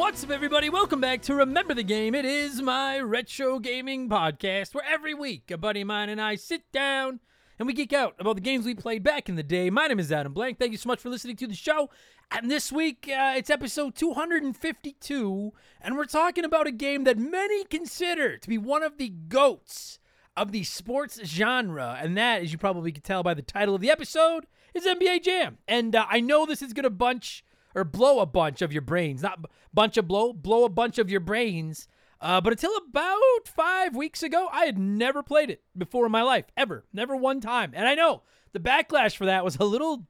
[0.00, 0.70] What's up, everybody?
[0.70, 2.14] Welcome back to Remember the Game.
[2.14, 6.36] It is my retro gaming podcast where every week a buddy of mine and I
[6.36, 7.20] sit down
[7.58, 9.68] and we geek out about the games we played back in the day.
[9.68, 10.58] My name is Adam Blank.
[10.58, 11.90] Thank you so much for listening to the show.
[12.30, 15.52] And this week, uh, it's episode 252,
[15.82, 19.98] and we're talking about a game that many consider to be one of the goats
[20.34, 21.98] of the sports genre.
[22.00, 25.22] And that, as you probably could tell by the title of the episode, is NBA
[25.24, 25.58] Jam.
[25.68, 27.44] And uh, I know this is going to bunch
[27.74, 29.22] or blow a bunch of your brains.
[29.22, 31.88] Not bunch of blow, blow a bunch of your brains.
[32.20, 36.22] Uh, but until about five weeks ago, I had never played it before in my
[36.22, 37.72] life, ever, never one time.
[37.74, 38.22] And I know
[38.52, 40.06] the backlash for that was a little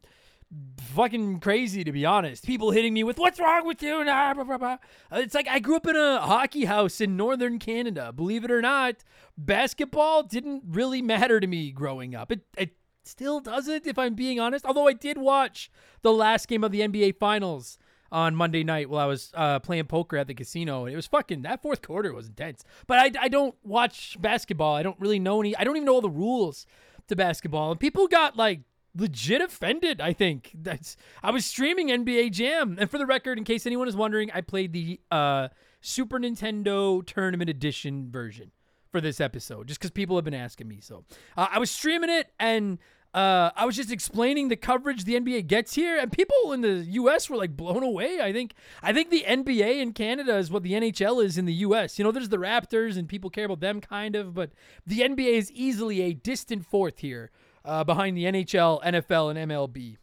[0.94, 2.44] fucking crazy, to be honest.
[2.44, 4.78] People hitting me with "What's wrong with you?" Nah, blah, blah, blah.
[5.12, 8.12] It's like I grew up in a hockey house in northern Canada.
[8.12, 9.04] Believe it or not,
[9.38, 12.32] basketball didn't really matter to me growing up.
[12.32, 12.74] It, it
[13.10, 14.64] still doesn't, if I'm being honest.
[14.64, 15.70] Although I did watch
[16.02, 17.78] the last game of the NBA Finals
[18.12, 20.84] on Monday night while I was uh, playing poker at the casino.
[20.84, 22.64] And it was fucking that fourth quarter was intense.
[22.86, 24.74] But I, I don't watch basketball.
[24.74, 25.56] I don't really know any.
[25.56, 26.66] I don't even know all the rules
[27.08, 27.70] to basketball.
[27.70, 28.60] And people got like
[28.96, 30.00] legit offended.
[30.00, 30.96] I think that's.
[31.22, 34.40] I was streaming NBA Jam, and for the record, in case anyone is wondering, I
[34.40, 35.48] played the uh,
[35.80, 38.50] Super Nintendo Tournament Edition version
[38.90, 40.80] for this episode, just because people have been asking me.
[40.80, 41.04] So
[41.36, 42.78] uh, I was streaming it and
[43.12, 46.84] uh, I was just explaining the coverage the NBA gets here, and people in the
[46.90, 47.28] U.S.
[47.28, 48.20] were like blown away.
[48.20, 51.54] I think I think the NBA in Canada is what the NHL is in the
[51.54, 51.98] U.S.
[51.98, 54.50] You know, there's the Raptors, and people care about them kind of, but
[54.86, 57.32] the NBA is easily a distant fourth here
[57.64, 59.96] uh, behind the NHL, NFL, and MLB.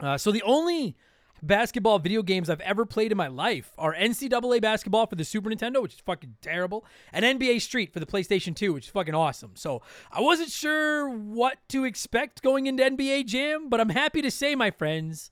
[0.00, 0.96] Uh, so the only
[1.46, 5.50] basketball video games I've ever played in my life are NCAA basketball for the Super
[5.50, 9.14] Nintendo, which is fucking terrible, and NBA Street for the PlayStation 2, which is fucking
[9.14, 9.52] awesome.
[9.54, 14.30] So I wasn't sure what to expect going into NBA Jam, but I'm happy to
[14.30, 15.30] say, my friends,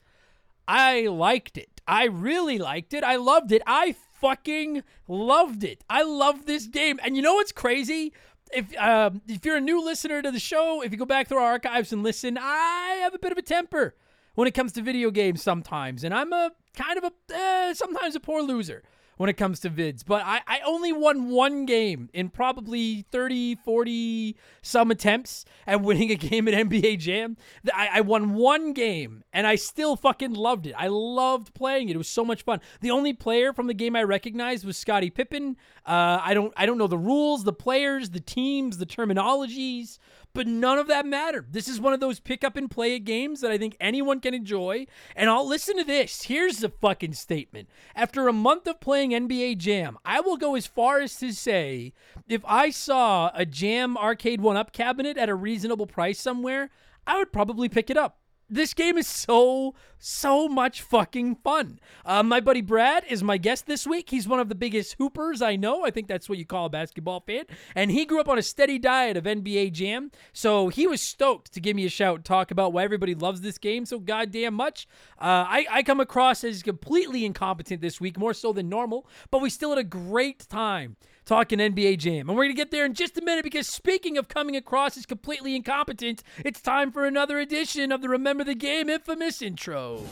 [0.69, 1.81] I liked it.
[1.87, 3.03] I really liked it.
[3.03, 3.63] I loved it.
[3.67, 5.83] I fucking loved it.
[5.91, 7.01] I love this game.
[7.03, 8.13] And you know what's crazy?
[8.55, 11.39] If uh, if you're a new listener to the show, if you go back through
[11.39, 13.95] our archives and listen, I have a bit of a temper
[14.35, 18.15] when it comes to video games sometimes, and I'm a kind of a eh, sometimes
[18.15, 18.83] a poor loser
[19.17, 20.05] when it comes to vids.
[20.05, 26.11] But I, I only won one game in probably 30, 40 some attempts at winning
[26.11, 27.37] a game at NBA Jam.
[27.73, 30.75] I, I won one game and I still fucking loved it.
[30.77, 31.95] I loved playing it.
[31.95, 32.61] It was so much fun.
[32.81, 35.57] The only player from the game I recognized was Scottie Pippen.
[35.87, 39.99] Uh, I don't I don't know the rules, the players, the teams, the terminologies
[40.35, 41.53] but none of that mattered.
[41.53, 44.35] This is one of those pick up and play games that I think anyone can
[44.35, 44.87] enjoy.
[45.15, 46.23] And I'll listen to this.
[46.23, 47.69] Here's the fucking statement.
[47.95, 51.93] After a month of playing NBA Jam, I will go as far as to say
[52.29, 56.71] if I saw a Jam Arcade 1 Up cabinet at a reasonable price somewhere,
[57.07, 58.22] I would probably pick it up
[58.53, 61.79] this game is so so much fucking fun.
[62.05, 64.11] Uh, my buddy Brad is my guest this week.
[64.11, 65.85] He's one of the biggest hoopers I know.
[65.85, 67.45] I think that's what you call a basketball fan.
[67.77, 71.53] And he grew up on a steady diet of NBA Jam, so he was stoked
[71.53, 74.89] to give me a shout talk about why everybody loves this game so goddamn much.
[75.21, 79.41] Uh, I, I come across as completely incompetent this week, more so than normal, but
[79.41, 82.29] we still had a great time talking NBA Jam.
[82.29, 84.97] And we're going to get there in just a minute because speaking of coming across
[84.97, 90.03] as completely incompetent, it's time for another edition of the Remember the Game infamous intro.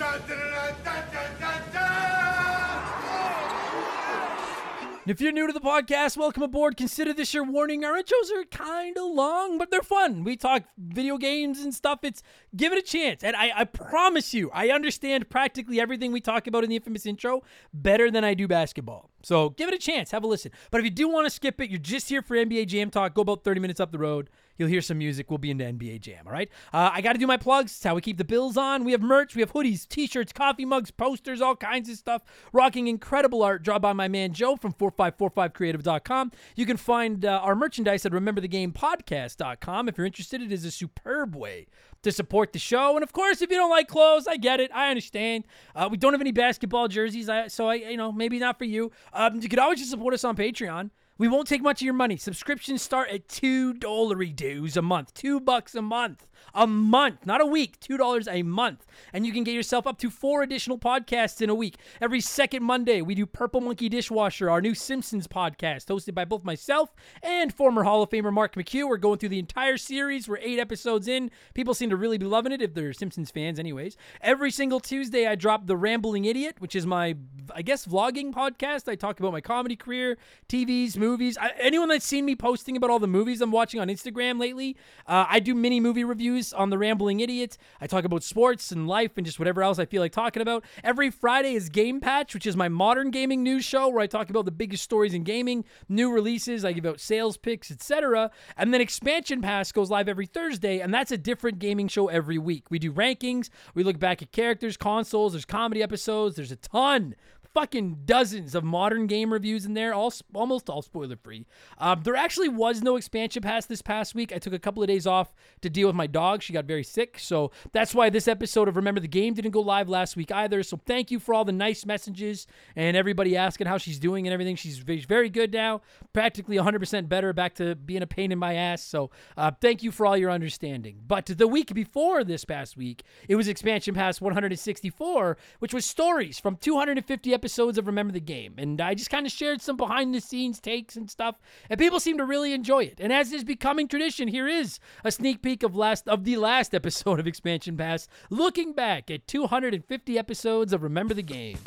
[5.11, 6.77] If you're new to the podcast, welcome aboard.
[6.77, 7.85] Consider this your warning.
[7.85, 10.23] Our intros are kind of long, but they're fun.
[10.23, 12.05] We talk video games and stuff.
[12.05, 12.23] It's
[12.55, 13.25] give it a chance.
[13.25, 17.07] And I, I promise you, I understand practically everything we talk about in the infamous
[17.07, 17.43] intro
[17.75, 19.11] better than I do basketball.
[19.25, 20.13] So give it a chance.
[20.13, 20.53] Have a listen.
[20.71, 23.13] But if you do want to skip it, you're just here for NBA Jam Talk.
[23.15, 24.31] Go about 30 minutes up the road.
[24.61, 25.31] You'll hear some music.
[25.31, 26.27] We'll be into NBA Jam.
[26.27, 26.51] All right.
[26.71, 27.73] Uh, I got to do my plugs.
[27.73, 28.85] It's how we keep the bills on.
[28.85, 29.35] We have merch.
[29.35, 32.21] We have hoodies, t-shirts, coffee mugs, posters, all kinds of stuff.
[32.53, 36.33] Rocking incredible art drawn by my man Joe from 4545creative.com.
[36.57, 39.89] You can find uh, our merchandise at rememberthegamepodcast.com.
[39.89, 41.67] If you're interested, it is a superb way
[42.03, 42.97] to support the show.
[42.97, 44.71] And of course, if you don't like clothes, I get it.
[44.75, 45.45] I understand.
[45.75, 48.93] Uh, we don't have any basketball jerseys, so I, you know, maybe not for you.
[49.15, 50.91] Um, you could always just support us on Patreon.
[51.21, 52.17] We won't take much of your money.
[52.17, 57.41] Subscriptions start at two dollary dues a month, two bucks a month a month, not
[57.41, 58.87] a week, $2 a month.
[59.13, 61.77] And you can get yourself up to four additional podcasts in a week.
[62.01, 66.45] Every second Monday, we do Purple Monkey Dishwasher, our new Simpsons podcast, hosted by both
[66.45, 68.89] myself and former Hall of Famer Mark McHugh.
[68.89, 70.29] We're going through the entire series.
[70.29, 71.31] We're eight episodes in.
[71.55, 73.97] People seem to really be loving it if they're Simpsons fans, anyways.
[74.21, 77.17] Every single Tuesday, I drop The Rambling Idiot, which is my,
[77.55, 78.89] I guess, vlogging podcast.
[78.89, 81.37] I talk about my comedy career, TVs, movies.
[81.39, 84.77] I, anyone that's seen me posting about all the movies I'm watching on Instagram lately,
[85.07, 87.57] uh, I do mini movie reviews on the Rambling Idiot.
[87.81, 90.65] I talk about sports and life and just whatever else I feel like talking about.
[90.85, 94.31] Every Friday is Game Patch, which is my modern gaming news show where I talk
[94.31, 98.31] about the biggest stories in gaming, new releases, I give out sales picks, etc.
[98.57, 102.39] And then Expansion Pass goes live every Thursday, and that's a different gaming show every
[102.39, 102.71] week.
[102.71, 107.17] We do rankings, we look back at characters, consoles, there's comedy episodes, there's a ton
[107.53, 111.47] fucking dozens of modern game reviews in there, all almost all spoiler free.
[111.79, 114.33] Um, there actually was no expansion pass this past week.
[114.33, 116.43] I took a couple of days off to deal with my dog.
[116.43, 119.61] She got very sick, so that's why this episode of Remember the Game didn't go
[119.61, 120.63] live last week either.
[120.63, 124.33] So thank you for all the nice messages and everybody asking how she's doing and
[124.33, 124.57] everything.
[124.57, 125.83] She's very good now,
[126.13, 128.83] practically 100% better, back to being a pain in my ass.
[128.83, 131.01] So uh, thank you for all your understanding.
[131.07, 136.39] But the week before this past week, it was expansion pass 164, which was stories
[136.39, 138.55] from 250 episodes of Remember the Game.
[138.59, 141.37] And I just kind of shared some behind the scenes takes and stuff.
[141.69, 142.99] And people seem to really enjoy it.
[143.01, 146.75] And as is becoming tradition, here is a sneak peek of last of the last
[146.81, 151.59] episode of Expansion Pass, looking back at 250 episodes of Remember the Game.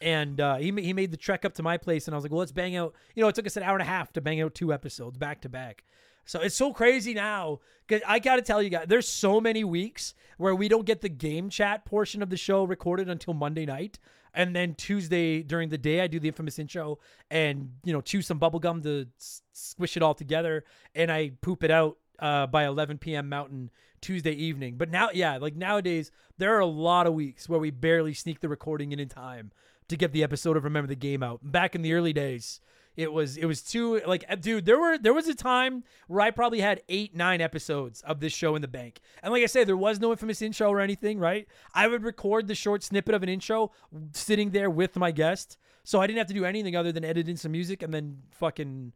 [0.00, 2.32] and uh, he he made the trek up to my place, and I was like,
[2.32, 2.94] well, let's bang out.
[3.14, 5.18] You know, it took us an hour and a half to bang out two episodes
[5.18, 5.84] back to back.
[6.30, 7.58] So it's so crazy now
[7.88, 11.00] because I got to tell you guys, there's so many weeks where we don't get
[11.00, 13.98] the game chat portion of the show recorded until Monday night.
[14.32, 17.00] And then Tuesday during the day, I do the infamous intro
[17.32, 19.08] and, you know, chew some bubble gum to
[19.52, 20.62] squish it all together.
[20.94, 23.28] And I poop it out uh, by 11 p.m.
[23.28, 24.76] Mountain Tuesday evening.
[24.76, 28.38] But now, yeah, like nowadays, there are a lot of weeks where we barely sneak
[28.38, 29.50] the recording in in time
[29.88, 31.40] to get the episode of Remember the Game out.
[31.42, 32.60] Back in the early days,
[33.00, 36.20] it was it was too like uh, dude, there were there was a time where
[36.20, 39.00] I probably had eight, nine episodes of this show in the bank.
[39.22, 41.48] And like I said, there was no infamous intro or anything, right?
[41.74, 43.72] I would record the short snippet of an intro
[44.12, 45.56] sitting there with my guest.
[45.82, 48.18] So I didn't have to do anything other than edit in some music and then
[48.32, 48.92] fucking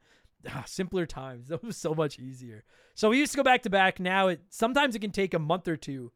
[0.50, 1.48] ah, simpler times.
[1.54, 2.64] That was so much easier.
[2.94, 3.98] So we used to go back to back.
[3.98, 6.12] Now it sometimes it can take a month or two.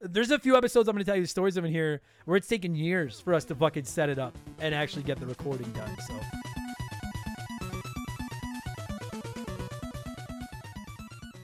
[0.00, 2.36] There's a few episodes I'm going to tell you the stories of in here where
[2.36, 5.70] it's taken years for us to fucking set it up and actually get the recording
[5.72, 5.96] done.
[6.06, 6.14] So.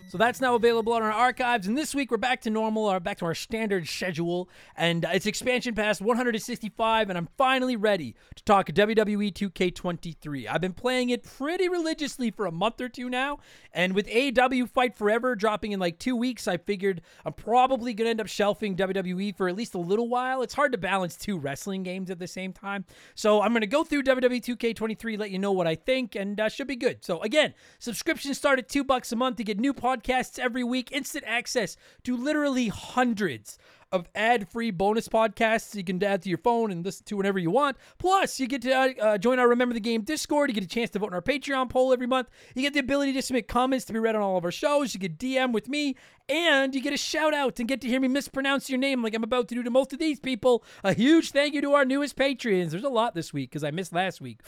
[0.09, 1.67] So that's now available on our archives.
[1.67, 4.49] And this week we're back to normal, or back to our standard schedule.
[4.75, 10.47] And uh, it's expansion pass 165, and I'm finally ready to talk WWE 2K23.
[10.50, 13.41] I've been playing it pretty religiously for a month or two now.
[13.75, 18.07] And with AEW Fight Forever dropping in like two weeks, I figured I'm probably going
[18.07, 20.41] to end up shelving WWE for at least a little while.
[20.41, 22.87] It's hard to balance two wrestling games at the same time.
[23.15, 26.41] So I'm going to go through WWE 2K23, let you know what I think, and
[26.41, 27.05] uh, should be good.
[27.05, 29.98] So again, subscriptions start at two bucks a month to get new podcasts
[30.38, 33.59] every week, instant access to literally hundreds
[33.90, 37.50] of ad-free bonus podcasts you can add to your phone and listen to whenever you
[37.50, 37.76] want.
[37.99, 40.50] Plus, you get to uh, uh, join our Remember the Game Discord.
[40.50, 42.28] You get a chance to vote in our Patreon poll every month.
[42.55, 44.95] You get the ability to submit comments to be read on all of our shows.
[44.95, 45.97] You get DM with me,
[46.28, 49.14] and you get a shout out and get to hear me mispronounce your name like
[49.14, 50.64] I'm about to do to most of these people.
[50.85, 52.71] A huge thank you to our newest Patreons.
[52.71, 54.40] There's a lot this week because I missed last week.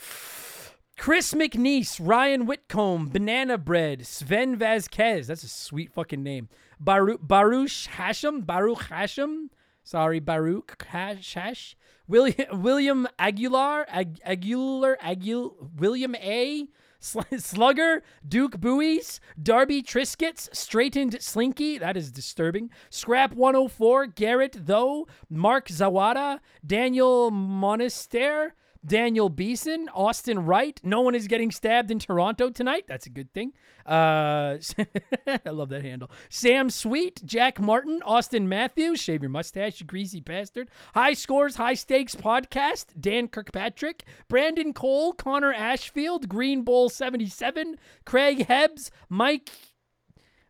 [1.01, 5.29] Chris McNeese, Ryan Whitcomb, Banana Bread, Sven Vasquez.
[5.29, 6.51] That's a sweet fucking name.
[6.79, 9.49] Baruch, Baruch Hashem, Baruch Hashem.
[9.83, 11.75] Sorry, Baruch Hash.
[12.07, 16.69] William, William Aguilar, Ag, Aguilar, Aguil, William A.
[17.01, 22.69] Slugger, Duke Buoys, Darby Triscuits, Straightened Slinky, that is disturbing.
[22.91, 28.53] Scrap 104, Garrett Though, Mark Zawada, Daniel Monaster,
[28.85, 30.81] Daniel Beeson, Austin Wright.
[30.83, 32.85] No one is getting stabbed in Toronto tonight.
[32.89, 33.53] That's a good thing.
[33.85, 34.57] Uh,
[35.47, 36.11] I love that handle.
[36.31, 39.01] Sam Sweet, Jack Martin, Auston Matthews.
[39.01, 40.71] Shave your mustache, you greasy bastard.
[40.95, 42.87] High Scores, High Stakes Podcast.
[42.99, 49.51] Dan Kirkpatrick, Brandon Cole, Connor Ashfield, Green Bowl 77, Craig Hebbs, Mike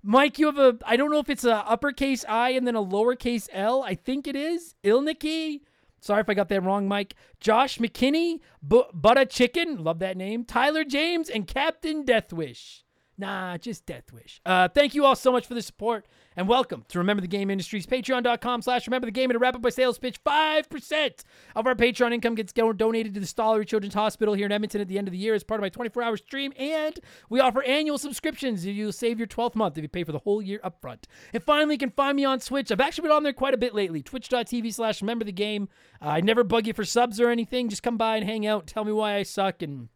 [0.02, 2.82] Mike, you have a, I don't know if it's a uppercase I and then a
[2.82, 3.82] lowercase L.
[3.82, 4.74] I think it is.
[4.82, 5.60] Ilniki.
[6.00, 7.14] Sorry if I got that wrong, Mike.
[7.40, 10.44] Josh McKinney, B- Butter Chicken, love that name.
[10.44, 12.82] Tyler James, and Captain Deathwish.
[13.18, 14.40] Nah, just Deathwish.
[14.46, 17.50] Uh, thank you all so much for the support and welcome to Remember the Game
[17.50, 17.86] Industries.
[17.86, 19.30] Patreon.com slash Remember the Game.
[19.30, 21.24] And to wrap up my sales pitch, 5%
[21.56, 24.88] of our Patreon income gets donated to the Stollery Children's Hospital here in Edmonton at
[24.88, 26.52] the end of the year as part of my 24 hour stream.
[26.56, 28.64] And we offer annual subscriptions.
[28.64, 31.08] You'll save your 12th month if you pay for the whole year up front.
[31.32, 32.70] And finally, you can find me on Twitch.
[32.70, 34.02] I've actually been on there quite a bit lately.
[34.02, 35.68] Twitch.tv slash Remember the Game.
[36.00, 37.68] Uh, I never bug you for subs or anything.
[37.68, 38.66] Just come by and hang out.
[38.66, 39.88] Tell me why I suck and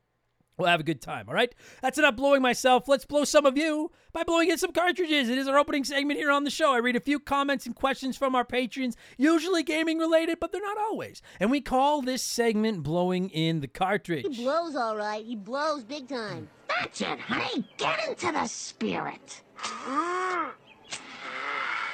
[0.57, 1.53] We'll have a good time, all right?
[1.83, 2.87] That's enough blowing myself.
[2.87, 5.29] Let's blow some of you by blowing in some cartridges.
[5.29, 6.73] It is our opening segment here on the show.
[6.73, 10.63] I read a few comments and questions from our patrons, usually gaming related, but they're
[10.63, 11.23] not always.
[11.41, 14.37] And we call this segment Blowing in the Cartridge.
[14.37, 15.25] He blows all right.
[15.25, 16.49] He blows big time.
[16.69, 17.69] That's it, honey.
[17.77, 19.43] Get into the spirit.
[19.59, 20.53] Ah.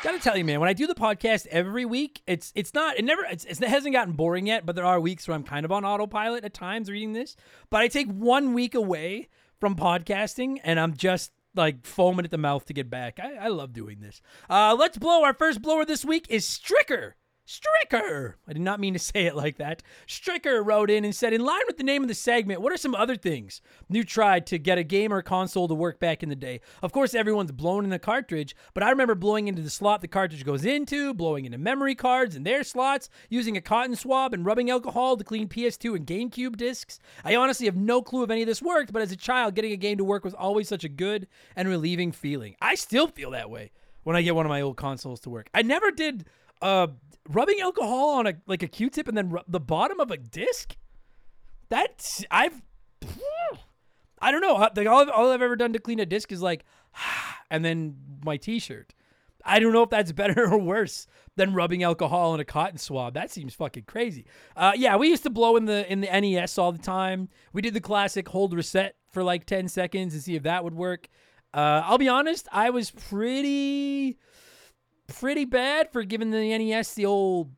[0.03, 3.05] Gotta tell you, man, when I do the podcast every week, it's it's not it
[3.05, 5.73] never it's, it hasn't gotten boring yet, but there are weeks where I'm kind of
[5.73, 7.37] on autopilot at times reading this.
[7.69, 9.29] But I take one week away
[9.61, 13.21] from podcasting, and I'm just like foaming at the mouth to get back.
[13.21, 14.23] I, I love doing this.
[14.49, 15.23] Uh, let's blow.
[15.23, 17.13] Our first blower this week is Stricker.
[17.51, 18.35] Stricker!
[18.47, 19.83] I did not mean to say it like that.
[20.07, 22.77] Stricker wrote in and said, In line with the name of the segment, what are
[22.77, 26.29] some other things you tried to get a game or console to work back in
[26.29, 26.61] the day?
[26.81, 30.07] Of course, everyone's blown in the cartridge, but I remember blowing into the slot the
[30.07, 34.47] cartridge goes into, blowing into memory cards and their slots, using a cotton swab and
[34.47, 37.01] rubbing alcohol to clean PS2 and GameCube discs.
[37.25, 39.73] I honestly have no clue if any of this worked, but as a child, getting
[39.73, 41.27] a game to work was always such a good
[41.57, 42.55] and relieving feeling.
[42.61, 43.73] I still feel that way
[44.05, 45.51] when I get one of my old consoles to work.
[45.53, 46.27] I never did
[46.63, 46.89] uh
[47.29, 50.77] rubbing alcohol on a like a q-tip and then rub the bottom of a disc?
[51.69, 52.61] That's i've
[54.23, 54.57] i don't know.
[54.57, 56.65] All, all i've ever done to clean a disc is like
[57.51, 58.95] and then my t-shirt.
[59.43, 63.15] I don't know if that's better or worse than rubbing alcohol on a cotton swab.
[63.15, 64.27] That seems fucking crazy.
[64.57, 67.29] Uh, yeah we used to blow in the in the nes all the time.
[67.53, 70.75] We did the classic hold reset for like 10 seconds and see if that would
[70.75, 71.09] work.
[71.53, 74.17] Uh, i'll be honest i was pretty
[75.19, 77.51] pretty bad for giving the NES the old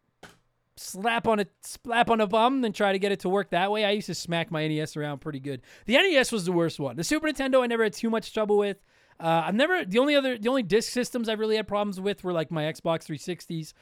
[0.76, 3.70] slap on a slap on a bum and try to get it to work that
[3.70, 3.84] way.
[3.84, 5.62] I used to smack my NES around pretty good.
[5.86, 6.96] The NES was the worst one.
[6.96, 8.78] The Super Nintendo I never had too much trouble with.
[9.20, 12.24] Uh, I've never the only other the only disc systems I've really had problems with
[12.24, 13.72] were like my Xbox 360s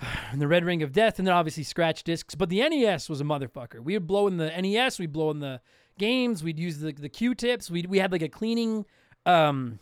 [0.30, 2.34] and the Red Ring of Death, and then obviously scratch discs.
[2.34, 3.80] But the NES was a motherfucker.
[3.80, 5.60] We would blow in the NES, we'd blow in the
[5.98, 7.70] games, we'd use the the Q-tips.
[7.70, 8.84] We we had like a cleaning.
[9.24, 9.78] Um,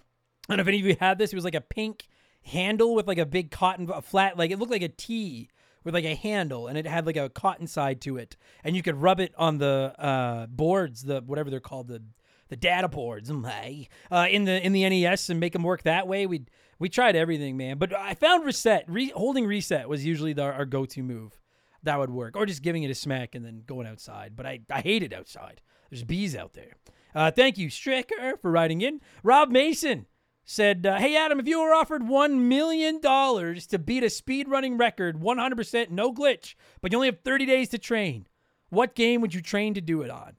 [0.49, 1.33] I don't know if any of you had this.
[1.33, 2.09] It was like a pink
[2.43, 5.51] handle with like a big cotton a flat like it looked like a T
[5.85, 8.37] with like a handle and it had like a cotton side to it.
[8.65, 12.03] And you could rub it on the uh, boards the whatever they're called the
[12.49, 13.31] the data boards
[14.11, 16.27] uh, in the in the NES and make them work that way.
[16.27, 16.45] We
[16.79, 17.79] we tried everything man.
[17.79, 21.41] But I found reset re- holding reset was usually the, our go-to move
[21.83, 24.37] that would work or just giving it a smack and then going outside.
[24.37, 25.61] But I I hate it outside.
[25.89, 26.77] There's bees out there.
[27.15, 29.01] Uh, thank you Stricker for writing in.
[29.23, 30.07] Rob Mason
[30.51, 34.79] said, uh, "Hey Adam, if you were offered one million dollars to beat a speedrunning
[34.81, 38.27] record, 100% no glitch, but you only have 30 days to train,
[38.69, 40.35] what game would you train to do it on?"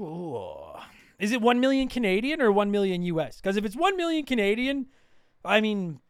[0.00, 0.72] Ooh.
[1.20, 3.36] Is it 1 million Canadian or 1 million US?
[3.36, 4.86] Because if it's 1 million Canadian,
[5.44, 6.00] I mean,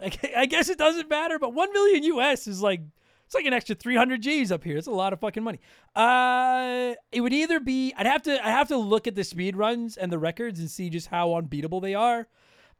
[0.00, 2.82] I guess it doesn't matter, but 1 million US is like,
[3.28, 4.78] it's like an extra 300 G's up here.
[4.78, 5.60] It's a lot of fucking money.
[5.94, 9.54] Uh, it would either be, I'd have to, I have to look at the speed
[9.54, 12.26] runs and the records and see just how unbeatable they are.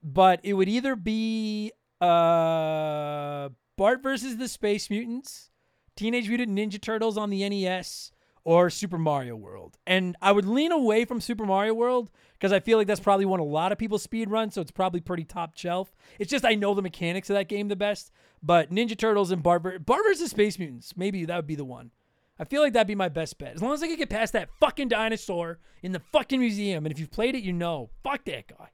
[0.02, 5.50] But it would either be uh, Bart versus the Space Mutants,
[5.96, 8.10] Teenage Mutant Ninja Turtles on the NES,
[8.48, 9.76] or Super Mario World.
[9.86, 13.26] And I would lean away from Super Mario World because I feel like that's probably
[13.26, 15.94] one a lot of people speed run, so it's probably pretty top shelf.
[16.18, 18.10] It's just I know the mechanics of that game the best.
[18.42, 21.64] But Ninja Turtles and Bart, ver- Bart versus Space Mutants, maybe that would be the
[21.66, 21.90] one.
[22.38, 23.54] I feel like that'd be my best bet.
[23.54, 26.86] As long as I could get past that fucking dinosaur in the fucking museum.
[26.86, 27.90] And if you've played it, you know.
[28.02, 28.70] Fuck that guy.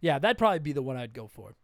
[0.00, 1.54] Yeah, that'd probably be the one I'd go for.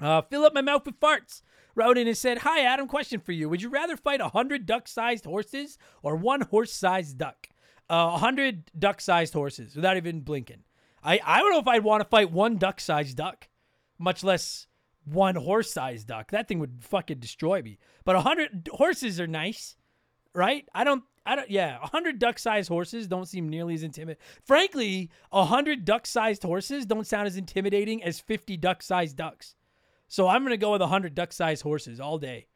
[0.00, 1.42] Uh, fill up my mouth with farts.
[1.76, 3.50] Wrote in and said, Hi, Adam, question for you.
[3.50, 7.48] Would you rather fight 100 duck sized horses or one horse sized duck?
[7.88, 10.64] Uh, 100 duck sized horses without even blinking.
[11.04, 13.48] I, I don't know if I'd want to fight one duck sized duck,
[13.98, 14.66] much less
[15.04, 16.30] one horse sized duck.
[16.30, 17.78] That thing would fucking destroy me.
[18.04, 19.76] But 100 horses are nice,
[20.34, 20.66] right?
[20.74, 21.04] I don't.
[21.26, 21.50] I don't.
[21.50, 24.22] Yeah, 100 duck-sized horses don't seem nearly as intimidating.
[24.44, 29.56] Frankly, 100 duck-sized horses don't sound as intimidating as 50 duck-sized ducks.
[30.08, 32.46] So I'm gonna go with 100 duck-sized horses all day.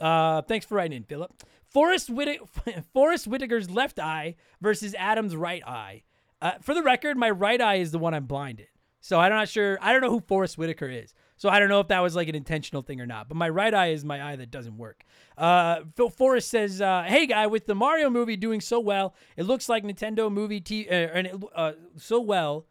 [0.00, 1.32] Uh, thanks for writing in, Philip.
[1.68, 2.40] Forrest, Whitt-
[2.92, 6.02] Forest Whitaker's left eye versus Adam's right eye.
[6.40, 8.66] Uh, for the record, my right eye is the one I'm blinded.
[9.00, 9.78] So I'm not sure.
[9.80, 11.12] I don't know who Forest Whitaker is.
[11.36, 13.28] So I don't know if that was like an intentional thing or not.
[13.28, 15.02] But my right eye is my eye that doesn't work.
[15.36, 19.42] Uh, Phil Forrest says, uh, "Hey guy, with the Mario movie doing so well, it
[19.42, 22.66] looks like Nintendo movie t- uh, and it, uh, so well."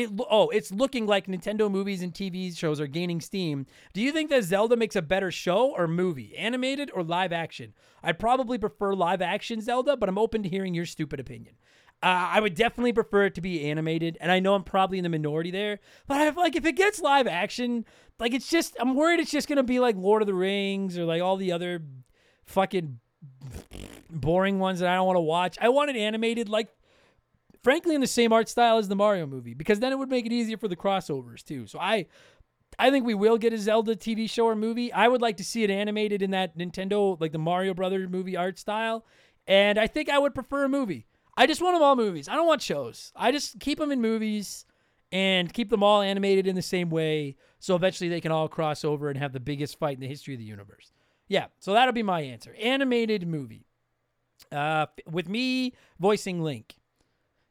[0.00, 3.66] It oh, it's looking like Nintendo movies and TV shows are gaining steam.
[3.92, 7.74] Do you think that Zelda makes a better show or movie, animated or live action?
[8.02, 11.54] I'd probably prefer live action Zelda, but I'm open to hearing your stupid opinion.
[12.02, 15.02] Uh, I would definitely prefer it to be animated, and I know I'm probably in
[15.02, 15.80] the minority there.
[16.06, 17.84] But I like if it gets live action,
[18.18, 21.04] like it's just I'm worried it's just gonna be like Lord of the Rings or
[21.04, 21.82] like all the other
[22.46, 23.00] fucking
[24.08, 25.58] boring ones that I don't want to watch.
[25.60, 26.68] I want it animated, like
[27.62, 30.26] frankly in the same art style as the Mario movie, because then it would make
[30.26, 31.66] it easier for the crossovers too.
[31.66, 32.06] So I.
[32.78, 34.92] I think we will get a Zelda TV show or movie.
[34.92, 38.36] I would like to see it animated in that Nintendo, like the Mario Brothers movie
[38.36, 39.04] art style.
[39.46, 41.06] And I think I would prefer a movie.
[41.36, 42.28] I just want them all movies.
[42.28, 43.12] I don't want shows.
[43.16, 44.64] I just keep them in movies
[45.12, 48.84] and keep them all animated in the same way so eventually they can all cross
[48.84, 50.92] over and have the biggest fight in the history of the universe.
[51.28, 52.54] Yeah, so that'll be my answer.
[52.60, 53.66] Animated movie.
[54.50, 56.74] Uh, with me voicing Link.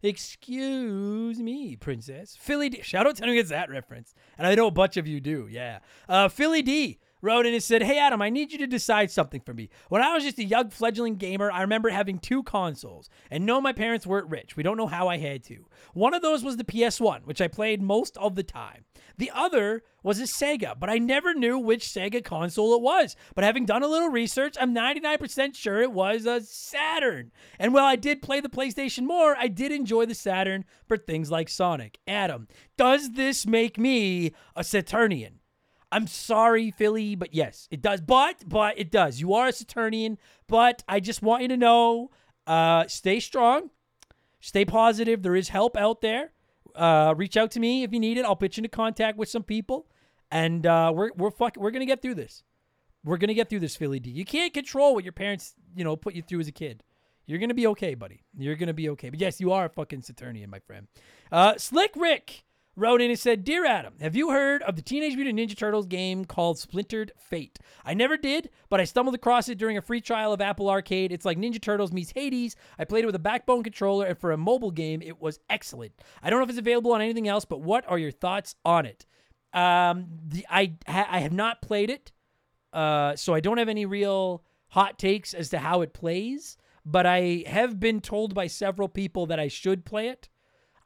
[0.02, 2.38] Excuse me, princess.
[2.40, 2.82] Philly D.
[2.82, 4.14] Shout out to anyone who gets that reference.
[4.38, 5.80] And I know a bunch of you do, yeah.
[6.08, 9.42] Uh, Philly D wrote in and said, Hey, Adam, I need you to decide something
[9.42, 9.70] for me.
[9.90, 13.10] When I was just a young fledgling gamer, I remember having two consoles.
[13.30, 14.56] And no, my parents weren't rich.
[14.56, 15.66] We don't know how I had to.
[15.94, 18.86] One of those was the PS1, which I played most of the time.
[19.18, 23.16] The other was a Sega, but I never knew which Sega console it was.
[23.36, 27.32] But having done a little research, I'm 99% sure it was a Saturn.
[27.60, 31.30] And while I did play the PlayStation more, I did enjoy the Saturn for things
[31.30, 32.00] like Sonic.
[32.08, 35.39] Adam, does this make me a Saturnian?
[35.92, 38.02] I'm sorry, Philly, but yes, it does.
[38.02, 39.20] But but it does.
[39.20, 42.12] You are a Saturnian, but I just want you to know,
[42.46, 43.72] uh, stay strong,
[44.40, 45.24] stay positive.
[45.24, 46.32] There is help out there.
[46.76, 48.26] Uh, reach out to me if you need it.
[48.26, 49.88] I'll put you into contact with some people,
[50.30, 52.44] and uh, we're we're fuck, we're gonna get through this.
[53.04, 54.12] We're gonna get through this, Philly D.
[54.12, 56.84] You can't control what your parents, you know, put you through as a kid.
[57.26, 58.24] You're gonna be okay, buddy.
[58.38, 59.10] You're gonna be okay.
[59.10, 60.88] But yes, you are a fucking Saturnian, my friend.
[61.32, 62.44] Uh, Slick Rick
[62.80, 65.86] wrote in and said, Dear Adam, have you heard of the Teenage Mutant Ninja Turtles
[65.86, 67.60] game called Splintered Fate?
[67.86, 71.12] I never did, but I stumbled across it during a free trial of Apple Arcade.
[71.12, 72.56] It's like Ninja Turtles meets Hades.
[72.80, 75.92] I played it with a backbone controller, and for a mobile game, it was excellent.
[76.24, 78.86] I don't know if it's available on anything else, but what are your thoughts on
[78.86, 79.06] it?
[79.54, 82.12] Um, the, I, ha- I have not played it,
[82.72, 87.06] uh, so I don't have any real hot takes as to how it plays, but
[87.06, 90.30] I have been told by several people that I should play it.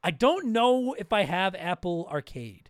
[0.03, 2.69] I don't know if I have Apple Arcade.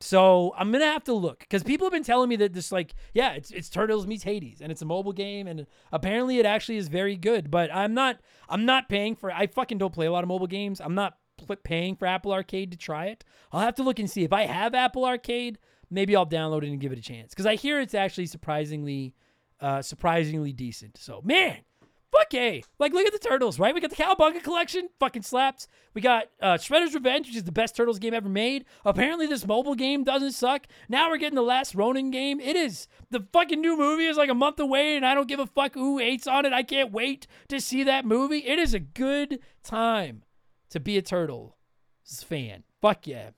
[0.00, 2.94] So I'm gonna have to look because people have been telling me that this like
[3.14, 6.76] yeah it's it's Turtles meets Hades and it's a mobile game and apparently it actually
[6.76, 10.12] is very good but I'm not I'm not paying for I fucking don't play a
[10.12, 10.80] lot of mobile games.
[10.80, 11.18] I'm not
[11.64, 13.24] paying for Apple Arcade to try it.
[13.50, 14.22] I'll have to look and see.
[14.22, 15.58] If I have Apple Arcade
[15.90, 19.16] maybe I'll download it and give it a chance because I hear it's actually surprisingly
[19.60, 20.96] uh surprisingly decent.
[20.96, 21.56] So man
[22.12, 22.62] fuck hey.
[22.78, 23.74] Like, look at the turtles, right?
[23.74, 25.68] We got the Cowabunga collection, fucking slaps.
[25.94, 28.64] We got uh, Shredder's Revenge, which is the best Turtles game ever made.
[28.84, 30.66] Apparently, this mobile game doesn't suck.
[30.88, 32.40] Now we're getting the last Ronin game.
[32.40, 35.40] It is the fucking new movie is like a month away, and I don't give
[35.40, 36.52] a fuck who hates on it.
[36.52, 38.38] I can't wait to see that movie.
[38.38, 40.24] It is a good time
[40.70, 41.54] to be a Turtles
[42.04, 42.64] fan.
[42.80, 43.30] Fuck yeah.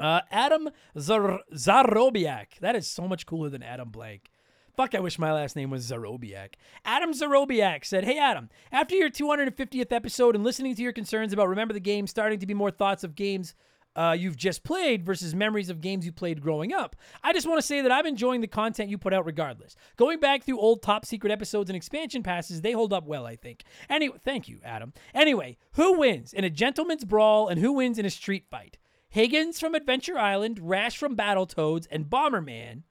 [0.00, 2.58] Uh, Adam Zar- Zarobiak.
[2.60, 4.30] That is so much cooler than Adam Blank.
[4.74, 6.54] Fuck, I wish my last name was Zarobiak.
[6.84, 11.48] Adam Zarobiak said, Hey, Adam, after your 250th episode and listening to your concerns about
[11.48, 13.54] Remember the Game starting to be more thoughts of games
[13.94, 17.60] uh, you've just played versus memories of games you played growing up, I just want
[17.60, 19.76] to say that I'm enjoying the content you put out regardless.
[19.96, 23.36] Going back through old top secret episodes and expansion passes, they hold up well, I
[23.36, 23.64] think.
[23.90, 24.92] Anyway, thank you, Adam.
[25.14, 28.78] Anyway, who wins in a gentleman's brawl and who wins in a street fight?
[29.08, 32.84] Higgins from Adventure Island, Rash from Battletoads, and Bomberman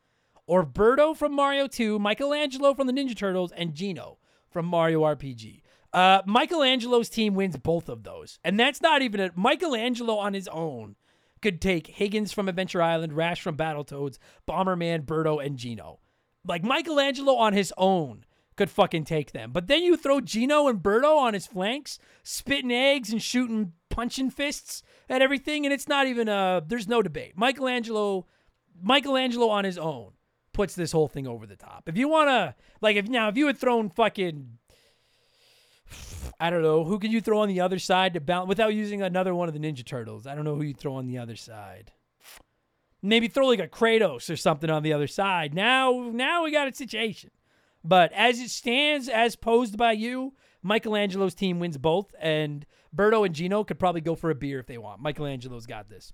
[0.52, 4.18] or Birdo from Mario 2, Michelangelo from the Ninja Turtles, and Geno
[4.50, 5.62] from Mario RPG.
[5.94, 8.38] Uh, Michelangelo's team wins both of those.
[8.44, 10.98] And that's not even a Michelangelo on his own
[11.42, 16.02] could take Higgins from Adventure Island, Rash from Battletoads, Bomberman, Birdo, and Geno.
[16.46, 18.26] Like Michelangelo on his own
[18.58, 19.54] could fucking take them.
[19.54, 24.32] But then you throw Geno and Birdo on his flanks, spitting eggs and shooting punching
[24.32, 27.38] fists at everything, and it's not even a there's no debate.
[27.38, 28.28] Michelangelo
[28.84, 30.12] Michelangelo on his own
[30.54, 31.88] puts this whole thing over the top.
[31.88, 34.58] If you wanna like if now if you had thrown fucking
[36.40, 36.84] I don't know.
[36.84, 39.54] Who could you throw on the other side to balance without using another one of
[39.54, 40.26] the Ninja Turtles?
[40.26, 41.92] I don't know who you throw on the other side.
[43.04, 45.54] Maybe throw like a Kratos or something on the other side.
[45.54, 47.32] Now, now we got a situation.
[47.84, 50.34] But as it stands, as posed by you,
[50.64, 54.68] Michelangelo's team wins both, and Birdo and Geno could probably go for a beer if
[54.68, 55.02] they want.
[55.02, 56.14] Michelangelo's got this.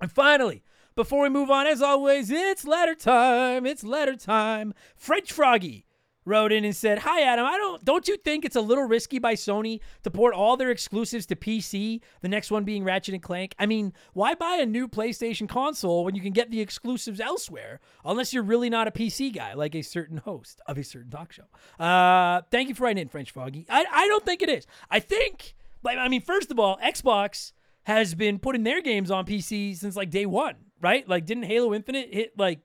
[0.00, 0.62] And finally,
[0.98, 3.64] before we move on, as always, it's letter time.
[3.64, 4.74] It's letter time.
[4.96, 5.86] French Froggy
[6.24, 9.20] wrote in and said, "Hi Adam, I don't don't you think it's a little risky
[9.20, 13.22] by Sony to port all their exclusives to PC, the next one being Ratchet and
[13.22, 13.54] Clank?
[13.60, 17.78] I mean, why buy a new PlayStation console when you can get the exclusives elsewhere
[18.04, 21.30] unless you're really not a PC guy like a certain host of a certain talk
[21.30, 21.46] show?"
[21.78, 23.66] Uh, thank you for writing in French Froggy.
[23.70, 24.66] I I don't think it is.
[24.90, 27.52] I think like I mean, first of all, Xbox
[27.84, 31.08] has been putting their games on PC since like day 1, right?
[31.08, 32.60] Like didn't Halo Infinite hit like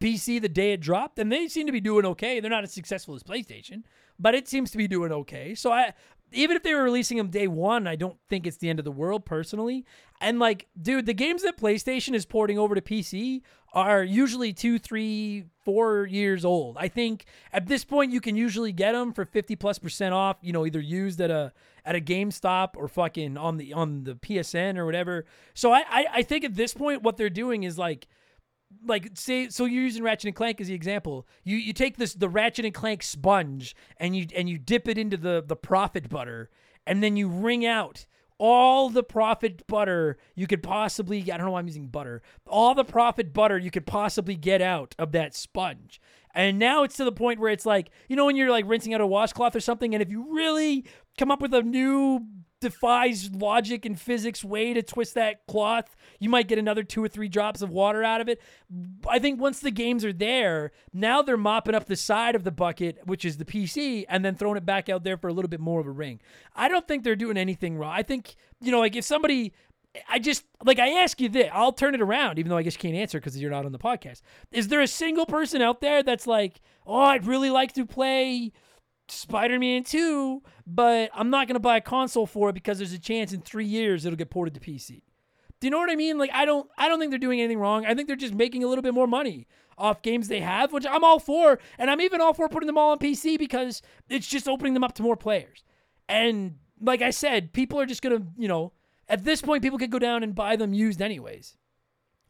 [0.00, 2.40] PC the day it dropped, and they seem to be doing okay.
[2.40, 3.84] They're not as successful as PlayStation,
[4.18, 5.54] but it seems to be doing okay.
[5.54, 5.94] So I
[6.34, 8.84] even if they were releasing them day one, I don't think it's the end of
[8.84, 9.84] the world personally.
[10.20, 13.42] And like, dude, the games that PlayStation is porting over to PC
[13.74, 16.76] are usually two, three, four years old.
[16.78, 20.36] I think at this point you can usually get them for fifty plus percent off.
[20.42, 21.52] You know, either used at a
[21.84, 25.24] at a GameStop or fucking on the on the PSN or whatever.
[25.54, 28.06] So I I, I think at this point what they're doing is like
[28.86, 31.26] like say so you're using Ratchet and Clank as the example.
[31.44, 34.98] You you take this the Ratchet and Clank sponge and you and you dip it
[34.98, 36.50] into the the profit butter
[36.86, 38.06] and then you wring out
[38.38, 42.22] all the profit butter you could possibly I don't know why I'm using butter.
[42.46, 46.00] All the profit butter you could possibly get out of that sponge.
[46.34, 48.94] And now it's to the point where it's like, you know when you're like rinsing
[48.94, 50.84] out a washcloth or something and if you really
[51.18, 52.26] come up with a new
[52.62, 57.08] defies logic and physics way to twist that cloth, you might get another two or
[57.08, 58.40] three drops of water out of it.
[59.06, 62.50] I think once the games are there, now they're mopping up the side of the
[62.50, 65.50] bucket, which is the PC, and then throwing it back out there for a little
[65.50, 66.20] bit more of a ring.
[66.56, 67.92] I don't think they're doing anything wrong.
[67.92, 69.52] I think, you know, like if somebody
[70.08, 72.74] I just like I ask you this, I'll turn it around, even though I guess
[72.74, 74.22] you can't answer because you're not on the podcast.
[74.50, 78.52] Is there a single person out there that's like, oh, I'd really like to play
[79.12, 83.32] Spider-Man 2, but I'm not to buy a console for it because there's a chance
[83.32, 85.02] in 3 years it'll get ported to PC.
[85.60, 86.18] Do you know what I mean?
[86.18, 87.86] Like I don't I don't think they're doing anything wrong.
[87.86, 89.46] I think they're just making a little bit more money
[89.78, 92.78] off games they have, which I'm all for, and I'm even all for putting them
[92.78, 95.62] all on PC because it's just opening them up to more players.
[96.08, 98.72] And like I said, people are just to, you know,
[99.08, 101.56] at this point people could go down and buy them used anyways.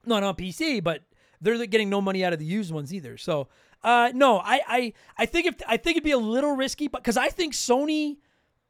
[0.05, 1.03] Not on PC, but
[1.41, 3.17] they're getting no money out of the used ones either.
[3.17, 3.49] So
[3.85, 7.03] uh, no, I, I, I think if I think it'd be a little risky, but
[7.03, 8.19] because I think Sony,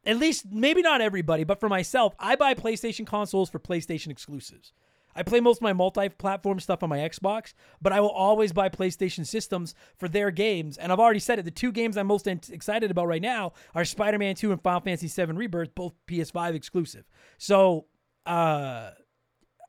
[0.06, 4.72] at least maybe not everybody, but for myself, I buy PlayStation consoles for PlayStation exclusives.
[5.14, 8.70] I play most of my multi-platform stuff on my Xbox, but I will always buy
[8.70, 10.78] PlayStation systems for their games.
[10.78, 13.84] And I've already said it: the two games I'm most excited about right now are
[13.84, 17.04] Spider-Man 2 and Final Fantasy 7 Rebirth, both PS5 exclusive.
[17.36, 17.86] So,
[18.24, 18.90] uh,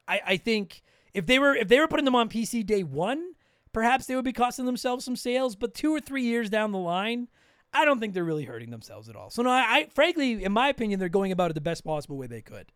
[0.07, 0.81] I, I think
[1.13, 3.33] if they were if they were putting them on PC day one,
[3.73, 6.77] perhaps they would be costing themselves some sales, but two or three years down the
[6.77, 7.27] line,
[7.73, 9.29] I don't think they're really hurting themselves at all.
[9.29, 12.17] So no, I, I frankly, in my opinion, they're going about it the best possible
[12.17, 12.71] way they could,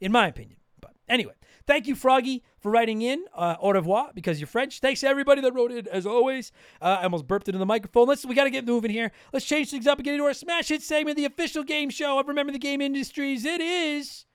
[0.00, 0.58] in my opinion.
[0.80, 1.32] But Anyway,
[1.66, 3.24] thank you, Froggy, for writing in.
[3.34, 4.80] Uh, au revoir, because you're French.
[4.80, 6.52] Thanks to everybody that wrote in, as always.
[6.82, 8.06] Uh, I almost burped into the microphone.
[8.06, 9.10] Let's we got to get moving here.
[9.32, 12.18] Let's change things up and get into our smash hit segment, the official game show
[12.18, 13.44] of Remember the Game Industries.
[13.44, 14.26] It is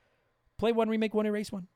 [0.57, 1.67] play one, remake one, erase one.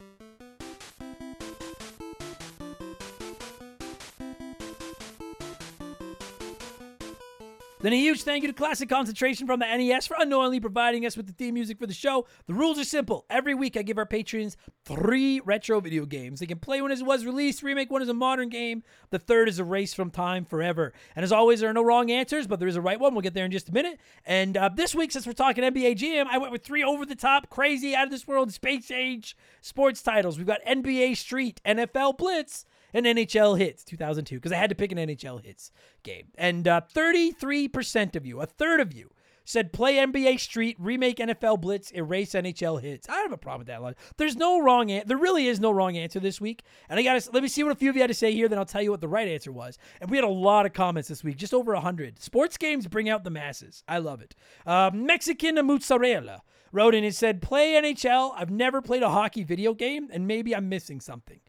[7.80, 11.16] Then a huge thank you to Classic Concentration from the NES for unknowingly providing us
[11.16, 12.26] with the theme music for the show.
[12.48, 13.28] The rules are simple.
[13.30, 16.40] Every week I give our patrons three retro video games.
[16.40, 18.82] They can play one as it was released, remake one as a modern game.
[19.12, 20.92] The third is a race from time forever.
[21.16, 23.14] And as always, there are no wrong answers, but there is a right one.
[23.14, 24.00] We'll get there in just a minute.
[24.26, 27.16] And uh, this week, since we're talking NBA Jam, I went with three over the
[27.16, 30.40] top, crazy, out of this world, space age sports titles.
[30.40, 32.66] We've got NBA Street, NFL Blitz,
[32.98, 35.72] and NHL Hitz 2002 because I had to pick an NHL Hitz
[36.04, 36.30] game.
[36.36, 39.12] And uh, 33% of you, a third of you,
[39.46, 43.08] said play NBA Street, remake NFL Blitz, erase NHL Hitz.
[43.08, 43.82] I don't have a problem with that.
[43.82, 43.96] Lot.
[44.18, 44.88] There's no wrong.
[44.88, 46.64] There really is no wrong answer this week.
[46.90, 48.34] And I got to let me see what a few of you had to say
[48.34, 48.50] here.
[48.50, 49.78] Then I'll tell you what the right answer was.
[50.02, 52.22] And we had a lot of comments this week, just over 100.
[52.22, 53.84] Sports games bring out the masses.
[53.88, 54.36] I love it.
[54.66, 58.34] Uh, Mexican mozzarella wrote in and said, play NHL.
[58.36, 61.40] I've never played a hockey video game, and maybe I'm missing something.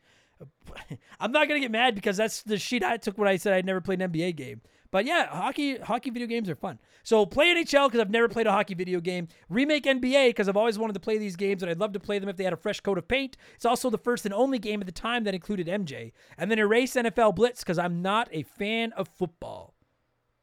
[1.20, 3.66] I'm not gonna get mad because that's the sheet I took when I said I'd
[3.66, 4.60] never played an NBA game.
[4.90, 6.78] But yeah, hockey hockey video games are fun.
[7.02, 9.28] So play NHL because I've never played a hockey video game.
[9.48, 12.18] Remake NBA because I've always wanted to play these games and I'd love to play
[12.18, 13.36] them if they had a fresh coat of paint.
[13.54, 16.12] It's also the first and only game at the time that included MJ.
[16.38, 19.74] And then erase NFL Blitz because I'm not a fan of football.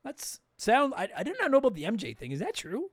[0.04, 0.94] That's sound.
[0.96, 2.32] I, I did not know about the MJ thing.
[2.32, 2.92] Is that true?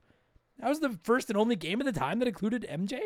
[0.59, 2.99] That was the first and only game at the time that included MJ.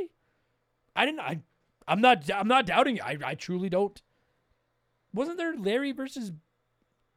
[0.94, 1.20] I didn't.
[1.20, 1.40] I
[1.88, 2.30] I'm not.
[2.32, 3.04] I'm not doubting it.
[3.04, 4.00] I, I truly don't.
[5.12, 6.32] Wasn't there Larry versus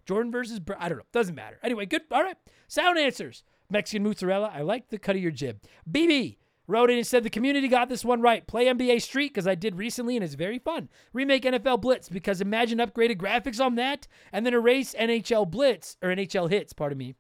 [0.06, 0.60] Jordan versus?
[0.78, 1.06] I don't know.
[1.12, 1.60] Doesn't matter.
[1.64, 2.04] Anyway, good.
[2.12, 2.38] All right.
[2.68, 3.44] Sound answers.
[3.70, 4.52] Mexican mozzarella.
[4.54, 5.60] I like the cut of your jib.
[5.90, 8.46] BB wrote in and said the community got this one right.
[8.48, 10.90] Play NBA Street because I did recently and it's very fun.
[11.14, 16.10] Remake NFL Blitz because imagine upgraded graphics on that, and then erase NHL Blitz or
[16.10, 16.74] NHL Hitz.
[16.74, 17.16] Pardon me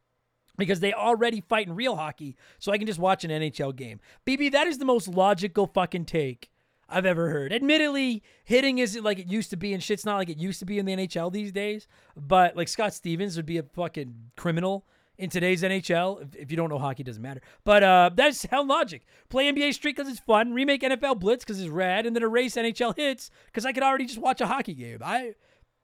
[0.57, 3.99] because they already fight in real hockey, so I can just watch an NHL game.
[4.27, 6.49] BB, that is the most logical fucking take
[6.89, 7.53] I've ever heard.
[7.53, 10.65] Admittedly, hitting isn't like it used to be, and shit's not like it used to
[10.65, 11.87] be in the NHL these days.
[12.15, 14.85] But like Scott Stevens would be a fucking criminal
[15.17, 16.21] in today's NHL.
[16.21, 17.41] If, if you don't know hockey, doesn't matter.
[17.63, 19.05] But uh, that's hell logic.
[19.29, 20.53] Play NBA Street because it's fun.
[20.53, 24.05] Remake NFL Blitz because it's rad, and then erase NHL Hitz because I could already
[24.05, 24.99] just watch a hockey game.
[25.03, 25.35] I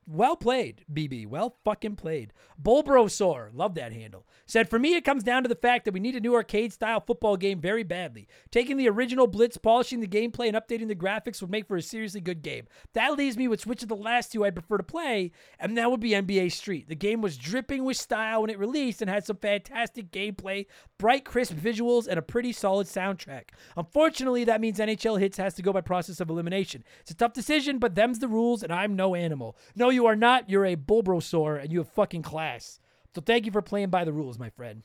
[0.08, 1.28] well played, BB.
[1.28, 2.34] Well fucking played.
[2.62, 4.26] Bulbrosaur, love that handle.
[4.46, 6.72] Said, for me, it comes down to the fact that we need a new arcade
[6.72, 8.28] style football game very badly.
[8.52, 11.82] Taking the original Blitz, polishing the gameplay, and updating the graphics would make for a
[11.82, 12.68] seriously good game.
[12.94, 15.90] That leaves me with which of the last two I'd prefer to play, and that
[15.90, 16.88] would be NBA Street.
[16.88, 20.68] The game was dripping with style when it released and had some fantastic gameplay,
[21.00, 23.50] bright, crisp visuals, and a pretty solid soundtrack.
[23.76, 26.84] Unfortunately, that means NHL Hitz has to go by process of elimination.
[27.02, 29.58] It's a tough decision, but them's the rules, and I'm no animal.
[29.76, 30.50] No, you are not.
[30.50, 32.80] You're a Bulbrosaur, and you have fucking class.
[33.16, 34.84] So thank you for playing by the rules, my friend.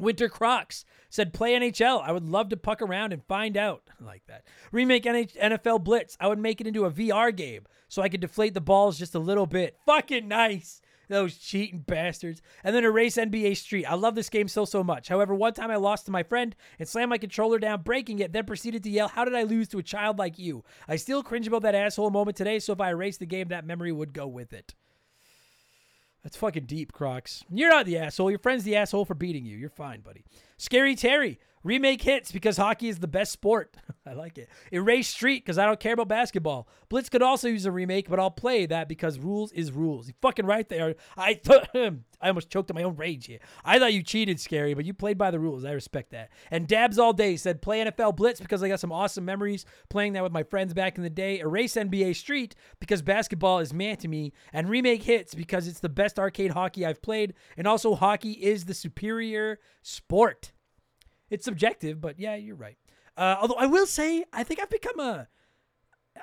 [0.00, 2.02] Winter Crocs said, play NHL.
[2.02, 3.82] I would love to puck around and find out.
[4.00, 4.44] I like that.
[4.72, 6.16] Remake NFL Blitz.
[6.20, 9.14] I would make it into a VR game so I could deflate the balls just
[9.14, 9.76] a little bit.
[9.86, 10.80] Fucking nice.
[11.12, 12.40] Those cheating bastards.
[12.64, 13.84] And then erase NBA Street.
[13.84, 15.08] I love this game so, so much.
[15.08, 18.32] However, one time I lost to my friend and slammed my controller down, breaking it,
[18.32, 20.64] then proceeded to yell, How did I lose to a child like you?
[20.88, 23.66] I still cringe about that asshole moment today, so if I erase the game, that
[23.66, 24.74] memory would go with it.
[26.22, 27.44] That's fucking deep, Crocs.
[27.50, 28.30] You're not the asshole.
[28.30, 29.58] Your friend's the asshole for beating you.
[29.58, 30.24] You're fine, buddy.
[30.56, 31.38] Scary Terry.
[31.64, 33.76] Remake hits because hockey is the best sport.
[34.06, 34.48] I like it.
[34.72, 36.66] Erase Street because I don't care about basketball.
[36.88, 40.08] Blitz could also use a remake, but I'll play that because rules is rules.
[40.08, 40.96] You fucking right there.
[41.16, 41.68] I th-
[42.20, 43.38] I almost choked on my own rage here.
[43.64, 45.64] I thought you cheated, Scary, but you played by the rules.
[45.64, 46.30] I respect that.
[46.50, 50.14] And Dabs All Day said play NFL Blitz because I got some awesome memories playing
[50.14, 51.38] that with my friends back in the day.
[51.38, 54.32] Erase NBA Street because basketball is man to me.
[54.52, 57.34] And remake hits because it's the best arcade hockey I've played.
[57.56, 60.52] And also hockey is the superior sport.
[61.32, 62.76] It's subjective, but yeah, you're right.
[63.16, 65.28] Uh, although I will say, I think I've become a,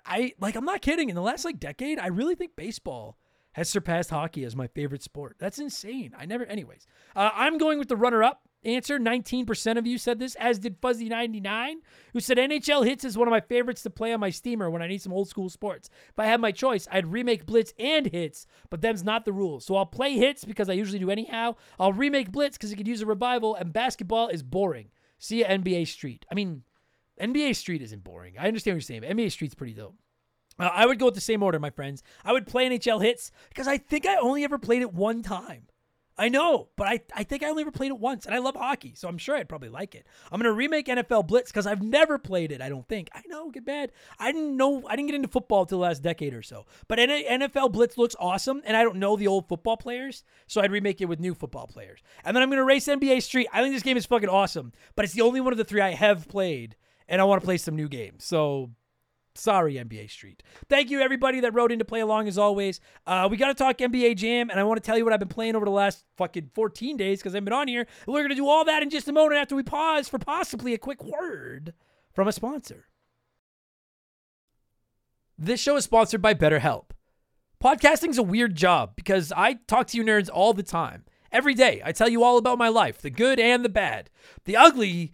[0.06, 1.10] I like, I'm not kidding.
[1.10, 3.18] In the last like decade, I really think baseball
[3.54, 5.38] has surpassed hockey as my favorite sport.
[5.40, 6.14] That's insane.
[6.16, 6.86] I never, anyways.
[7.16, 9.00] Uh, I'm going with the runner-up answer.
[9.00, 11.76] 19% of you said this, as did Fuzzy99,
[12.14, 14.84] who said NHL Hitz is one of my favorites to play on my steamer when
[14.84, 15.90] I need some old school sports.
[16.10, 19.66] If I had my choice, I'd remake Blitz and Hitz, but them's not the rules.
[19.66, 21.56] So I'll play Hitz because I usually do anyhow.
[21.80, 24.92] I'll remake Blitz because it could use a revival, and basketball is boring.
[25.20, 26.26] See NBA Street.
[26.32, 26.64] I mean,
[27.22, 28.36] NBA Street isn't boring.
[28.40, 29.96] I understand what you're saying, but NBA Street's pretty dope.
[30.58, 32.04] Uh, I would go with the same order, my friends.
[32.26, 35.68] I would play NHL Hitz because I think I only ever played it one time.
[36.20, 38.56] I know, but I, I think I only ever played it once, and I love
[38.56, 40.06] hockey, so I'm sure I'd probably like it.
[40.30, 42.62] I'm gonna remake NFL Blitz because I've never played it.
[42.62, 43.10] I don't think.
[43.14, 43.94] I know, get bad.
[44.20, 44.84] I didn't know.
[44.86, 46.66] I didn't get into football till the last decade or so.
[46.90, 50.72] But NFL Blitz looks awesome, and I don't know the old football players, so I'd
[50.72, 52.02] remake it with new football players.
[52.26, 53.48] And then I'm gonna race NBA Street.
[53.54, 55.82] I think this game is fucking awesome, but it's the only one of the three
[55.82, 56.76] I have played,
[57.08, 58.26] and I want to play some new games.
[58.26, 58.72] So
[59.40, 60.44] Sorry, NBA Street.
[60.68, 62.82] Thank you, everybody that wrote in to play along as always.
[63.08, 65.20] Uh, we got to talk NBA Jam, and I want to tell you what I've
[65.20, 67.88] been playing over the last fucking 14 days because I've been on here.
[68.06, 70.74] We're going to do all that in just a moment after we pause for possibly
[70.74, 71.74] a quick word
[72.12, 72.88] from a sponsor.
[75.38, 76.90] This show is sponsored by BetterHelp.
[77.64, 81.06] Podcasting's a weird job because I talk to you nerds all the time.
[81.32, 84.10] Every day, I tell you all about my life, the good and the bad.
[84.44, 85.14] The ugly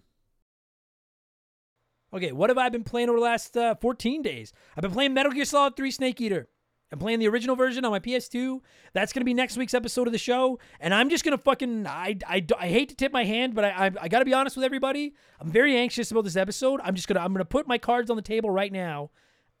[2.13, 4.51] Okay, what have I been playing over the last uh, 14 days?
[4.75, 6.49] I've been playing Metal Gear Solid 3 Snake Eater.
[6.91, 8.59] I'm playing the original version on my PS2.
[8.91, 10.59] That's going to be next week's episode of the show.
[10.81, 13.63] And I'm just going to fucking, I, I, I hate to tip my hand, but
[13.63, 15.13] I, I, I got to be honest with everybody.
[15.39, 16.81] I'm very anxious about this episode.
[16.83, 19.11] I'm just going to, I'm going to put my cards on the table right now.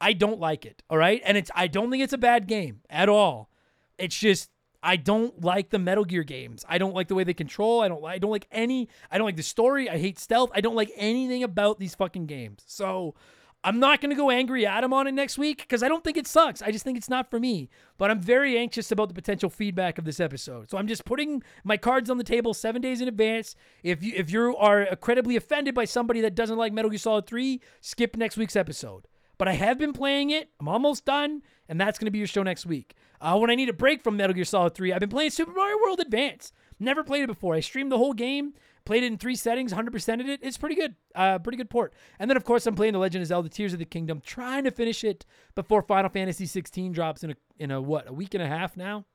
[0.01, 0.83] I don't like it.
[0.89, 1.21] All right.
[1.23, 3.49] And it's, I don't think it's a bad game at all.
[3.97, 4.49] It's just,
[4.83, 6.65] I don't like the Metal Gear games.
[6.67, 7.81] I don't like the way they control.
[7.81, 9.89] I don't I don't like any I don't like the story.
[9.89, 10.51] I hate stealth.
[10.53, 12.63] I don't like anything about these fucking games.
[12.65, 13.15] So
[13.63, 16.03] I'm not going to go angry at him on it next week because I don't
[16.03, 16.63] think it sucks.
[16.63, 17.69] I just think it's not for me.
[17.99, 20.71] But I'm very anxious about the potential feedback of this episode.
[20.71, 23.55] So I'm just putting my cards on the table seven days in advance.
[23.83, 27.27] If you if you are incredibly offended by somebody that doesn't like Metal Gear Solid
[27.27, 29.07] 3, skip next week's episode.
[29.37, 30.49] But I have been playing it.
[30.59, 31.41] I'm almost done,
[31.71, 32.95] and that's going to be your show next week.
[33.21, 35.53] Uh, when I need a break from Metal Gear Solid 3, I've been playing Super
[35.53, 36.51] Mario World Advance.
[36.81, 37.55] Never played it before.
[37.55, 40.41] I streamed the whole game, played it in three settings, 100%ed it.
[40.43, 40.95] It's pretty good.
[41.15, 41.93] Uh, pretty good port.
[42.19, 44.65] And then, of course, I'm playing The Legend of Zelda Tears of the Kingdom, trying
[44.65, 48.33] to finish it before Final Fantasy 16 drops in a, in a what, a week
[48.33, 49.05] and a half now?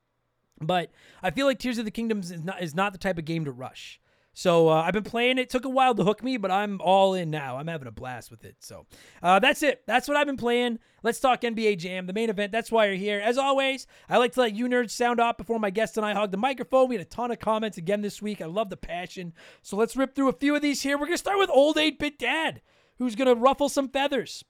[0.59, 0.89] But
[1.21, 3.45] I feel like Tears of the Kingdom is not, is not the type of game
[3.45, 3.99] to rush.
[4.37, 5.49] So uh, I've been playing it.
[5.49, 7.57] Took a while to hook me, but I'm all in now.
[7.57, 8.55] I'm having a blast with it.
[8.59, 8.85] So
[9.23, 9.81] uh, that's it.
[9.87, 10.77] That's what I've been playing.
[11.01, 12.51] Let's talk NBA Jam, the main event.
[12.51, 13.19] That's why you're here.
[13.19, 16.13] As always, I like to let you nerds sound off before my guest and I
[16.13, 16.87] hog the microphone.
[16.87, 18.39] We had a ton of comments again this week.
[18.39, 19.33] I love the passion.
[19.63, 20.99] So let's rip through a few of these here.
[20.99, 22.61] We're gonna start with old 8-bit dad,
[22.99, 24.43] who's gonna ruffle some feathers.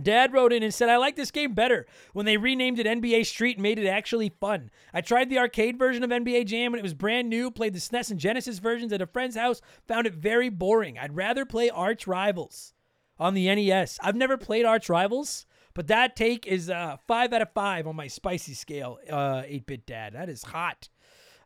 [0.00, 3.26] Dad wrote in and said, I like this game better when they renamed it NBA
[3.26, 4.70] Street and made it actually fun.
[4.92, 7.80] I tried the arcade version of NBA Jam when it was brand new, played the
[7.80, 10.98] SNES and Genesis versions at a friend's house, found it very boring.
[10.98, 12.74] I'd rather play Arch Rivals
[13.18, 13.98] on the NES.
[14.02, 17.96] I've never played Arch Rivals, but that take is uh, 5 out of 5 on
[17.96, 20.14] my spicy scale, 8 uh, bit dad.
[20.14, 20.88] That is hot.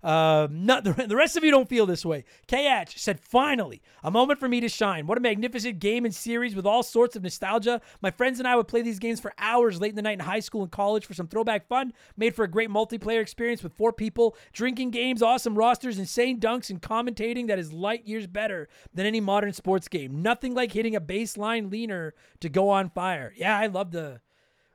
[0.02, 2.24] Uh, not the, the rest of you don't feel this way.
[2.48, 5.06] Kh said, "Finally, a moment for me to shine.
[5.06, 7.80] What a magnificent game and series with all sorts of nostalgia.
[8.00, 10.20] My friends and I would play these games for hours late in the night in
[10.20, 11.92] high school and college for some throwback fun.
[12.16, 16.70] Made for a great multiplayer experience with four people, drinking games, awesome rosters, insane dunks,
[16.70, 20.22] and commentating that is light years better than any modern sports game.
[20.22, 23.32] Nothing like hitting a baseline leaner to go on fire.
[23.36, 24.20] Yeah, I love the."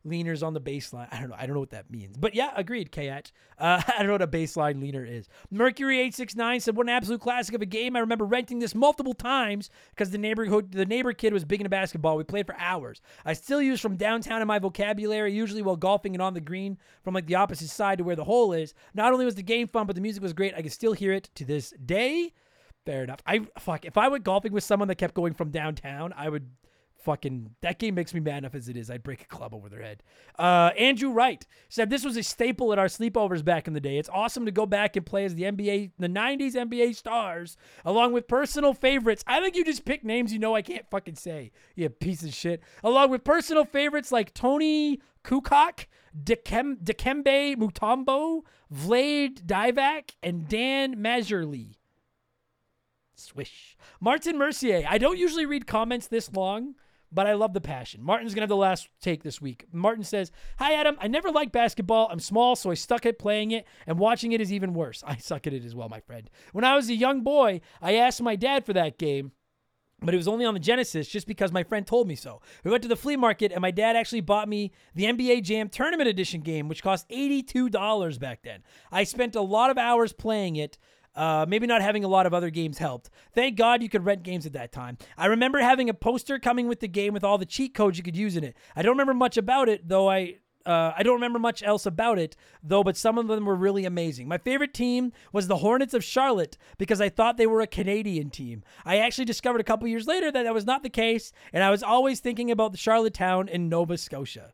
[0.05, 1.07] Leaners on the baseline.
[1.11, 1.35] I don't know.
[1.37, 2.17] I don't know what that means.
[2.17, 3.31] But yeah, agreed, KH.
[3.57, 5.27] Uh, I don't know what a baseline leaner is.
[5.53, 7.95] Mercury869 said, What an absolute classic of a game.
[7.95, 11.69] I remember renting this multiple times because the neighborhood the neighbor kid was big into
[11.69, 12.17] basketball.
[12.17, 13.01] We played for hours.
[13.25, 16.77] I still use from downtown in my vocabulary, usually while golfing and on the green
[17.03, 18.73] from like the opposite side to where the hole is.
[18.93, 20.53] Not only was the game fun, but the music was great.
[20.55, 22.33] I can still hear it to this day.
[22.85, 23.21] Fair enough.
[23.25, 26.47] I fuck if I went golfing with someone that kept going from downtown, I would
[27.05, 28.89] Fucking that game makes me mad enough as it is.
[28.89, 30.01] I'd break a club over their head.
[30.39, 33.97] Uh, Andrew Wright said this was a staple at our sleepovers back in the day.
[33.97, 38.13] It's awesome to go back and play as the NBA, the '90s NBA stars, along
[38.13, 39.23] with personal favorites.
[39.27, 41.51] I think you just pick names you know I can't fucking say.
[41.75, 42.61] You piece of shit.
[42.83, 45.85] Along with personal favorites like Toni Kukoc,
[46.23, 48.41] Dikembe Mutombo,
[48.73, 51.75] Vlade Divac, and Dan Majerle.
[53.15, 53.77] Swish.
[53.99, 54.85] Martin Mercier.
[54.87, 56.75] I don't usually read comments this long,
[57.11, 58.03] but I love the passion.
[58.03, 59.65] Martin's going to have the last take this week.
[59.71, 60.97] Martin says, Hi, Adam.
[60.99, 62.07] I never liked basketball.
[62.11, 65.03] I'm small, so I stuck at playing it, and watching it is even worse.
[65.07, 66.29] I suck at it as well, my friend.
[66.51, 69.31] When I was a young boy, I asked my dad for that game
[70.01, 72.41] but it was only on the Genesis just because my friend told me so.
[72.63, 75.69] We went to the flea market and my dad actually bought me the NBA Jam
[75.69, 78.63] Tournament Edition game, which cost $82 back then.
[78.91, 80.77] I spent a lot of hours playing it.
[81.15, 83.09] Uh, maybe not having a lot of other games helped.
[83.33, 84.97] Thank God you could rent games at that time.
[85.17, 88.03] I remember having a poster coming with the game with all the cheat codes you
[88.03, 88.57] could use in it.
[88.75, 92.17] I don't remember much about it, though I uh, I don't remember much else about
[92.17, 94.27] it, though, but some of them were really amazing.
[94.27, 98.31] My favorite team was the Hornets of Charlotte because I thought they were a Canadian
[98.31, 98.63] team.
[98.83, 101.69] I actually discovered a couple years later that that was not the case, and I
[101.69, 104.53] was always thinking about the Charlottetown in Nova Scotia.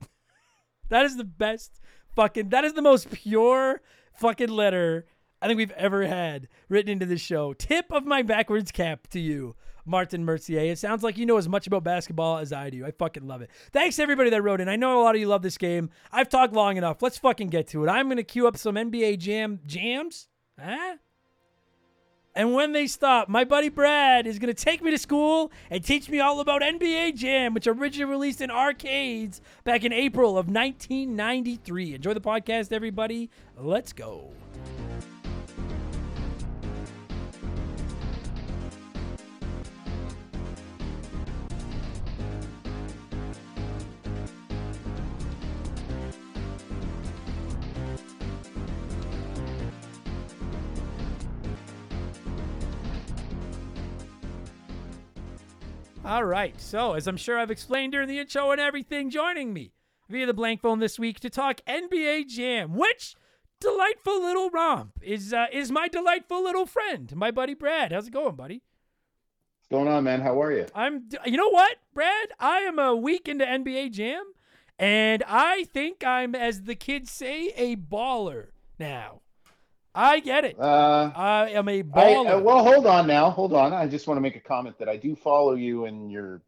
[0.88, 1.80] that is the best
[2.16, 3.80] fucking, that is the most pure
[4.14, 5.06] fucking letter
[5.42, 7.52] I think we've ever had written into this show.
[7.52, 9.56] Tip of my backwards cap to you.
[9.86, 10.72] Martin Mercier.
[10.72, 12.86] It sounds like you know as much about basketball as I do.
[12.86, 13.50] I fucking love it.
[13.72, 14.68] Thanks to everybody that wrote in.
[14.68, 15.90] I know a lot of you love this game.
[16.10, 17.02] I've talked long enough.
[17.02, 17.88] Let's fucking get to it.
[17.88, 20.28] I'm gonna queue up some NBA Jam jams.
[20.58, 20.96] Huh?
[22.36, 25.84] And when they stop, my buddy Brad is going to take me to school and
[25.84, 30.48] teach me all about NBA Jam, which originally released in arcades back in April of
[30.48, 31.94] 1993.
[31.94, 33.30] Enjoy the podcast, everybody.
[33.56, 34.32] Let's go.
[56.04, 56.60] All right.
[56.60, 59.72] So, as I'm sure I've explained during the intro and everything, joining me
[60.10, 63.14] via the blank phone this week to talk NBA Jam, which
[63.58, 67.90] delightful little romp is uh, is my delightful little friend, my buddy Brad.
[67.90, 68.60] How's it going, buddy?
[69.60, 70.20] What's going on, man?
[70.20, 70.66] How are you?
[70.74, 71.08] I'm.
[71.24, 72.28] You know what, Brad?
[72.38, 74.24] I am a week into NBA Jam,
[74.78, 78.48] and I think I'm, as the kids say, a baller
[78.78, 79.22] now.
[79.94, 80.58] I get it.
[80.58, 82.36] Uh, I am a I, baller.
[82.36, 83.30] uh, well, hold on now.
[83.30, 83.72] Hold on.
[83.72, 86.42] I just want to make a comment that I do follow you and your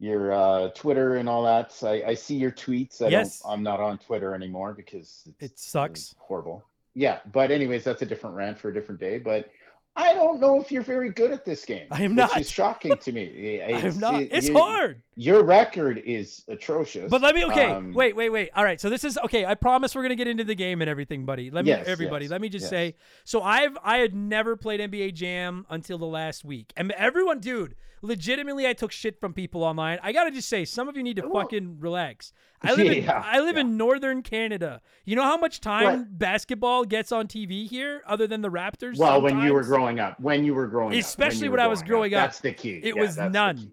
[0.00, 1.72] your uh, Twitter and all that.
[1.72, 3.00] So I, I see your tweets.
[3.00, 3.38] I Yes.
[3.40, 6.14] don't, I'm not on Twitter anymore because it's, it sucks.
[6.18, 6.64] horrible.
[6.94, 9.18] Yeah, but anyways, that's a different rant for a different day.
[9.18, 9.50] But
[9.96, 11.86] I don't know if you're very good at this game.
[11.90, 12.36] I am not.
[12.40, 13.60] is shocking to me.
[13.84, 14.20] It's, not.
[14.22, 15.02] it- It's you- hard.
[15.16, 17.08] Your record is atrocious.
[17.08, 17.70] But let me okay.
[17.70, 18.50] Um, wait, wait, wait.
[18.56, 18.80] All right.
[18.80, 19.44] So this is okay.
[19.46, 21.50] I promise we're gonna get into the game and everything, buddy.
[21.52, 22.24] Let me Yes, everybody.
[22.24, 22.70] yes, let me just yes.
[22.70, 22.94] say.
[23.24, 27.76] So I've I had never played NBA Jam until the last week, and everyone, dude,
[28.02, 30.00] legitimately, I took shit from people online.
[30.02, 32.32] I gotta just say, some of you need to Well- fucking relax.
[32.64, 33.60] I live in Yeah, I live yeah.
[33.62, 34.80] in northern Canada.
[35.04, 36.18] You know how much time Right.
[36.18, 38.98] basketball gets on TV here, other than the Raptors.
[38.98, 41.82] well, when you were growing up, when you were growing up, Especially when I was
[41.82, 42.80] growing up, That's the key.
[42.82, 43.72] it Yeah, was none.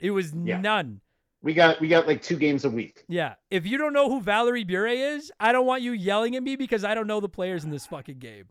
[0.00, 1.00] it was none.
[1.42, 3.04] We got we got like two games a week.
[3.08, 3.34] Yeah.
[3.50, 6.56] If you don't know who Valeri Bure is, I don't want you yelling at me
[6.56, 8.46] because I don't know the players in this fucking game.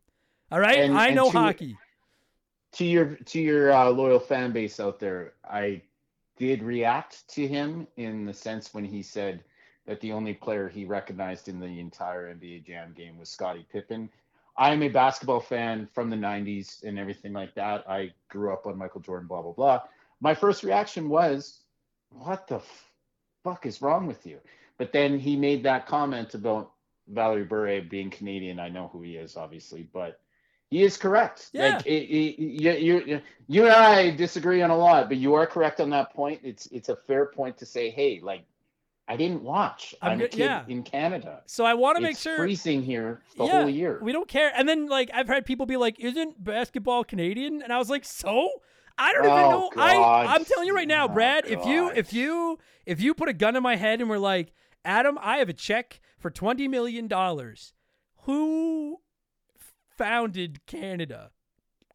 [0.51, 0.78] All right?
[0.80, 1.78] And- I and know to- hockey.
[2.74, 5.82] To your to your uh, loyal fan base out there, I
[6.38, 9.43] did react to him in the sense when he said
[9.86, 14.09] that the only player he recognized in the entire NBA Jam game was Scottie Pippen.
[14.57, 17.89] I'm a basketball fan from the 90s and everything like that.
[17.89, 19.81] I grew up on Michael Jordan, blah blah blah.
[20.21, 21.59] My first reaction was,
[22.09, 22.61] "What the
[23.43, 24.39] fuck is wrong with you?"
[24.77, 26.71] But then he made that comment about
[27.07, 28.59] Valeri Bure being Canadian.
[28.59, 30.19] I know who he is, obviously, but
[30.69, 31.49] he is correct.
[31.53, 31.75] Yeah.
[31.75, 35.45] Like it, it, you, you, you and I disagree on a lot, but you are
[35.45, 36.41] correct on that point.
[36.43, 38.45] It's it's a fair point to say, hey, like
[39.07, 39.93] I didn't watch.
[40.01, 40.63] I'm I'm, a kid yeah.
[40.67, 41.41] in Canada.
[41.45, 43.99] So I want to make it's sure freezing here the Yeah, whole year.
[44.01, 44.51] we don't care.
[44.55, 48.03] And then like I've had people be like, "Isn't basketball Canadian?" And I was like,
[48.05, 48.49] "So?"
[48.97, 49.81] I don't even Oh, know.
[49.81, 50.33] I.
[50.33, 53.29] I'm telling you right now, Oh, Brad, if you oh, if you if you put
[53.29, 54.53] a gun in my head and we're like,
[54.83, 57.73] "Adam, I have a check for 20 million dollars."
[58.23, 59.01] Who
[59.97, 61.31] founded Canada?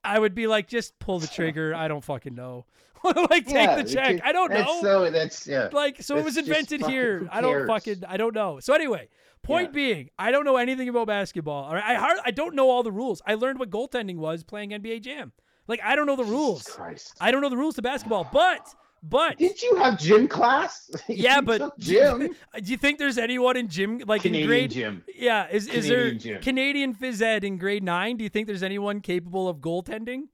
[0.02, 1.74] I would be like, just pull the trigger.
[1.74, 2.64] I don't fucking know.
[3.30, 4.20] like, take Yeah, the check.
[4.24, 4.78] I don't know.
[4.82, 5.68] So that's yeah.
[5.72, 7.28] like, so it was invented here.
[7.32, 8.60] I don't fucking, I don't know.
[8.60, 9.08] So anyway,
[9.42, 9.72] point Yeah.
[9.72, 11.64] being, I don't know anything about basketball.
[11.64, 13.22] All right, I hard, I don't know all the rules.
[13.26, 15.32] I learned what goaltending was playing NBA Jam.
[15.66, 16.64] Like, I don't know the rules.
[16.64, 17.14] Christ.
[17.20, 20.90] I don't know the rules to basketball, but But Did you have gym class?
[21.08, 22.34] yeah, but gym.
[22.54, 24.70] Uh, do you think there's anyone in gym like Canadian in grade?
[24.72, 25.04] gym.
[25.16, 26.42] Yeah, is is there Canadian gym.
[26.42, 28.18] Canadian phys ed in grade nine?
[28.18, 30.24] Do you think there's anyone capable of goaltending?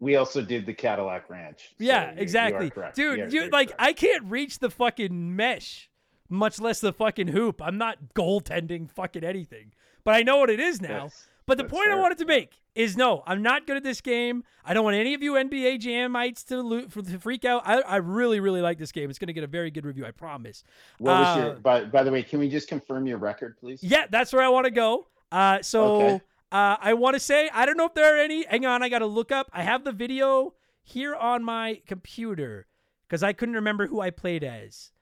[0.00, 1.74] We also did the Cadillac Ranch.
[1.78, 2.72] Yeah, you- you exactly.
[2.96, 3.32] You dude.
[3.32, 3.80] You like correct.
[3.82, 5.88] I can't reach the fucking mesh,
[6.28, 7.62] much less the fucking hoop.
[7.62, 9.72] I'm not goaltending fucking anything,
[10.04, 10.88] but I know what it is now.
[10.88, 14.00] That's- But the point I wanted to make is no, I'm not good at this
[14.00, 14.44] game.
[14.64, 17.62] I don't want any of you NBA Jamites to, lo- for, to freak out.
[17.66, 19.10] I, I really, really like this game.
[19.10, 20.64] It's going to get a very good review, I promise.
[20.98, 21.50] What was your?
[21.50, 23.82] Uh, By, by the way, can we just confirm your record, please?
[23.82, 25.06] Yeah, that's where I want to go.
[25.30, 26.24] Uh, so Okay.
[26.54, 28.44] Uh, I want to say I don't know if there are any.
[28.46, 29.50] Hang on, I got to look up.
[29.52, 32.66] I have the video here on my computer
[33.06, 34.92] because I couldn't remember who I played as.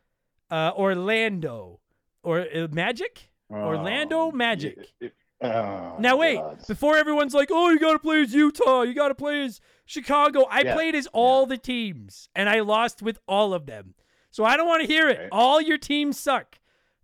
[0.50, 1.80] Uh, Orlando
[2.22, 3.30] or uh, Magic.
[3.50, 4.78] Orlando Oh, Magic.
[5.00, 5.10] y-
[5.44, 6.64] Oh, Now wait, God.
[6.68, 9.60] before everyone's like, "Oh, you got to play as Utah, you got to play as
[9.84, 13.94] Chicago." I Yeah, played as all the teams, and I lost with all of them.
[14.30, 15.18] So I don't want to hear it.
[15.18, 15.28] Okay.
[15.32, 16.60] All your teams suck.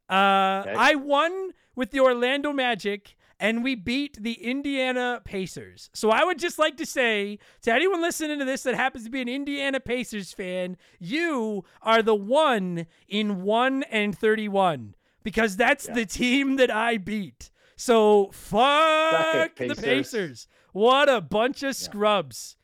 [0.08, 0.74] Uh, Okay.
[0.78, 5.90] I won with the Orlando Magic, and we beat the Indiana Pacers.
[5.94, 9.10] So I would just like to say to anyone listening to this that happens to
[9.10, 15.86] be an Indiana Pacers fan, you are the one in one and thirty-one because that's
[15.86, 15.94] Yeah.
[15.94, 17.50] the team that I beat.
[17.76, 19.84] So fuck the Pacers.
[19.84, 20.48] Pacers.
[20.72, 22.56] What a bunch of scrubs.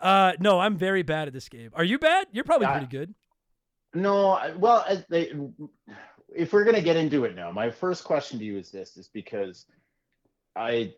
[0.00, 1.70] Uh, no, I'm very bad at this game.
[1.74, 2.26] Are you bad?
[2.32, 3.14] You're probably I- pretty good.
[3.96, 5.32] No, well, they,
[6.34, 9.06] if we're gonna get into it now, my first question to you is this: is
[9.06, 9.66] because
[10.56, 10.94] I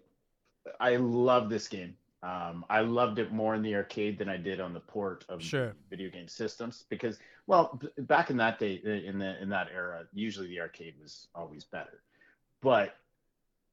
[0.81, 1.97] I love this game.
[2.23, 5.43] Um, I loved it more in the arcade than I did on the port of
[5.43, 5.75] Sure.
[5.91, 10.07] video game systems because, well, b- back in that day, in the in that era,
[10.13, 12.03] usually the arcade was always better.
[12.63, 12.97] But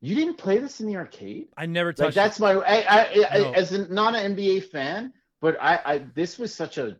[0.01, 1.47] you didn't play this in the arcade.
[1.57, 3.51] I never Like touched that's my I, I, I, No.
[3.55, 6.97] as a not an NBA fan, but I, I this was such a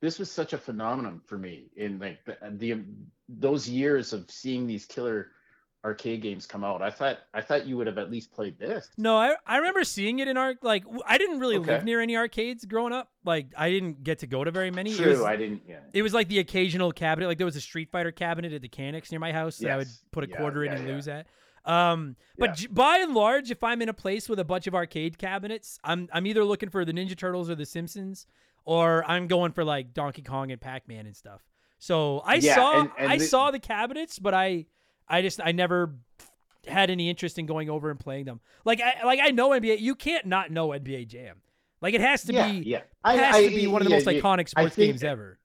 [0.00, 2.84] this was such a phenomenon for me in like the, the
[3.28, 5.30] those years of seeing these killer
[5.84, 6.80] arcade games come out.
[6.80, 8.88] I thought I thought you would have at least played this.
[8.96, 10.58] No, I, I remember seeing it in arc.
[10.62, 13.10] Like I didn't really live near any arcades growing up.
[13.24, 14.94] Like I didn't get to go to very many.
[14.94, 15.62] True, was, I didn't.
[15.68, 15.80] Yeah.
[15.92, 17.26] it was like the occasional cabinet.
[17.28, 19.76] Like there was a Street Fighter cabinet at the Canix near my house that I
[19.76, 20.94] would put a Yeah, quarter in yeah, and yeah.
[20.94, 21.26] lose at.
[21.66, 24.74] Um, but j- by and large, if I'm in a place with a bunch of
[24.74, 28.26] arcade cabinets, I'm I'm either looking for the Ninja Turtles or the Simpsons,
[28.64, 31.42] or I'm going for like Donkey Kong and Pac Man and stuff.
[31.78, 34.66] So I saw and- and I the- saw the cabinets, but I
[35.08, 35.94] I just I never
[36.66, 38.40] had any interest in going over and playing them.
[38.64, 39.80] Like I like I know NBA.
[39.80, 41.36] You can't not know NBA Jam.
[41.80, 42.80] Like it has to yeah, be yeah.
[43.04, 45.38] has to be one of the yeah, most iconic sports think- games ever.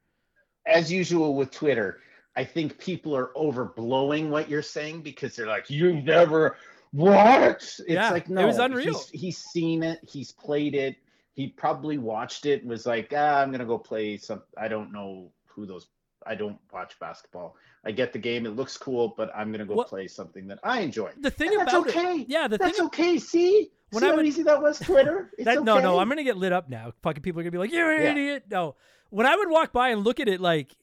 [0.65, 1.99] as usual with Twitter,
[2.35, 6.55] I think people are overblowing what you're saying because they're like, "You never
[6.91, 8.93] what?" It's Yeah, like it no, was unreal.
[8.93, 10.95] He's, he's seen it, he's played it,
[11.33, 14.91] he probably watched it and was like, "Ah, I'm gonna go play some." I don't
[14.93, 15.87] know who those.
[16.25, 17.55] I don't watch basketball.
[17.85, 20.59] I get the game; it looks cool, but I'm gonna go Well- play something that
[20.63, 21.11] I enjoy.
[21.19, 22.21] The thing And that's about okay.
[22.21, 23.17] it, yeah, the That's thing okay.
[23.17, 25.31] See, When see I how would- easy that was, Twitter.
[25.37, 25.97] It's that no no.
[25.99, 26.93] I'm gonna get lit up now.
[27.03, 28.11] Fucking people are gonna be like, "You're an Yeah.
[28.11, 28.75] idiot." No,
[29.09, 30.75] when I would walk by and look at it, like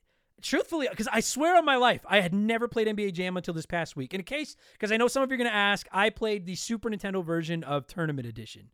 [0.43, 3.67] truthfully, because I swear on my life, I had never played NBA Jam until this
[3.67, 4.15] past week.
[4.15, 6.55] In a case, because I know some of you are gonna ask, I played the
[6.55, 8.71] Super Nintendo version of Tournament Edition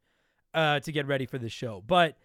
[0.55, 2.17] uh, to get ready for this show, but.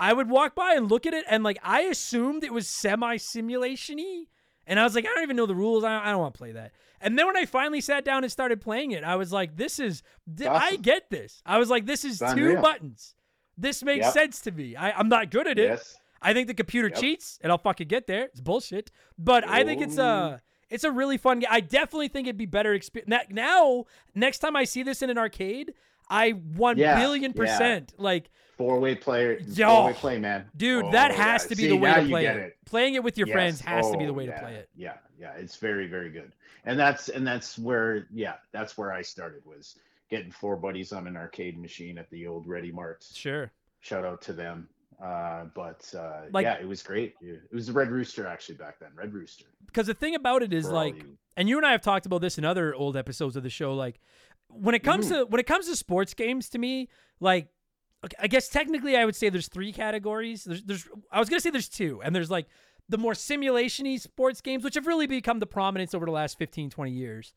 [0.00, 3.18] I would walk by and look at it, and like I assumed it was semi
[3.18, 4.24] simulation y.
[4.66, 5.84] And I was like, I don't even know the rules.
[5.84, 6.72] I I don't want to play that.
[7.00, 9.80] And then when I finally sat down and started playing it, I was like, this
[9.80, 10.02] is,
[10.36, 11.42] th- I get this.
[11.44, 12.62] I was like, this is It's two unreal.
[12.62, 13.16] buttons.
[13.58, 14.12] This makes Yep.
[14.14, 14.76] sense to me.
[14.76, 15.68] I, I'm not good at it.
[15.68, 15.96] Yes.
[16.22, 16.98] I think the computer Yep.
[17.00, 18.26] cheats, and I'll fucking get there.
[18.26, 18.92] It's bullshit.
[19.18, 20.40] But I think it's a,
[20.70, 21.48] it's a really fun game.
[21.50, 23.12] I definitely think it'd be better experience.
[23.30, 25.74] Now, next time I see this in an arcade,
[26.08, 27.36] I one Yeah, billion yeah.
[27.36, 28.30] percent like
[28.62, 30.44] Four way player, four way play, man.
[30.56, 31.48] Dude, Oh, that has yeah.
[31.48, 32.56] to be See, the way now to you play get it.
[32.64, 33.34] Playing it with your Yes.
[33.34, 34.68] friends has to be Oh, the way to play it.
[34.76, 36.32] Yeah, yeah, it's very, very good.
[36.64, 39.76] And that's and that's where yeah, that's where I started was
[40.10, 43.16] getting four buddies on an arcade machine at the old Ready Marts.
[43.16, 43.50] Sure.
[43.80, 44.68] Shout out to them.
[45.02, 47.16] Uh, but uh, Like- yeah, it was great.
[47.20, 48.90] It was the Red Rooster actually back then.
[48.94, 49.46] Red Rooster.
[49.66, 52.06] Because the thing about it is for like, you- and you and I have talked
[52.06, 53.74] about this in other old episodes of the show.
[53.74, 53.98] Like,
[54.48, 55.14] when it comes Mm-hmm.
[55.14, 56.88] to when it comes to sports games, to me,
[57.20, 57.48] like,
[58.04, 60.44] okay, I guess technically I would say there's three categories.
[60.44, 62.46] There's, there's I was gonna say there's two, and there's like
[62.88, 66.70] the more simulation-y sports games, which have really become the prominence over the last 15,
[66.70, 67.32] 20 years.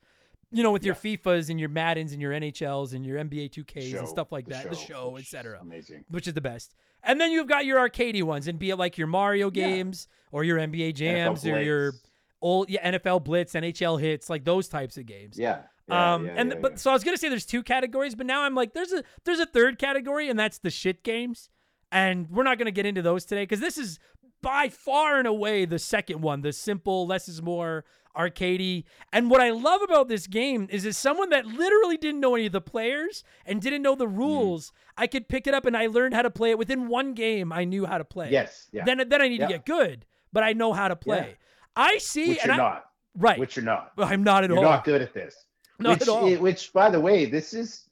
[0.51, 3.91] You know, with your FIFAs and your Maddens and your NHLs and your NBA 2Ks
[3.91, 6.05] show, and stuff like that, the show, etc Amazing.
[6.09, 6.73] which is the best.
[7.03, 10.43] And then you've got your arcadey ones, and be it like your Mario games or
[10.43, 11.93] your NBA jams or your
[12.41, 15.37] old yeah, NFL Blitz, NHL Hitz, like those types of games.
[15.37, 15.63] Yeah.
[15.87, 18.25] Yeah, um, yeah, and yeah, but so I was gonna say there's two categories, but
[18.25, 21.49] now I'm like there's a there's a third category, and that's the shit games.
[21.91, 23.99] And we're not gonna get into those today because this is
[24.41, 27.83] by far and away the second one, the simple, less is more,
[28.15, 28.83] arcadey.
[29.11, 32.45] And what I love about this game is as someone that literally didn't know any
[32.45, 33.99] of the players and didn't know Mm.
[33.99, 36.87] the rules, I could pick it up and I learned how to play it within
[36.87, 37.51] one game.
[37.51, 38.29] I knew how to play.
[38.31, 38.67] Yes.
[38.71, 38.83] Yeah.
[38.85, 39.47] Then then I need Yeah.
[39.47, 41.27] to get good, but I know how to play.
[41.29, 41.35] Yeah.
[41.75, 42.85] I see, which and you're I, not.
[43.15, 43.39] right.
[43.39, 43.91] Which you're not.
[43.97, 44.63] I'm not at You're all.
[44.63, 45.44] not good at this.
[45.79, 46.35] Not which, at all.
[46.35, 47.89] Which, by the way, this is.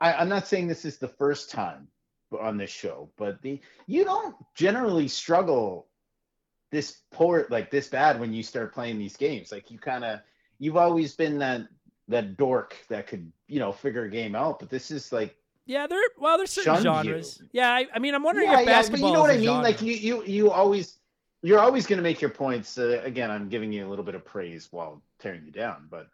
[0.00, 1.88] I, I'm not saying this is the first time
[2.38, 5.86] on this show, but the you don't generally struggle
[6.70, 9.52] this poor like this bad when you start playing these games.
[9.52, 10.20] Like you kind of
[10.58, 11.62] you've always been that
[12.08, 15.88] that dork that could you know figure a game out, but this is like yeah,
[15.88, 16.00] there.
[16.18, 17.10] Well, there's certain Shunned you.
[17.12, 17.42] genres.
[17.52, 19.46] Yeah, I, I mean, I'm wondering yeah, if yeah, but you know what I mean.
[19.46, 19.62] genre.
[19.62, 20.98] Like you you you always
[21.42, 22.78] you're always going to make your points.
[22.78, 26.08] Uh, again, I'm giving you a little bit of praise while tearing you down, but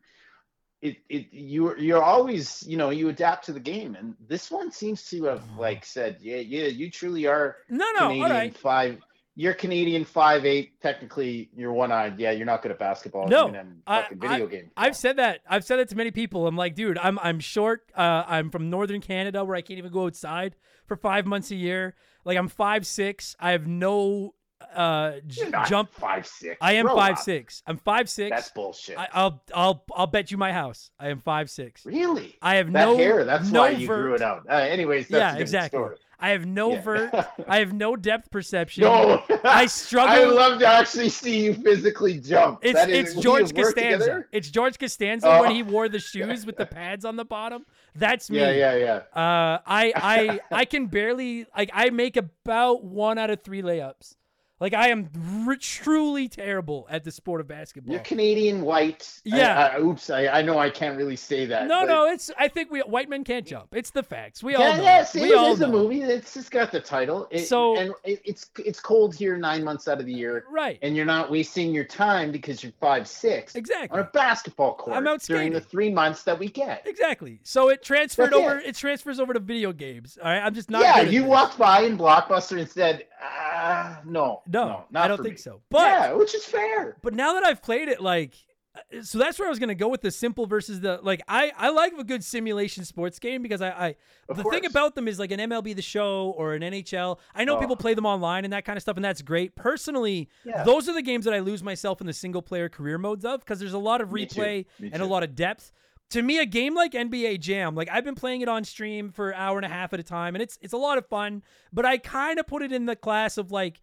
[0.83, 4.71] it it you're you're always you know you adapt to the game, and this one
[4.71, 8.57] seems to have like said, yeah, yeah, you truly are no, no, Canadian all right.
[8.57, 8.99] five.
[9.35, 10.79] You're Canadian five eight.
[10.83, 12.19] Technically, you're one eyed.
[12.19, 13.29] Yeah, you're not good at basketball.
[13.29, 14.71] No, even in I- fucking video game.
[14.77, 15.41] I've said that.
[15.49, 16.47] I've said that to many people.
[16.47, 17.91] I'm like, dude, I'm I'm short.
[17.97, 20.57] Uh, I'm from northern Canada where I can't even go outside
[20.87, 21.95] for five months a year.
[22.27, 23.35] Like I'm five six.
[23.41, 24.35] I have no
[24.75, 25.93] uh j- jump.
[25.93, 26.57] five six.
[26.61, 27.19] I am Grow five up.
[27.23, 27.63] six.
[27.67, 28.31] I'm five six.
[28.31, 28.99] That's bullshit.
[28.99, 30.91] I, I'll I'll I'll bet you my house.
[30.99, 31.85] I am five six.
[31.87, 32.37] really?
[32.43, 33.25] I have That no hair.
[33.25, 34.03] That's no why you vert.
[34.03, 34.47] grew it out.
[34.49, 35.79] Uh, anyways, that's yeah, exactly.
[35.79, 35.97] story.
[36.25, 36.81] I have no Yeah.
[36.83, 37.15] vert.
[37.49, 38.85] I have no depth perception.
[38.85, 40.15] No, I struggle.
[40.15, 42.61] I love to actually see you physically jump.
[42.63, 43.73] It's That is- it's we George Costanza.
[43.99, 44.29] together?
[44.31, 45.41] It's George Costanza Oh.
[45.41, 47.67] when he wore the shoes with the pads on the bottom.
[47.97, 48.39] That's me.
[48.39, 49.21] Yeah, yeah, yeah.
[49.21, 54.15] Uh, I I I can barely like I make about one out of three layups.
[54.63, 55.09] Like I am
[55.49, 57.95] r- truly terrible at the sport of basketball.
[57.95, 59.21] You're Canadian white.
[59.25, 59.73] Yeah.
[59.75, 61.67] I, oops, I, I know I can't really say that.
[61.67, 63.75] no, no, it's I think we white men can't jump.
[63.75, 64.41] It's the facts.
[64.41, 64.81] We all know.
[64.81, 65.03] yeah.
[65.03, 66.03] See, we it all is a movie.
[66.03, 67.27] It's just got the title.
[67.33, 70.79] It, So- and it, it's it's cold here nine months out of the year, Right.
[70.81, 73.99] and you're not wasting your time because you're five six Exactly.
[73.99, 76.87] on a basketball court I'm out during the three months that we get.
[76.87, 77.41] Exactly.
[77.43, 78.59] So it transferred That's over.
[78.59, 78.67] it.
[78.67, 78.77] It.
[78.77, 80.19] transfers over to video games.
[80.23, 80.39] All right.
[80.39, 80.83] I'm just not.
[80.83, 85.35] yeah, you walked by in Blockbuster and said, ah, no, No, no, I don't think
[85.35, 85.61] me." so.
[85.71, 86.97] But yeah, which is fair.
[87.03, 88.35] But now that I've played it, like,
[88.75, 91.23] uh, so that's where I was gonna go with the simple versus the like.
[91.29, 93.95] I I like a good simulation sports game because I I
[94.29, 97.19] Of the thing about them is like an MLB the Show or an NHL.
[97.35, 97.83] I know people Oh.
[97.83, 99.55] play them online and that kind of stuff, and that's great.
[99.57, 100.65] Personally, Yeah.
[100.65, 103.41] those are the games that I lose myself in the single player career modes of
[103.41, 105.71] because there's a lot of replay Me and a lot of depth.
[106.11, 109.31] To me, a game like NBA Jam, like I've been playing it on stream for
[109.31, 111.43] an hour and a half at a time, and it's it's a lot of fun.
[111.73, 113.81] But I kind of put it in the class of like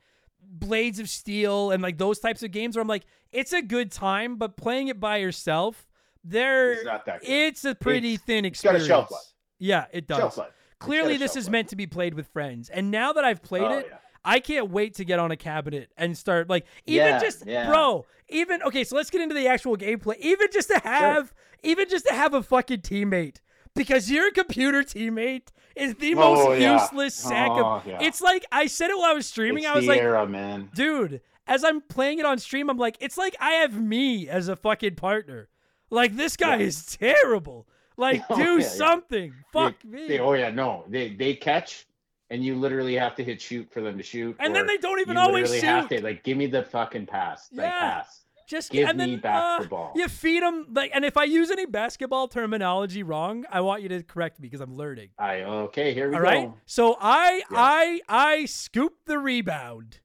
[0.50, 3.92] Blades of Steel and like those types of games where I'm like, it's a good
[3.92, 5.88] time, but playing it by yourself,
[6.24, 7.30] there It's not that good.
[7.30, 8.88] it's a pretty It's- thin it's got a experience.
[8.88, 9.22] shelf life.
[9.60, 10.18] Yeah, it does.
[10.18, 10.48] Shelf life.
[10.50, 11.52] It's Clearly, this is life.
[11.52, 13.98] meant to be played with friends, and now that I've played Oh, it, yeah.
[14.24, 17.68] I can't wait to get on a cabinet and start like even Yeah, just yeah.
[17.70, 20.18] bro, even okay, so let's get into the actual gameplay.
[20.20, 21.34] Even just to have
[21.64, 23.38] even just to have a fucking teammate
[23.76, 26.18] because your computer teammate is the Oh,
[26.48, 26.74] most yeah.
[26.82, 28.00] useless sack Oh, of yeah.
[28.02, 29.64] It's like I said it while I was streaming.
[29.64, 30.70] It's I was like, era, man.
[30.76, 34.48] dude, as I'm playing it on stream, I'm like, it's like I have me as
[34.50, 35.48] a fucking partner.
[35.90, 36.66] Like this guy Yeah.
[36.66, 37.68] is terrible.
[37.98, 39.34] Like, Oh, do something.
[39.52, 40.08] Fuck They- me.
[40.08, 41.86] they- oh yeah, no, they they catch,
[42.30, 44.36] and you literally have to hit shoot for them to shoot.
[44.40, 45.98] And then they don't even always literally Have shoot.
[45.98, 47.50] to, like, give me the fucking pass.
[47.52, 47.80] Like, Yeah.
[47.80, 48.19] pass.
[48.50, 49.94] Just Give and me then, back uh, the ball.
[49.96, 53.90] You feed them like, and if I use any basketball terminology wrong, I want you
[53.90, 55.10] to correct me because I'm learning.
[55.20, 55.94] I okay.
[55.94, 56.26] Here we All go.
[56.28, 56.52] right.
[56.66, 57.58] So I Yeah.
[57.58, 60.00] I I scoop the rebound,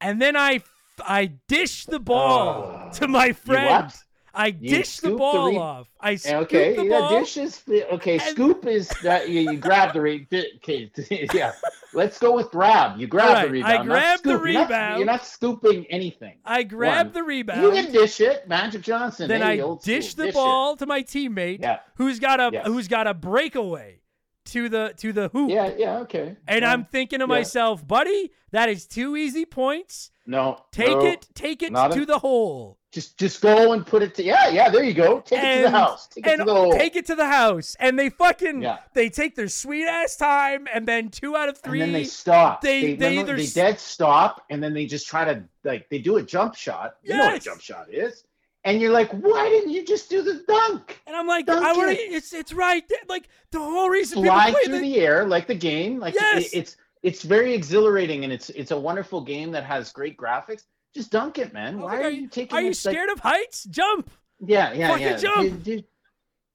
[0.00, 0.62] and then I
[1.06, 2.92] I dish the ball Oh.
[2.94, 3.92] to my friend.
[4.34, 5.88] I dish the scoop the ball re- off.
[6.00, 7.18] I scoop Okay, the yeah, ball.
[7.20, 8.14] dish is okay.
[8.14, 10.46] and- Scoop is that you, you grab the rebound.
[10.56, 10.90] okay,
[11.34, 11.52] yeah.
[11.94, 12.98] Let's go with grab.
[13.00, 13.76] You grab Alright, the rebound.
[13.76, 14.44] not grab the scoop.
[14.44, 14.98] You're not- rebound.
[14.98, 16.36] You're not, scooping anything.
[16.44, 17.12] I grab One.
[17.14, 17.62] the rebound.
[17.62, 19.28] You can dish it, Magic Johnson.
[19.28, 21.80] then hey, I old dish school, the dish ball to my teammate, Yeah.
[21.96, 22.66] who's got a Yes.
[22.66, 24.00] who's got a breakaway
[24.46, 25.50] to the to the hoop.
[25.50, 26.36] Yeah, yeah, okay.
[26.46, 26.72] And Yeah.
[26.72, 30.10] I'm thinking to myself, buddy, that is two easy points.
[30.26, 30.58] no.
[30.72, 31.04] Take no.
[31.04, 32.77] it, take it to a- the hole.
[32.90, 35.20] Just just go and put it to yeah, yeah, there you go.
[35.20, 36.06] Take it to the house.
[36.06, 36.72] Take it to the hole.
[36.72, 37.76] take it to the house.
[37.78, 38.78] And they fucking Yeah.
[38.94, 42.04] they take their sweet ass time and then two out of three and then they
[42.04, 42.62] stop.
[42.62, 45.98] they- They, they either they dead stop, and then they just try to like they
[45.98, 46.94] do a jump shot.
[47.02, 48.24] You know what a jump shot is,
[48.64, 50.98] and you're like, why didn't you just do the dunk?
[51.06, 51.98] and I'm like, Dunk I want it.
[52.00, 52.84] It's it's right.
[53.06, 55.98] Like the whole reason Fly play through the, the air like the game.
[56.00, 56.50] Like it- Yes.
[56.54, 60.62] it's it's very exhilarating, and it's it's a wonderful game that has great graphics.
[60.98, 61.76] Just dunk it, man.
[61.76, 62.56] Was Why like, are you taking?
[62.56, 62.58] It?
[62.58, 63.62] Are you this, like- scared of heights?
[63.70, 64.10] Jump.
[64.44, 65.16] yeah, yeah, Fucking yeah.
[65.16, 65.42] jump.
[65.42, 65.84] Dude, dude,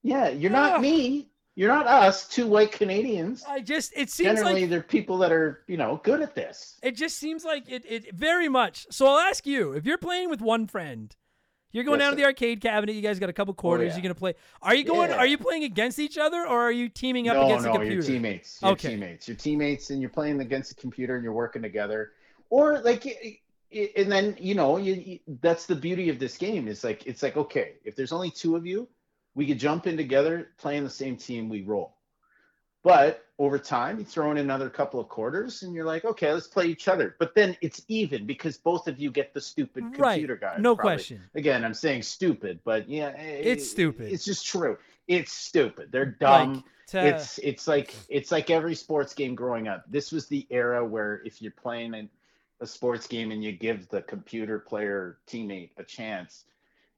[0.04, 0.70] yeah, you're Ah.
[0.72, 1.30] not me.
[1.56, 3.46] You're not us, two white Canadians.
[3.48, 6.78] I just it seems Generally, like they're people that are, you know, good at this.
[6.84, 8.86] it just seems like it, it very much.
[8.92, 11.16] So I'll ask you, if you're playing with one friend,
[11.72, 13.94] you're going Yes, down to the arcade cabinet, you guys got a couple quarters, yeah.
[13.96, 14.34] you're gonna play.
[14.62, 15.18] Are you going Yeah.
[15.18, 17.78] are you playing against each other or are you teaming up no, against no, the
[17.78, 17.96] computer?
[17.96, 18.60] your teammates.
[18.62, 18.90] Your Okay.
[18.90, 19.28] teammates.
[19.30, 22.12] Your teammates, and you're playing against the computer, and you're working together.
[22.50, 23.42] Or like,
[23.98, 26.68] and then you know, you, you, that's the beauty of this game.
[26.68, 28.88] it's like, it's like, okay, if there's only two of you,
[29.36, 31.96] we could jump in together, play in the same team, we roll.
[32.84, 36.48] But over time, you throw in another couple of quarters, and you're like, okay, let's
[36.48, 37.16] play each other.
[37.18, 40.16] But then it's even because both of you get the stupid Right.
[40.16, 40.58] computer guy.
[40.60, 40.96] No probably.
[40.98, 41.22] question.
[41.34, 44.12] Again, I'm saying stupid, but yeah, eh, It's it- stupid.
[44.12, 44.78] It's just true.
[45.08, 45.92] It's stupid.
[45.92, 49.86] They're dumb Like to, it's it's like it's like every sports game growing up.
[49.90, 52.10] This was the era where if you're playing a,
[52.64, 56.46] a sports game and you give the computer player teammate a chance,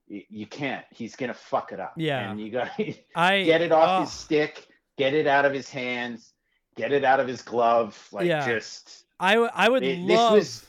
[0.08, 0.84] you, can't.
[0.90, 1.94] He's gonna fuck it up.
[1.96, 2.30] Yeah.
[2.30, 2.70] and you got
[3.14, 6.32] I get it off oh, his stick, get it out of his hands,
[6.76, 8.08] get it out of his glove.
[8.12, 8.46] Like Yeah.
[8.46, 10.64] just I w- I would It- love was-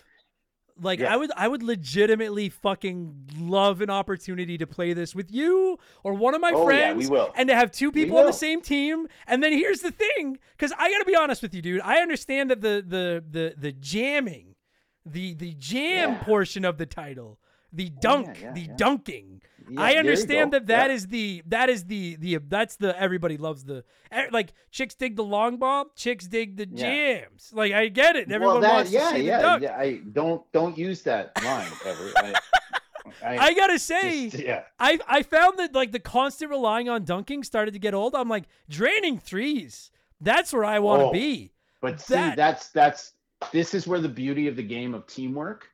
[0.79, 1.13] like Yeah.
[1.13, 6.13] I would I would legitimately fucking love an opportunity to play this with you or
[6.13, 7.31] one of my Oh, yeah, friends we will.
[7.35, 10.71] and to have two people on the same team and then here's the thing cuz
[10.77, 13.71] I got to be honest with you dude I understand that the the the the
[13.71, 14.53] jamming
[15.11, 16.23] the the jam Yeah.
[16.23, 17.39] portion of the title
[17.73, 19.41] the Oh, dunk yeah, yeah, the dunking
[19.77, 23.83] I understand that that is the that is the the that's the everybody loves the
[24.31, 28.55] like chicks dig the long ball chicks dig the jams like I get it everyone
[28.55, 29.77] well, that, wants yeah, to see yeah, the dunk yeah.
[29.77, 32.11] I don't don't use that line ever.
[32.15, 32.33] I,
[33.25, 34.63] I, I gotta say, just- yeah.
[34.79, 38.15] I I found that like the constant relying on dunking started to get old.
[38.15, 39.91] I'm like draining threes.
[40.21, 41.11] That's where I want to Oh.
[41.11, 41.51] be.
[41.81, 43.13] But see, that's that's
[43.51, 45.67] this is where the beauty of the game of teamwork,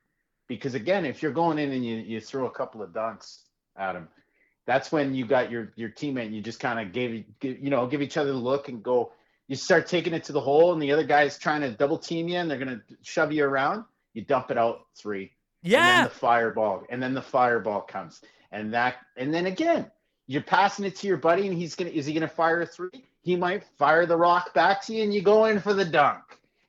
[0.48, 3.38] because again, if you're going in and you, you throw a couple of dunks
[3.76, 4.08] at him,
[4.66, 6.26] that's when you got your your teammate.
[6.26, 8.82] And you just kind of gave give, you know give each other a look and
[8.82, 9.12] go.
[9.46, 12.28] You start taking it to the hole, and the other guy's trying to double team
[12.28, 13.84] you, and they're gonna shove you around.
[14.14, 15.32] You dump it out three,
[15.74, 19.90] and then Yeah, the fireball, and then the fireball comes, and that, and then again,
[20.26, 23.04] you're passing it to your buddy, and he's gonna is he gonna fire a three?
[23.22, 26.22] He might fire the rock back to you, and you go in for the dunk,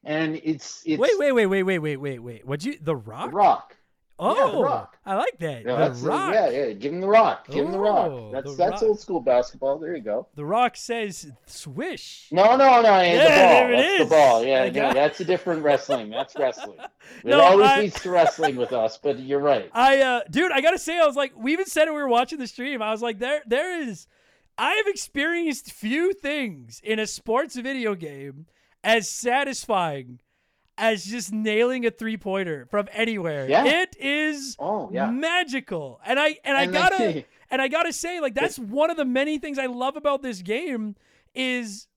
[0.06, 2.46] and it's it's wait, wait, wait, wait, wait, wait, wait, wait.
[2.48, 2.78] What'd you?
[2.82, 3.32] The Rock.
[3.32, 3.76] the rock?
[4.18, 4.98] Oh, the Rock.
[5.06, 5.66] I like that.
[5.66, 6.34] Yeah, the rock.
[6.34, 6.72] yeah, yeah.
[6.72, 7.50] Give him the rock.
[7.50, 8.32] Give him the Oh, rock.
[8.32, 8.84] That's the that's Rock.
[8.84, 9.78] old school basketball.
[9.78, 10.28] There you go.
[10.36, 12.30] The rock says swish.
[12.32, 13.02] No, no, no.
[13.02, 13.28] Yeah, the ball.
[13.28, 14.10] there it that's is.
[14.10, 14.46] the ball.
[14.46, 16.10] Yeah, got- that's a different wrestling.
[16.12, 16.78] That's wrestling.
[16.80, 19.70] It No, always I- leads to wrestling with us, but you're right.
[19.74, 22.08] I uh dude, I gotta say, I was like, we even said it we were
[22.08, 22.82] watching the stream.
[22.82, 24.08] I was like, there there is
[24.58, 28.46] I have experienced few things in a sports video game
[28.86, 30.20] as satisfying
[30.78, 33.50] as just nailing a three pointer from anywhere.
[33.50, 33.66] Yeah.
[33.66, 35.10] It is Oh yeah.
[35.10, 36.00] magical.
[36.06, 39.06] And I and I And gotta and I gotta say, like that's one of the
[39.06, 40.96] many things I love about this game
[41.34, 41.88] is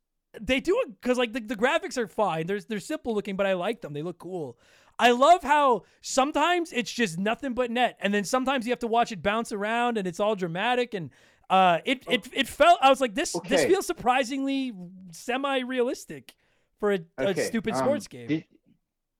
[0.41, 2.47] they do it because like the, the graphics are fine.
[2.47, 3.93] They're they're simple looking, but I like them.
[3.93, 4.59] They look cool.
[5.01, 8.89] I love how sometimes it's just nothing but net, and then sometimes you have to
[8.89, 10.93] watch it bounce around, and it's all dramatic.
[10.95, 11.11] And
[11.51, 12.78] uh, it it it felt.
[12.82, 14.72] I was like, this this feels surprisingly
[15.12, 16.34] semi realistic
[16.81, 18.29] for a, a stupid um, sports game.
[18.29, 18.45] Did,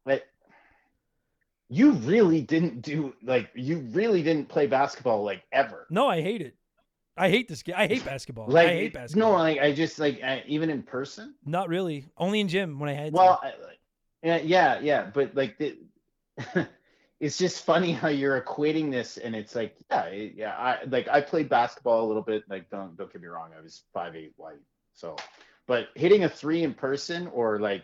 [0.05, 0.25] but
[1.69, 5.87] you really didn't do like you really didn't play basketball like ever.
[5.91, 6.55] no, I hate it.
[7.17, 7.75] I hate this game.
[7.77, 8.47] I hate basketball.
[8.49, 9.33] Like I hate basketball.
[9.33, 11.35] no, like I just like I, even in person.
[11.45, 12.07] Not really.
[12.17, 13.13] Only in gym when I had.
[13.13, 13.53] Well, I,
[14.23, 15.79] yeah, yeah, yeah, but like the,
[17.21, 21.21] it's just funny how you're equating this, and it's like, yeah, yeah, I like I
[21.21, 22.45] played basketball a little bit.
[22.49, 24.59] Like, don't don't get me wrong, I was five eight wide,
[24.95, 25.17] so,
[25.69, 27.83] but hitting a three in person or like,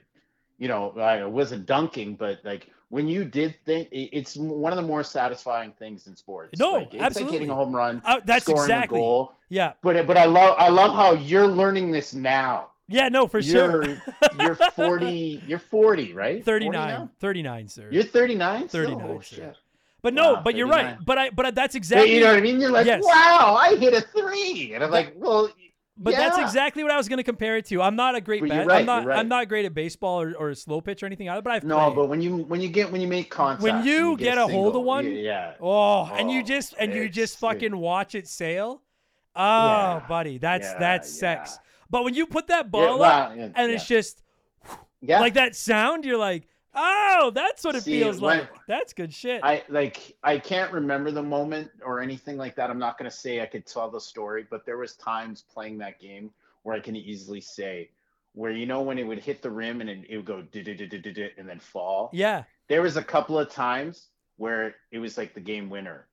[0.58, 4.82] you know, I wasn't dunking, but like when you did think, it's one of the
[4.82, 6.58] more satisfying things in sports.
[6.58, 7.24] No, like, it's absolutely.
[7.24, 8.98] like hitting a home run, Uh, that's scoring exactly.
[8.98, 9.32] a goal.
[9.48, 9.74] Yeah.
[9.82, 12.70] But but I love I love how you're learning this now.
[12.88, 13.08] Yeah.
[13.08, 13.84] No, for sure.
[13.84, 13.98] you're,
[14.40, 16.88] you're 40 you're 40 right 39.
[16.88, 17.10] now?
[17.20, 17.88] 39, sir.
[17.90, 19.36] you're 39 39, oh, sir.
[19.36, 19.56] shit.
[20.02, 20.96] but no, Wow, but you're right.
[21.04, 23.02] But I but that's But exactly you know what i mean you're like Yes.
[23.04, 25.48] wow i hit a three and i'm like well
[25.96, 27.80] But that's exactly what I was going to compare it to.
[27.80, 29.18] I'm not a great But ba- you're I'm right, not right.
[29.18, 31.76] I'm not great at baseball or, or slow pitch or anything either, but I've no
[31.76, 31.96] played.
[31.96, 34.46] but when you when you get when you make contact When and you get a
[34.46, 35.52] hold of one, yeah, yeah.
[35.60, 38.82] Oh, and you Oh, just and you just fucking watch it sail.
[39.36, 41.58] Oh, Yeah, buddy, that's yeah, that's sex.
[41.90, 43.76] But when you put that Yeah, ball up well, yeah, and yeah.
[43.76, 44.22] it's just
[45.00, 48.48] yeah like that sound, you're like, oh, that's what it See, feels when- like.
[48.66, 49.42] That's good shit.
[49.44, 52.70] I like I can't remember the moment or anything like that.
[52.70, 56.00] I'm not gonna say I could tell the story, but there was times playing that
[56.00, 56.30] game
[56.62, 57.90] where I can easily say
[58.32, 61.48] where you know when it would hit the rim and it, it would go and
[61.48, 62.10] then fall.
[62.12, 64.08] yeah, There was a couple of times
[64.38, 66.08] where it was like the game winner,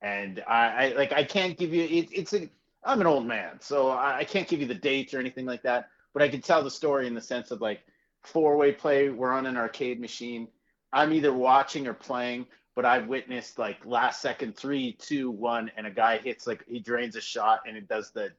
[0.00, 2.48] and I, I like I can't give you it, it's a
[2.84, 5.62] I'm an old man, so I, I can't give you the dates or anything like
[5.62, 5.88] that.
[6.14, 7.80] But I can tell the story in the sense of like
[8.28, 9.08] four way play.
[9.08, 10.48] We're on an arcade machine.
[10.92, 15.86] I'm either watching or playing, but I've witnessed like last second three, two, one, and
[15.86, 18.30] a guy hits like he drains a shot and it does the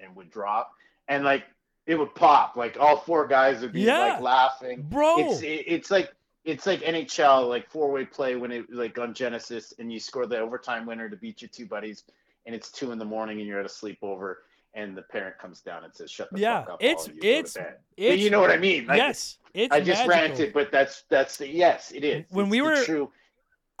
[0.00, 0.72] and would drop,
[1.08, 1.44] and like
[1.86, 2.56] it would pop.
[2.56, 3.98] Like all four guys would be Yeah.
[3.98, 4.82] like laughing.
[4.88, 5.18] Bro.
[5.18, 6.12] It's it, it's like
[6.44, 10.26] it's like NHL like four way play when it like on Genesis and you score
[10.26, 12.04] the overtime winner to beat your two buddies
[12.46, 14.36] and it's two in the morning and you're at a sleepover
[14.76, 16.82] and the parent comes down and says shut the Yeah, fuck up.
[16.82, 18.86] it's- all of you, go it's- bed." it's- you know what I mean?
[18.86, 20.28] Like, yes, it's I just magical.
[20.28, 22.24] ranted, but that's that's the yes, it is.
[22.30, 23.10] When It's we were- true.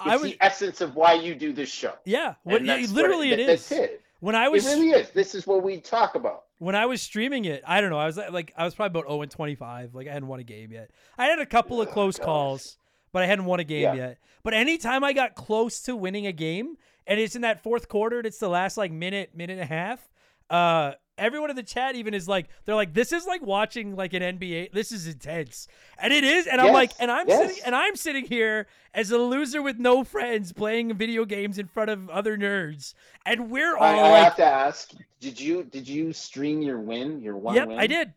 [0.00, 1.94] It's I was the essence of why you do this show.
[2.04, 2.34] yeah.
[2.42, 3.68] What, what literally, it that- is.
[3.68, 4.02] That's it.
[4.20, 5.10] When I It was really is.
[5.10, 6.44] This is what we talk about.
[6.58, 7.98] when I was streaming it, I don't know.
[7.98, 9.94] I was like, I was probably about 0 and 25.
[9.94, 10.90] Like I hadn't won a game yet.
[11.18, 12.78] I had a couple of Oh, close calls,
[13.12, 13.94] but I hadn't won a game Yeah.
[13.94, 14.18] yet.
[14.42, 16.76] But anytime I got close to winning a game,
[17.06, 19.66] and it's in that fourth quarter, and it's the last like minute, minute and a
[19.66, 20.08] half.
[20.50, 24.12] Uh, everyone in the chat even is like, they're like, this is like watching like
[24.12, 24.72] an NBA.
[24.72, 25.68] This is intense,
[25.98, 26.46] and it is.
[26.46, 27.40] And I'm like, and I'm yes.
[27.40, 31.66] sitting, and I'm sitting here as a loser with no friends playing video games in
[31.66, 32.94] front of other nerds,
[33.24, 36.80] and we're all I, I like, have to ask, did you did you stream your
[36.80, 37.78] win, your one yep, win?
[37.78, 38.12] I did.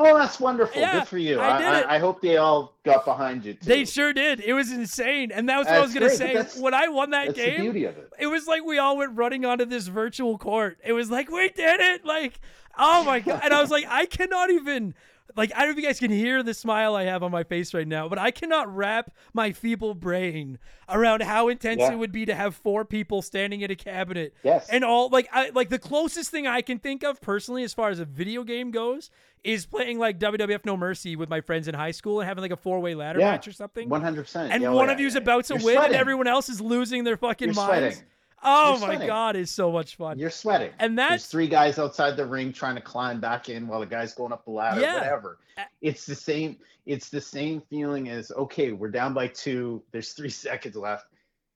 [0.00, 0.80] Oh, that's wonderful.
[0.80, 1.40] Yeah, Good for you.
[1.40, 1.86] I I, did it.
[1.88, 3.60] I, hope they all got behind you too.
[3.66, 4.38] They sure did.
[4.40, 5.32] It was insane.
[5.32, 6.34] And that was what I was going to say.
[6.34, 8.08] that's- When I won that That's the game, beauty of it.
[8.20, 10.78] it was like we all went running onto this virtual court.
[10.84, 12.04] It was like, we did it.
[12.04, 12.40] Like,
[12.78, 13.40] oh my God.
[13.42, 14.94] And I was like, I cannot even,
[15.36, 17.44] like, I don't know if you guys can hear the smile I have on my
[17.44, 20.58] face right now, but I cannot wrap my feeble brain
[20.88, 21.92] around how intense Yeah.
[21.92, 24.68] it would be to have four people standing at a cabinet Yes.
[24.70, 27.90] and all like I like the closest thing I can think of personally as far
[27.90, 29.10] as a video game goes
[29.44, 32.50] is playing like WWF No Mercy with my friends in high school and having like
[32.50, 33.32] a four way ladder Yeah.
[33.32, 33.88] match or something.
[33.88, 34.52] One hundred percent.
[34.52, 37.16] and oh, one of you's about to You're win and everyone else is losing their
[37.16, 37.96] fucking You're minds.
[37.96, 37.98] sweating.
[38.42, 40.18] Oh my god, it's so much fun.
[40.18, 40.70] You're sweating.
[40.78, 43.86] And There's that's three guys outside the ring trying to climb back in while the
[43.86, 44.80] guy's going up the ladder.
[44.80, 44.94] Yeah.
[44.94, 45.38] Whatever.
[45.80, 46.56] It's the same.
[46.86, 49.82] It's the same feeling as okay, we're down by two.
[49.92, 51.06] There's three seconds left.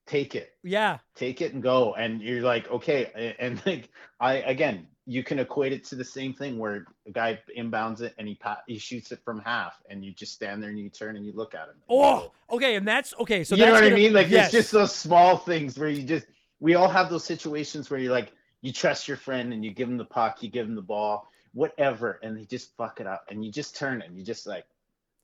[0.07, 0.55] Take it.
[0.65, 0.99] yeah.
[1.15, 5.73] take it and go and you're like okay and like i again you can equate
[5.73, 9.13] it to the same thing where a guy inbounds it and he pa- he shoots
[9.13, 11.69] it from half and you just stand there and you turn and you look at
[11.69, 13.45] him Oh, okay, and that's okay.
[13.45, 14.47] So you know what i gonna- mean like yes.
[14.47, 16.27] it's just those small things where you just
[16.63, 18.33] we all have those situations where you're like
[18.63, 21.29] you trust your friend and you give him the puck you give him the ball
[21.53, 24.47] whatever and they just fuck it up and you just turn it, and you just
[24.47, 24.65] like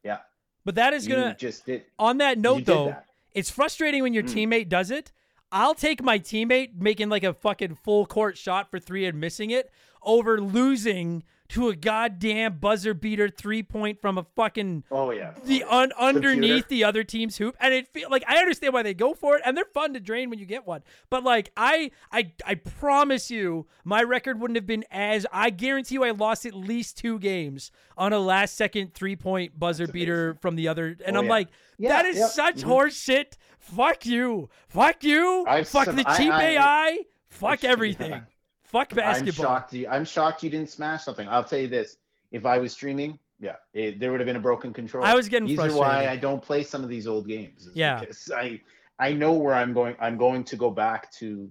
[0.04, 0.18] yeah
[0.64, 3.06] But that is you gonna just did on that note though, that.
[3.32, 4.34] it's frustrating when your Mm.
[4.34, 5.12] teammate does it.
[5.50, 9.50] I'll take my teammate making like a fucking full court shot for three and missing
[9.50, 9.70] it
[10.08, 15.64] over losing to a goddamn buzzer beater three point from a fucking oh yeah the
[15.64, 16.66] un- underneath Computer.
[16.68, 19.42] the other team's hoop and it feel like I understand why they go for it
[19.46, 23.30] and they're fun to drain when you get one but like I I I promise
[23.30, 27.18] you my record wouldn't have been as I guarantee you I lost at least two
[27.18, 30.40] games on a last second three point buzzer That's beater amazing.
[30.42, 31.30] from the other and Oh, I'm yeah.
[31.30, 31.48] like
[31.78, 32.64] Yeah, that is yep, such mhm.
[32.64, 36.98] horse shit fuck you fuck you I've fuck some- the cheap I- AI
[37.30, 37.70] fuck Yeah.
[37.70, 38.22] everything
[38.68, 39.72] fuck basketball I'm shocked.
[39.72, 41.28] You, I'm shocked you didn't smash something.
[41.28, 41.96] I'll tell you this:
[42.30, 45.04] if I was streaming, yeah, it, there would have been a broken control.
[45.04, 47.68] I was getting These are why I don't play some of these old games.
[47.74, 48.02] Yeah.
[48.34, 48.60] I
[48.98, 49.96] I know where I'm going.
[50.00, 51.50] I'm going to go back to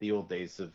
[0.00, 0.72] the old days of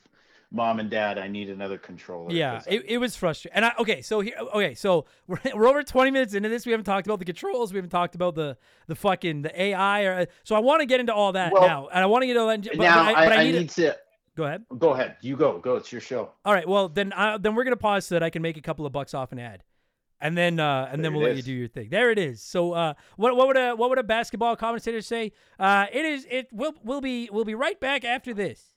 [0.51, 1.19] mom and dad.
[1.19, 2.31] I need another controller.
[2.31, 3.55] Yeah, it, it was frustrating.
[3.55, 6.65] And I okay, so here okay, so we're, we're over 20 minutes into this.
[6.65, 7.71] We haven't talked about the controls.
[7.71, 10.99] We haven't talked about the the fucking the AI or so I want to get
[10.99, 11.87] into all that Well, now.
[11.87, 13.55] And I want to get into that but, now but I, but I, I, need,
[13.55, 13.95] need to
[14.35, 14.65] go ahead.
[14.77, 15.17] go ahead.
[15.21, 15.59] You go.
[15.59, 15.75] Go.
[15.75, 16.31] It's your show.
[16.43, 18.57] All right, well then uh, then we're going to pause so that I can make
[18.57, 19.63] a couple of bucks off an ad.
[20.21, 21.89] And then uh and then we'll let you do your thing.
[21.89, 22.41] There it is.
[22.41, 25.33] So uh what what would a what would a basketball commentator say?
[25.59, 28.75] Uh it is it will will be we'll be right back after this.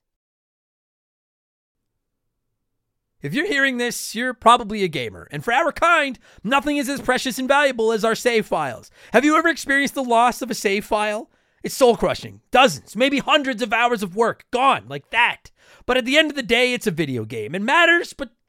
[3.23, 5.27] If you're hearing this, you're probably a gamer.
[5.31, 8.91] And for our kind, nothing is as precious and valuable as our save files.
[9.13, 11.31] Have you ever experienced the loss of a save file?
[11.63, 12.41] It's soul crushing.
[12.51, 15.51] Dozens, maybe hundreds of hours of work gone like that.
[15.87, 17.55] But at the end of the day, it's a video game.
[17.55, 18.31] It matters, but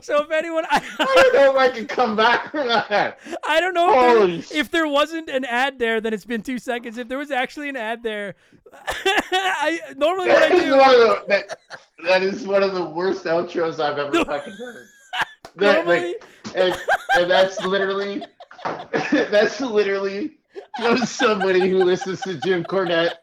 [0.00, 3.18] So if anyone, I, I don't know if I can come back from that.
[3.46, 6.58] I don't know if there, if there wasn't an ad there, then it's been two
[6.58, 6.98] seconds.
[6.98, 8.34] If there was actually an ad there,
[8.94, 10.70] I normally what I do.
[10.70, 11.58] the that,
[12.04, 14.86] that is one of the worst outros I've ever fucking heard.
[15.56, 16.16] That, Normally,
[16.46, 16.74] like, and,
[17.16, 18.24] and that's literally
[19.12, 20.38] that's literally
[20.80, 23.14] from somebody who listens to Jim Cornette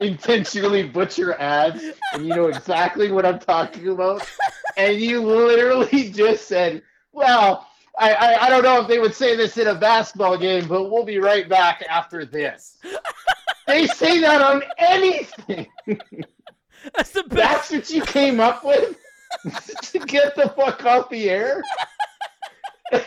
[0.00, 1.82] intentionally butcher ads,
[2.12, 4.28] and you know exactly what I'm talking about.
[4.76, 6.82] And you literally just said,
[7.12, 7.66] "Well,
[7.98, 10.90] I, I I don't know if they would say this in a basketball game, but
[10.90, 12.78] we'll be right back after this."
[13.66, 15.66] They say that on anything.
[16.94, 17.30] that's the best.
[17.30, 18.96] That's what you came up with
[19.82, 21.62] to get the fuck off the air.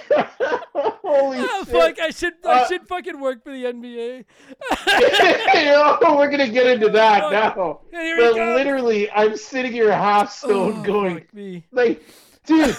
[1.04, 1.68] Holy Ah, shit!
[1.74, 2.00] fuck!
[2.00, 4.26] I should I Uh, should fucking work for the NBA.
[6.02, 7.82] oh, we're gonna get into that now.
[7.92, 11.26] But literally, I'm sitting here half stoned, Oh, going
[11.72, 12.02] like,
[12.46, 12.76] dude.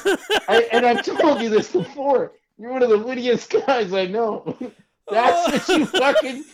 [0.48, 2.32] I, and I've told you this before.
[2.58, 4.56] You're one of the wittiest guys I know.
[5.10, 6.44] That's what you fucking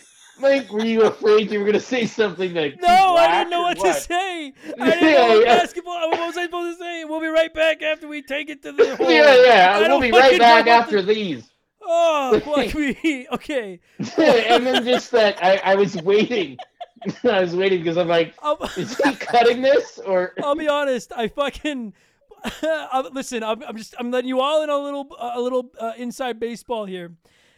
[0.41, 0.71] like.
[0.71, 2.79] Were you afraid you were gonna say something like?
[2.81, 4.53] No, I didn't know or what, to say.
[4.79, 5.55] I didn't Yeah, know yeah.
[5.57, 6.09] basketball.
[6.09, 7.05] What was I supposed to say?
[7.05, 8.95] We'll be right back after we take it to the.
[8.97, 9.11] Hole.
[9.11, 9.73] Yeah, yeah.
[9.77, 11.49] I We'll be right back after to- these.
[11.81, 13.27] Oh, fuck me.
[13.31, 13.79] Okay.
[14.17, 16.57] and then just that I, I was waiting.
[17.23, 20.33] I was waiting because I'm like, I'll, is he cutting this or?
[20.43, 21.11] I'll be honest.
[21.15, 21.93] I fucking.
[23.13, 26.39] listen, I'm, I'm just I'm letting you all in a little a little uh, inside
[26.39, 27.13] baseball here.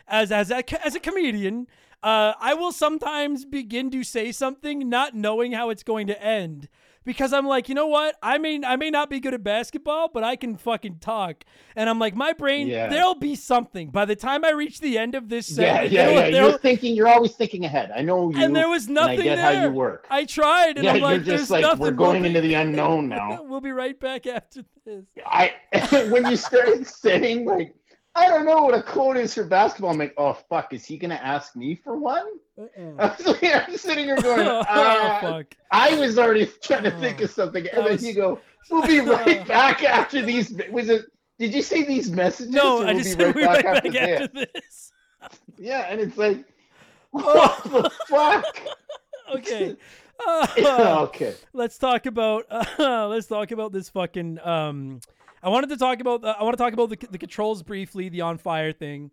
[0.08, 1.68] As as a, as a comedian,
[2.04, 6.68] uh, I will sometimes begin to say something not knowing how it's going to end
[7.06, 8.16] because I'm like, you know what?
[8.24, 11.44] I mean, I may not be good at basketball, but I can fucking talk.
[11.76, 12.88] And I'm like, my brain, Yeah.
[12.88, 15.92] there'll be something by the time I reach the end of this Yeah, segment.
[15.92, 16.28] yeah, yeah.
[16.28, 16.96] You're thinking.
[16.96, 17.92] You're always thinking ahead.
[17.96, 18.42] I know you.
[18.42, 19.56] and there was nothing I get there.
[19.56, 20.08] how you work.
[20.10, 21.80] I tried, and yeah, I'm you're like, just there's like nothing.
[21.80, 23.44] we're going into the unknown now.
[23.44, 25.04] we'll be right back after this.
[25.26, 25.54] I
[26.10, 27.76] when you started saying like,
[28.16, 29.90] I don't know what a quote is for basketball.
[29.92, 32.26] I'm like, oh fuck, is he gonna ask me for one?
[33.00, 35.56] I was like, I'm sitting here going, oh, uh, fuck.
[35.72, 38.40] I was already trying to think Oh, of something, and then was- you go,
[38.70, 41.06] "We'll be right back after these." Was it?
[41.40, 42.52] Did you say these messages?
[42.54, 43.96] No, I we'll just be said we'll be right back this?
[44.22, 44.92] after this.
[45.58, 46.46] Yeah, and it's like,
[47.14, 47.62] Oh.
[47.70, 48.60] what the fuck?
[49.36, 49.76] Okay.
[50.28, 51.34] Uh, okay.
[51.54, 55.00] let's talk about uh, let's talk about this fucking um
[55.44, 58.10] I wanted to talk about uh, I want to talk about the, the controls briefly,
[58.10, 59.12] the on fire thing.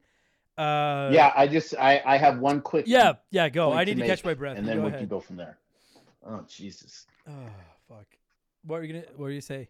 [0.56, 2.84] Uh Yeah, I just I I have one quick.
[2.86, 3.72] Yeah, yeah, go.
[3.72, 4.56] I need to, make, catch my breath.
[4.56, 5.00] and then go we ahead.
[5.00, 5.58] can go from there.
[6.24, 7.06] Oh Jesus!
[7.28, 7.32] Oh,
[7.88, 8.06] fuck.
[8.64, 9.68] What are you to what are you say?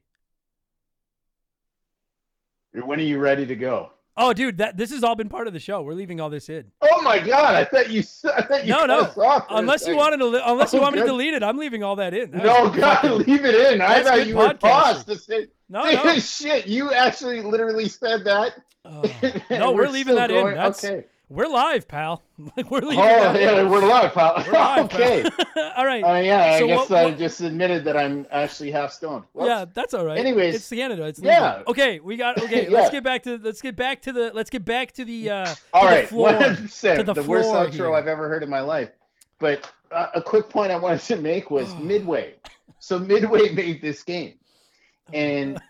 [2.73, 3.93] When are you ready to go?
[4.23, 5.81] Oh, dude, that this has all been part of the show.
[5.81, 6.65] We're leaving all this in.
[6.83, 7.55] Oh my God!
[7.55, 8.03] I thought you.
[8.37, 9.01] I thought you No, no.
[9.01, 11.07] us off for a Unless you wanted to li- unless you Oh, want me to
[11.07, 12.31] delete it, I'm leaving all that in.
[12.33, 13.81] That No, God, fucking- leave it in.
[13.81, 15.47] I thought you were paused to say.
[15.71, 16.15] No, no.
[16.19, 18.53] Shit, you actually literally said that.
[18.85, 19.03] Oh.
[19.51, 20.55] No, we're leaving still that in.
[20.55, 21.05] That's okay.
[21.31, 22.23] We're live, pal.
[22.57, 23.41] Like we're Oh, leaving in.
[23.41, 24.43] yeah, we're live, pal.
[24.47, 25.23] We're live, okay.
[25.23, 25.73] pal.
[25.77, 26.03] all right.
[26.03, 29.25] Uh, yeah, I guess what- I what- just admitted that I'm actually half stoned.
[29.33, 29.49] Whoops.
[29.49, 30.19] Yeah, that's all right.
[30.19, 31.05] Anyways, it's Canada.
[31.07, 31.33] It's legal.
[31.33, 31.63] yeah.
[31.67, 32.39] Okay, we got.
[32.43, 32.71] Okay, Yeah.
[32.79, 33.39] let's get back to.
[33.39, 34.31] Let's get back to the.
[34.35, 35.31] Let's get back to the.
[35.31, 36.33] uh All to right, the floor.
[36.33, 36.99] one hundred percent.
[36.99, 37.95] to the The worst outro here.
[37.95, 38.91] I've ever heard in my life.
[39.39, 42.35] But uh, a quick point I wanted to make was Midway.
[42.79, 44.35] So Midway made this game,
[45.13, 45.61] and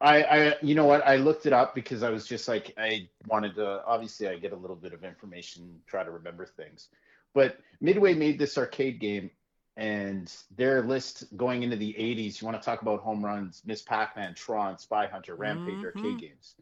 [0.00, 1.04] I, I, you know what?
[1.06, 3.84] I looked it up because I was just like, I wanted to.
[3.84, 6.88] Obviously, I get a little bit of information, try to remember things.
[7.34, 9.30] But Midway made this arcade game,
[9.76, 12.40] and their list going into the '80s.
[12.40, 13.62] You want to talk about home runs?
[13.66, 13.82] Ms.
[13.82, 15.84] Pac-Man, Tron, Spy Hunter, Rampage Mhm.
[15.84, 16.54] arcade games.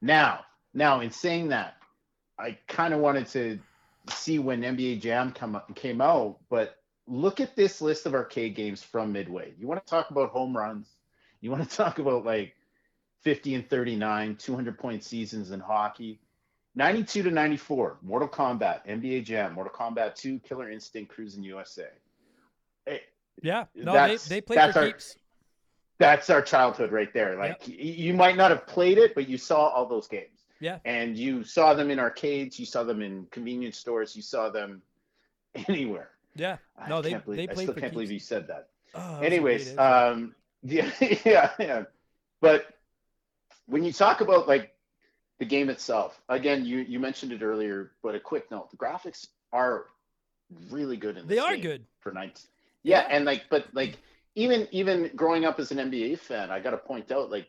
[0.00, 0.44] Now,
[0.74, 1.76] now, in saying that,
[2.38, 3.58] I kind of wanted to
[4.08, 8.54] see when NBA Jam come up, came out, but look at this list of arcade
[8.54, 9.54] games from Midway.
[9.58, 10.88] You want to talk about home runs?
[11.40, 12.54] You want to talk about like
[13.22, 16.20] 50 and 39, 200 point seasons in hockey?
[16.74, 21.88] 92 to 94, Mortal Kombat, NBA Jam, Mortal Kombat 2, Killer Instinct, Cruis'n USA.
[22.86, 22.98] Eh,
[23.42, 23.64] Yeah.
[23.74, 25.16] No, they they played that's for our- keeps.
[25.98, 27.36] That's our childhood right there.
[27.36, 30.46] Like y- you might not have played it, but you saw all those games.
[30.58, 30.78] Yeah.
[30.84, 34.82] And you saw them in arcades, you saw them in convenience stores, you saw them
[35.68, 36.10] anywhere.
[36.34, 36.56] Yeah.
[36.76, 38.68] I No, they can't believe, they I still can't believe you said that.
[38.94, 40.90] Oh, that was a Anyways, um, yeah,
[41.24, 41.84] yeah, yeah.
[42.40, 42.71] But
[43.66, 44.74] when you talk about like
[45.38, 49.26] the game itself, again, you you mentioned it earlier, but a quick note: the graphics
[49.52, 49.86] are
[50.70, 51.86] really good in They are good.
[52.00, 52.48] for nights.
[52.82, 53.06] Yeah, Yeah.
[53.10, 53.98] and like, but like,
[54.34, 57.48] even even growing up as an NBA fan, I got to point out like.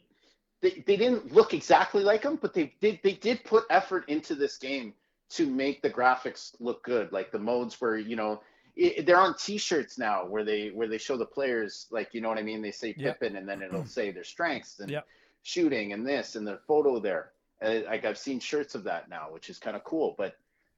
[0.61, 4.33] They, they didn't look exactly like them, but they did they did put effort into
[4.33, 4.93] this game
[5.31, 7.11] to make the graphics look good.
[7.11, 8.41] Like the modes where you know
[8.75, 12.29] it, they're on T-shirts now where they where they show the players like you know
[12.29, 12.61] what I mean.
[12.61, 13.19] They say Yep.
[13.19, 15.05] Pippen and then it'll say their strengths and Yep.
[15.43, 17.29] Shooting and this and the photo there.
[17.63, 20.15] Uh, like I've seen shirts of that now, which is kind of cool.
[20.17, 20.35] But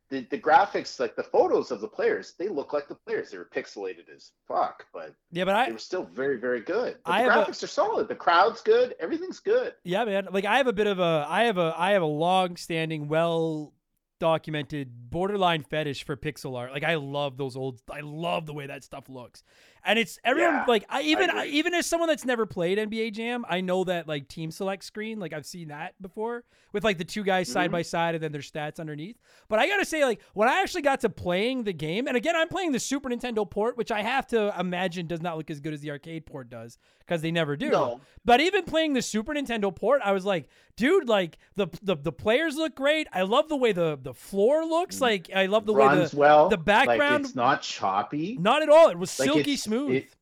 [0.09, 3.31] the the graphics, like the photos of the players, they look like the players.
[3.31, 6.97] They were pixelated as fuck, but Yeah, but I, they were still very very good.
[7.03, 8.07] But I the have a- graphics are solid.
[8.07, 8.95] The crowd's good.
[8.99, 9.73] Everything's good.
[9.83, 10.27] yeah, man.
[10.31, 13.07] Like I have a bit of a I have a I have a long standing,
[13.07, 13.73] well
[14.19, 16.71] documented borderline fetish for pixel art.
[16.71, 19.43] Like I love those old I love the way that stuff looks.
[19.87, 21.57] And it's everyone Yeah, like I even I agree.
[21.59, 25.19] even as someone that's never played NBA Jam, I know that like team select screen,
[25.19, 26.43] like I've seen that before
[26.73, 27.73] with like the two guys side Mhm.
[27.73, 29.17] by side and then their stats underneath.
[29.47, 32.17] But I got to say like when I actually got to playing the game, and
[32.17, 35.51] again I'm playing the Super Nintendo port, which I have to imagine does not look
[35.51, 37.69] as good as the arcade port does because they never do.
[37.69, 38.01] No.
[38.23, 42.11] But even playing the Super Nintendo port, I was like, dude, like the the, the
[42.11, 43.07] players look great.
[43.13, 45.01] I love the way the the floor looks.
[45.01, 46.09] Like I love the way Mm.
[46.11, 46.47] The well.
[46.49, 48.37] the background- Like it's not choppy.
[48.39, 48.89] not at all.
[48.89, 49.91] It was Like, silky smooth.
[49.95, 50.15] it-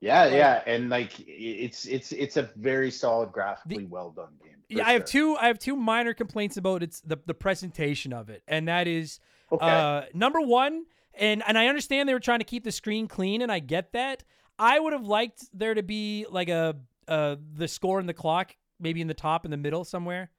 [0.00, 4.52] Yeah, Like- yeah, and like it's it's it's a very solid graphically well done game.
[4.68, 5.36] yeah, I have two.
[5.36, 9.18] I have two minor complaints about it's the the presentation of it, and that is
[9.50, 9.66] Okay.
[9.66, 10.84] uh, number one.
[11.18, 13.92] And and I understand they were trying to keep the screen clean, and I get
[13.92, 14.22] that.
[14.58, 16.76] I would have liked there to be like a
[17.08, 20.30] uh the score and the clock maybe in the top in the middle somewhere.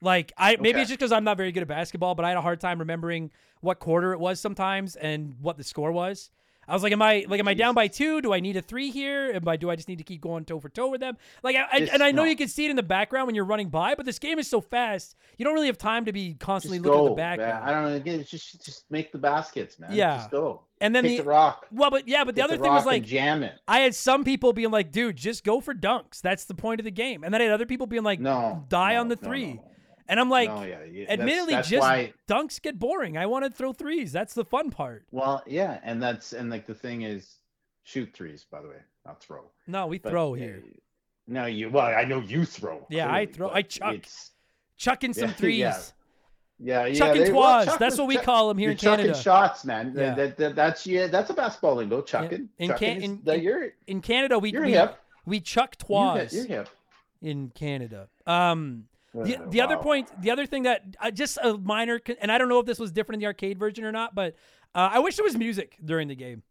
[0.00, 0.80] Like I maybe Okay.
[0.82, 2.78] it's just because I'm not very good at basketball, but I had a hard time
[2.78, 3.30] remembering
[3.60, 6.30] what quarter it was sometimes and what the score was.
[6.68, 8.20] I was like, am I like am I down by two?
[8.20, 9.32] Do I need a three here?
[9.34, 11.16] Am I do I just need to keep going toe for toe with them?
[11.42, 12.28] Like, I, This- and I know no.
[12.28, 14.48] you can see it in the background when you're running by, but this game is
[14.50, 17.18] so fast, you don't really have time to be constantly just looking go.
[17.22, 17.62] at the man.
[17.62, 17.94] I don't know.
[17.96, 19.90] Again, it's just just make the baskets, man.
[19.94, 20.18] Yeah.
[20.18, 20.60] Just go.
[20.82, 21.66] and then the, the rock.
[21.72, 23.54] well, but yeah, but the Hit other thing was like jam it.
[23.66, 26.20] I had some people being like, dude, just go for dunks.
[26.20, 27.24] That's the point of the game.
[27.24, 28.64] And then I had other people being like, No.
[28.68, 29.54] die no, on the three.
[29.54, 29.64] no.
[30.08, 32.12] And I'm like, no, yeah, yeah, admittedly, that's just why.
[32.26, 33.16] dunks get boring.
[33.16, 34.10] I want to throw threes.
[34.12, 35.04] That's the fun part.
[35.10, 37.36] Well, yeah, and that's and like the thing is,
[37.84, 38.46] shoot threes.
[38.50, 39.44] By the way, not throw.
[39.66, 40.62] No, we But, throw uh, here.
[41.26, 41.68] No, you.
[41.70, 42.86] Well, I know you throw.
[42.88, 43.94] Yeah, I throw- I chuck.
[43.94, 44.30] It's,
[44.78, 45.58] Chucking some yeah, threes.
[45.58, 45.78] yeah.
[46.60, 46.94] yeah, yeah.
[46.98, 49.20] Chucking they- well, chuck That's what we chuck- call them here You're in chucking Canada.
[49.22, 49.92] shots, man.
[49.96, 50.14] Yeah.
[50.14, 51.08] That, that, that's yeah.
[51.08, 52.00] That's a basketball lingo.
[52.00, 52.48] Chucking.
[52.58, 54.78] In chucking Can- is- in- that you're In Canada, we we,
[55.26, 56.32] we chuck You're twas.
[56.32, 56.68] You're hip.
[57.20, 58.08] in Canada.
[58.26, 58.84] Um,
[59.14, 62.48] the, the other point, the other thing that uh, just a minor, and I don't
[62.48, 64.34] know if this was different in the arcade version or not, but
[64.74, 66.42] uh, I wish there was music during the game.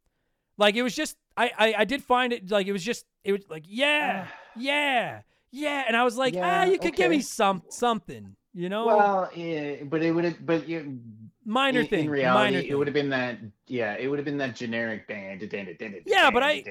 [0.58, 3.32] Like it was just, I, I, I did find it like it was just, it
[3.32, 7.62] was like yeah, yeah, yeah, and I was like, ah, you could give me some
[7.70, 10.99] something, you know, Well, yeah, but it would have, but you,
[11.45, 12.78] minor in, thing, in reality, it thing.
[12.80, 13.38] would have been that,
[13.68, 15.08] yeah, it would have been that generic.
[15.08, 15.39] dan-
[16.05, 16.64] Yeah, but I-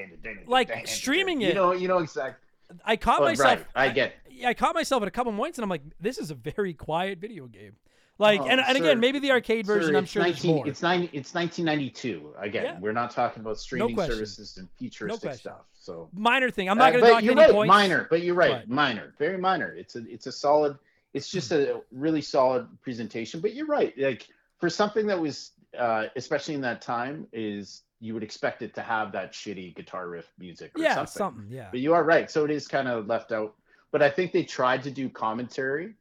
[0.48, 1.48] like, streaming it.
[1.50, 2.42] You know, you know exactly.
[2.84, 3.58] I caught Oh, myself.
[3.60, 4.14] right, I get.
[4.44, 7.18] I caught myself at a couple points, and I'm like, this is a very quiet
[7.18, 7.72] video game.
[8.18, 8.82] Like, Oh, and, and sir.
[8.84, 10.66] again, maybe the arcade version, Sir, I'm sure there's 19, more.
[10.68, 11.02] It's nine.
[11.12, 12.34] It's 1992.
[12.38, 12.78] Again, Yeah.
[12.80, 14.14] we're not talking about streaming question.
[14.14, 15.38] services and futuristic question.
[15.52, 15.64] stuff.
[15.74, 16.68] So minor thing.
[16.70, 17.68] I'm Uh, not going to but talk you're any right, points.
[17.68, 18.06] minor.
[18.10, 19.72] But you're right, But- minor, very minor.
[19.74, 20.78] It's a it's a solid.
[21.12, 23.40] It's just a really solid presentation.
[23.40, 23.96] But you're right.
[23.98, 24.26] Like
[24.58, 28.82] for something that was, uh, especially in that time, is you would expect it to
[28.82, 31.12] have that shitty guitar riff music or Yeah, something.
[31.12, 31.46] something.
[31.48, 31.68] Yeah.
[31.70, 32.30] But you are right.
[32.30, 33.54] So it is kind of left out.
[33.92, 35.94] But I think they tried to do commentary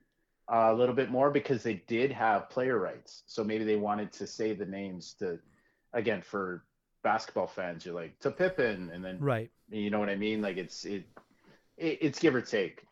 [0.51, 3.23] uh, a little bit more because they did have player rights.
[3.27, 5.39] So maybe they wanted to say the names to,
[5.93, 6.65] again, for
[7.03, 9.49] basketball fans, you're like to Pippen, and then Right.
[9.69, 10.41] you know what I mean.
[10.41, 11.03] Like it's it,
[11.77, 12.83] it it's give or take.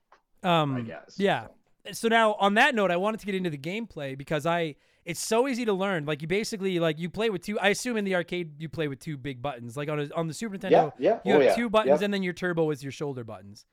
[0.44, 1.16] Um, I guess.
[1.18, 1.48] Yeah.
[1.92, 4.76] So now on that note, I wanted to get into the gameplay because I
[5.06, 6.06] it's so easy to learn.
[6.06, 7.60] Like you basically like you play with two.
[7.60, 9.76] I assume in the arcade you play with two big buttons.
[9.76, 11.20] Like on a, on the Super Nintendo, Yeah, yeah.
[11.26, 11.56] you oh, have yeah.
[11.56, 12.06] two buttons, yeah.
[12.06, 13.66] and then your turbo is your shoulder buttons.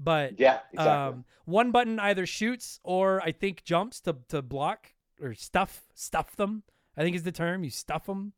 [0.00, 1.18] But Yeah, exactly.
[1.18, 6.36] um, one button either shoots or I think jumps to to block or stuff stuff
[6.36, 6.62] them.
[6.96, 7.64] I think is the term.
[7.64, 8.32] You stuff them.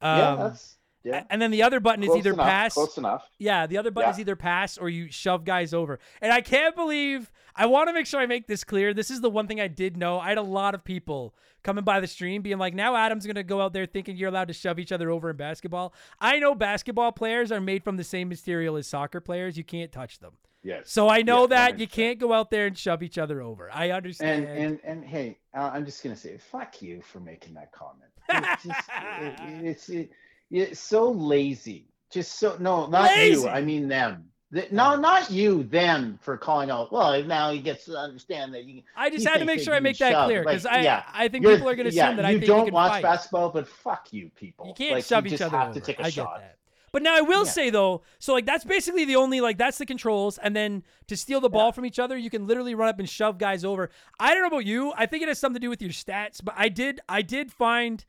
[0.00, 1.24] Um, yeah, that's yeah.
[1.30, 2.74] And then the other button is either enough, pass.
[2.74, 3.28] Close enough.
[3.38, 4.14] Yeah, the other button Yeah.
[4.14, 5.98] is either pass or you shove guys over.
[6.20, 8.92] And I can't believe I want to make sure I make this clear.
[8.94, 10.18] This is the one thing I did know.
[10.20, 13.34] I had a lot of people coming by the stream being like, now Adam's going
[13.36, 15.92] to go out there thinking you're allowed to shove each other over in basketball.
[16.18, 19.58] I know basketball players are made from the same material as soccer players.
[19.58, 20.32] You can't touch them.
[20.62, 20.90] Yes.
[20.90, 21.90] So I know Yeah, that you 100%.
[21.92, 23.70] can't go out there and shove each other over.
[23.72, 24.44] I understand.
[24.44, 28.10] And and and hey, I'm just gonna say, fuck you for making that comment.
[28.28, 28.88] It's just,
[29.22, 30.10] it- it's it,
[30.50, 31.86] it's so lazy.
[32.10, 33.42] Just so no, not Lazy?
[33.42, 33.48] you.
[33.48, 34.24] I mean them.
[34.50, 35.62] The- no, not you.
[35.62, 36.90] Them for calling out.
[36.90, 38.82] Well, now he gets to understand that you.
[38.96, 40.26] I just had to make sure I make that shove.
[40.26, 42.24] clear because Like, I yeah, I think you're- people are going to yeah, assume that
[42.26, 43.02] I you think don't you can watch fight.
[43.04, 44.66] basketball, but fuck you, people.
[44.66, 45.78] You can't like, shove you each just other have over.
[45.78, 46.56] to take a I get that.
[46.92, 47.50] But now I will Yeah.
[47.52, 51.16] say though, so like that's basically the only like that's the controls, and then to
[51.16, 51.70] steal the ball Yeah.
[51.70, 53.88] from each other, you can literally run up and shove guys over.
[54.18, 54.92] I don't know about you.
[54.96, 57.52] I think it has something to do with your stats, but I did I did
[57.52, 58.04] find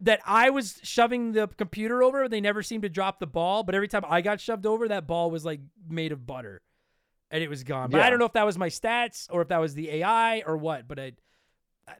[0.00, 2.28] that I was shoving the computer over.
[2.28, 5.06] They never seemed to drop the ball, but every time I got shoved over, that
[5.06, 6.62] ball was like made of butter,
[7.30, 7.90] and it was gone.
[7.90, 10.42] But I don't know if that was my stats or if that was the AI
[10.46, 10.88] or what.
[10.88, 11.18] But it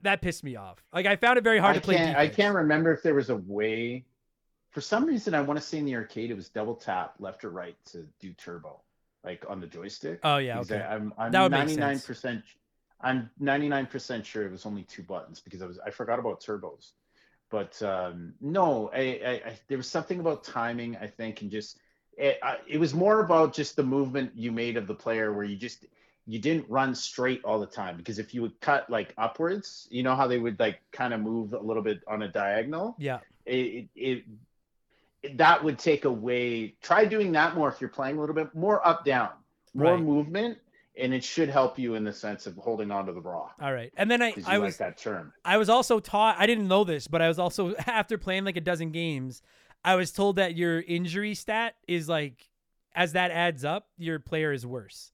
[0.02, 0.82] that pissed me off.
[0.92, 2.14] Like I found it very hard I to play.
[2.16, 4.04] I can't remember if there was a way.
[4.70, 7.44] For some reason, I want to say in the arcade it was double tap left
[7.44, 8.80] or right to do turbo,
[9.22, 10.18] like on the joystick.
[10.24, 10.80] Oh yeah, okay.
[10.80, 12.06] I, I'm make 99 sense.
[12.06, 12.42] percent.
[13.00, 16.40] I'm 99 percent sure it was only two buttons because I was I forgot about
[16.40, 16.92] turbos,
[17.54, 21.78] but um, no, I, I, I there was something about timing I think and just
[22.18, 25.44] it, I, it was more about just the movement you made of the player where
[25.44, 25.86] you just
[26.26, 30.02] you didn't run straight all the time because if you would cut like upwards, you
[30.02, 33.20] know how they would like kind of move a little bit on a diagonal yeah.
[33.46, 34.24] it, it,
[35.22, 38.52] it that would take away try doing that more if you're playing a little bit
[38.52, 39.30] more up down
[39.74, 40.02] more Right.
[40.02, 40.58] movement
[40.96, 43.72] and it should help you in the sense of holding on to the bra All
[43.72, 46.68] right, and then I I like was that term I was also taught, I didn't
[46.68, 49.42] know this, but I was also, after playing like a dozen games,
[49.84, 52.48] I was told that your injury stat is like,
[52.94, 55.10] as that adds up, your player is worse.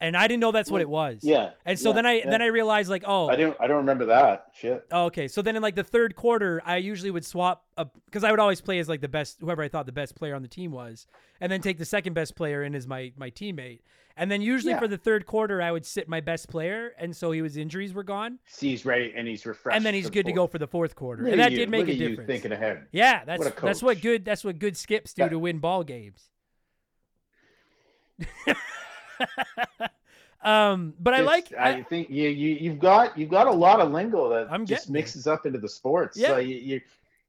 [0.00, 1.20] And I didn't know that's what it was.
[1.22, 2.30] yeah And so yeah, then I yeah.
[2.30, 5.28] then I realized like, oh, i don't i don't remember that shit oh, okay.
[5.28, 8.40] So then in like the third quarter, I usually would swap up because I would
[8.40, 10.72] always play as like the best, whoever I thought the best player on the team
[10.72, 11.06] was,
[11.40, 13.80] and then take the second best player in as my my teammate.
[14.16, 14.78] And then usually Yeah.
[14.80, 18.02] for the third quarter, I would sit my best player, and so his injuries were
[18.02, 20.66] gone, see he's ready and he's refreshed and then he's good to go for the
[20.66, 22.26] fourth quarter, Look and that you, did make a difference.
[22.26, 25.38] thinking ahead Yeah, that's What that's what good that's what good skips do That- to
[25.38, 26.28] win ball games.
[30.42, 33.80] um, but I like I, I, think you, you you've got you've got a lot
[33.80, 36.16] of lingo that I'm just mixes up into the sports.
[36.16, 36.28] Yeah.
[36.28, 36.80] So you, you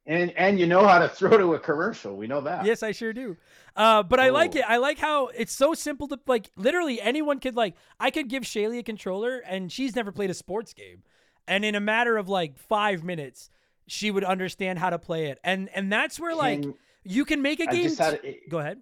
[0.06, 2.16] and and you know how to throw to a commercial.
[2.16, 2.66] We know that.
[2.66, 3.38] yes, I sure do.
[3.76, 4.66] Uh, but I like it.
[4.68, 6.50] I like how it's so simple to like.
[6.56, 7.76] Literally, anyone could like.
[8.00, 11.04] I could give Shaylee a controller, and she's never played a sports game,
[11.48, 13.50] and in a matter of like five minutes,
[13.88, 15.40] she would understand how to play it.
[15.44, 16.74] And and that's where like Can-
[17.04, 17.84] you can make a I game.
[17.84, 18.80] just had t- Go ahead.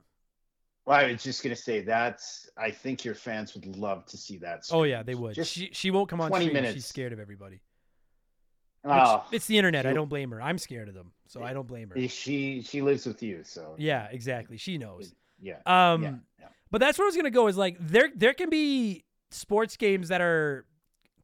[0.86, 2.50] Well, I was just gonna say that's.
[2.58, 4.64] I think your fans would love to see that.
[4.72, 5.36] Oh yeah, they would.
[5.36, 6.74] Just she she won't come on 20 stream.
[6.74, 7.62] She's scared of everybody.
[8.84, 9.86] Which, oh, it's the internet.
[9.86, 10.42] I don't blame her.
[10.42, 12.08] I'm scared of them, so I don't blame her.
[12.08, 14.58] she she lives with you, so Yeah, exactly.
[14.58, 15.14] She knows.
[15.40, 15.58] yeah.
[15.66, 16.46] Um, yeah, yeah.
[16.72, 17.48] but that's where I was gonna go.
[17.48, 20.66] Is like there there can be sports games that are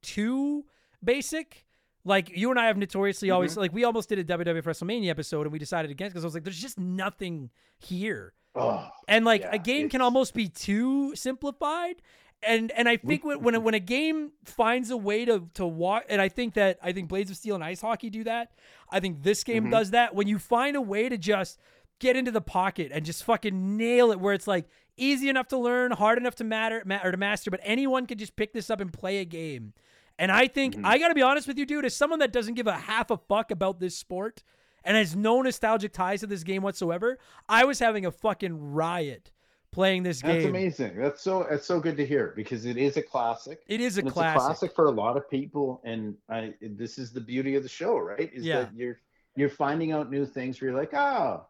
[0.01, 0.65] too
[1.03, 1.65] basic.
[2.05, 3.59] Like you and I have notoriously always Mm-hmm.
[3.61, 6.33] like we almost did a WWF WrestleMania episode and we decided against because I was
[6.35, 8.33] like, there's just nothing here.
[8.55, 12.01] Oh, And like Yeah, a game can almost be too simplified.
[12.43, 15.65] And and I think when when a, when a game finds a way to to
[15.65, 18.51] walk, and I think that I think Blades of Steel and Ice Hockey do that.
[18.91, 19.71] I think this game Mhm.
[19.71, 20.13] does that.
[20.13, 21.57] When you find a way to just
[21.99, 25.57] get into the pocket and just fucking nail it, where it's like easy enough to
[25.57, 28.69] learn, hard enough to matter ma- or to master, but anyone can just pick this
[28.69, 29.73] up and play a game.
[30.19, 30.85] And I think Mhm.
[30.85, 31.85] I got to be honest with you, dude.
[31.85, 34.43] As someone that doesn't give a half a fuck about this sport
[34.83, 37.17] and has no nostalgic ties to this game whatsoever,
[37.49, 39.31] I was having a fucking riot
[39.71, 40.43] playing this that's game.
[40.43, 40.97] That's amazing.
[40.97, 43.59] That's so that's so good to hear because it is a classic.
[43.67, 44.35] It is a classic.
[44.35, 47.63] It's a classic for a lot of people, and I this is the beauty of
[47.63, 48.31] the show, right?
[48.33, 48.61] Is Yeah.
[48.61, 48.99] that you're
[49.35, 51.45] you're finding out new things where you're like, oh,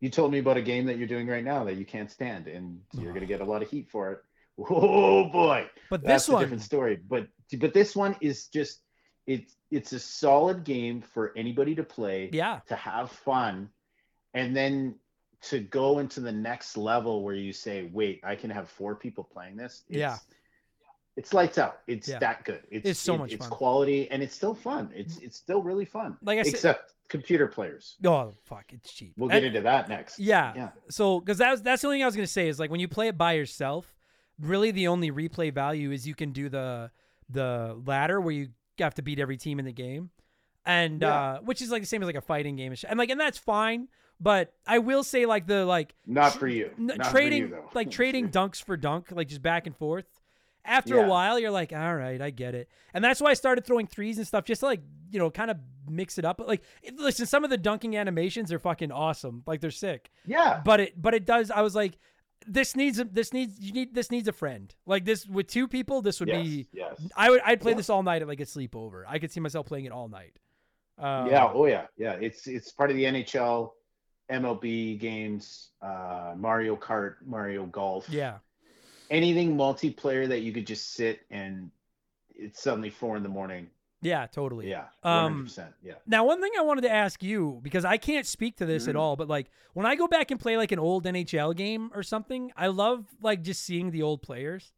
[0.00, 2.46] you told me about a game that you're doing right now that you can't stand,
[2.46, 4.18] and you're gonna get a lot of heat for it.
[4.70, 6.96] Oh boy, But that's this a one, different story.
[6.96, 7.28] But
[7.58, 8.80] but this one is just
[9.26, 13.68] it's it's a solid game for anybody to play yeah, to have fun
[14.32, 14.94] and then
[15.50, 19.24] to go into the next level where you say wait i can have four people
[19.24, 20.16] playing this Yeah.
[21.16, 21.80] it's lights out.
[21.86, 22.18] It's Yeah.
[22.18, 22.62] that good.
[22.70, 23.50] It's, It's so it- much It's fun.
[23.58, 24.90] quality and it's still fun.
[24.94, 26.18] It's it's still really fun.
[26.22, 27.96] Like I said- except computer players.
[28.04, 29.14] Oh fuck, it's cheap.
[29.16, 30.18] We'll And- get into that next.
[30.18, 30.52] Yeah.
[30.54, 30.70] Yeah.
[30.90, 32.88] So, because that's that's the only thing I was gonna say is like when you
[32.88, 33.94] play it by yourself,
[34.38, 36.90] really the only replay value is you can do the
[37.30, 38.48] the ladder where you
[38.78, 40.10] have to beat every team in the game,
[40.66, 41.14] and Yeah.
[41.14, 42.90] uh, which is like the same as like a fighting game and shit.
[42.90, 43.88] And like, and that's fine.
[44.20, 46.70] But I will say like the like Not for you.
[46.78, 47.70] n- Not for trading you, though.
[47.74, 50.06] like trading dunks for dunk, like just back and forth.
[50.64, 53.64] After a while, you're like, all right, I get it, and that's why I started
[53.64, 54.80] throwing threes and stuff, just to like
[55.12, 56.38] you know, kind of mix it up.
[56.38, 56.62] But like,
[56.96, 60.60] listen, some of the dunking animations are fucking awesome, like they're sick Yeah.
[60.64, 61.96] but it but it does i was like
[62.48, 66.02] this needs this needs you need this needs a friend like this with two people
[66.02, 66.44] this would Yes.
[66.44, 66.94] be yes.
[67.16, 67.76] i would i'd play Yeah.
[67.78, 70.38] this all night at like a sleepover i could see myself playing it all night
[70.98, 71.50] um, yeah.
[71.52, 71.86] Oh yeah.
[71.96, 72.12] Yeah.
[72.20, 73.70] It's it's part of the NHL,
[74.30, 78.08] MLB games, uh, Mario Kart, Mario Golf.
[78.10, 78.38] yeah
[79.08, 81.70] Anything multiplayer that you could just sit and
[82.34, 83.68] it's suddenly four in the morning.
[84.02, 84.86] yeah totally Yeah.
[85.04, 85.72] Um, 100%.
[85.82, 85.94] Yeah.
[86.06, 88.94] now one thing i wanted to ask you because i can't speak to this at
[88.94, 88.98] Mhm.
[88.98, 92.02] all but like when i go back and play like an old nhl game or
[92.02, 94.72] something i love like just seeing the old players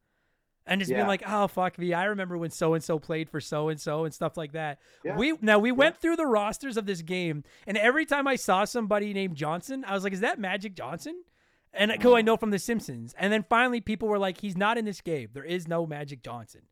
[0.68, 1.06] and just being Yeah.
[1.08, 4.04] like oh fuck me i remember when so and so played for so and so
[4.04, 5.16] and stuff like that Yeah.
[5.16, 8.64] We now we went through the rosters of this game, and every time I saw
[8.64, 11.24] somebody named Johnson, I was like, "Is that Magic Johnson?"
[11.72, 13.14] And who I know from The Simpsons.
[13.18, 15.28] And then finally, people were like, "He's not in this game.
[15.34, 16.62] There is no Magic Johnson."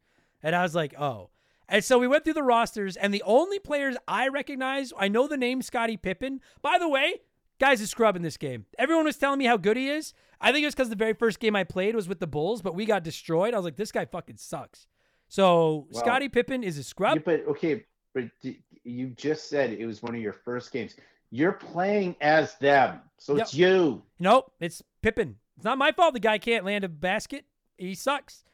[0.43, 1.31] And I was like, "Oh."
[1.69, 5.27] And so we went through the rosters, and the only players I recognize, I know
[5.27, 6.41] the name Scottie Pippen.
[6.63, 7.23] By the way,
[7.59, 8.67] guy's a scrub in this game.
[8.79, 10.15] Everyone was telling me how good he is.
[10.41, 12.61] I think it was because the very first game I played was with the Bulls,
[12.63, 13.55] but we got destroyed.
[13.55, 14.87] I was like, this guy fucking sucks.
[15.29, 17.17] So Well, Scottie Pippen is a scrub.
[17.17, 17.85] Yeah, but okay,
[18.15, 20.95] but d- you just said it was one of your first games.
[21.31, 24.03] You're playing as them, so it's you.
[24.21, 25.37] Nope, it's Pippen.
[25.57, 27.45] It's not my fault the guy can't land a basket.
[27.79, 28.45] He sucks.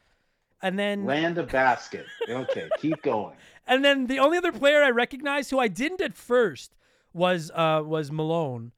[0.61, 2.05] And then Land a basket.
[2.27, 3.35] Okay, keep going.
[3.67, 6.73] and then the only other player I recognized who I didn't at first
[7.11, 8.71] was uh was Malone.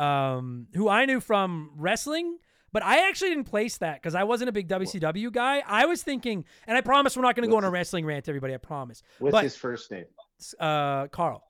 [0.00, 2.38] Um who I knew from wrestling,
[2.72, 5.62] but I actually didn't place that because I wasn't a big WCW guy.
[5.66, 8.54] I was thinking, and I promise we're not gonna go on a wrestling rant, everybody,
[8.54, 9.02] I promise.
[9.18, 10.06] What's But- his first name?
[10.58, 11.42] Uh Karl.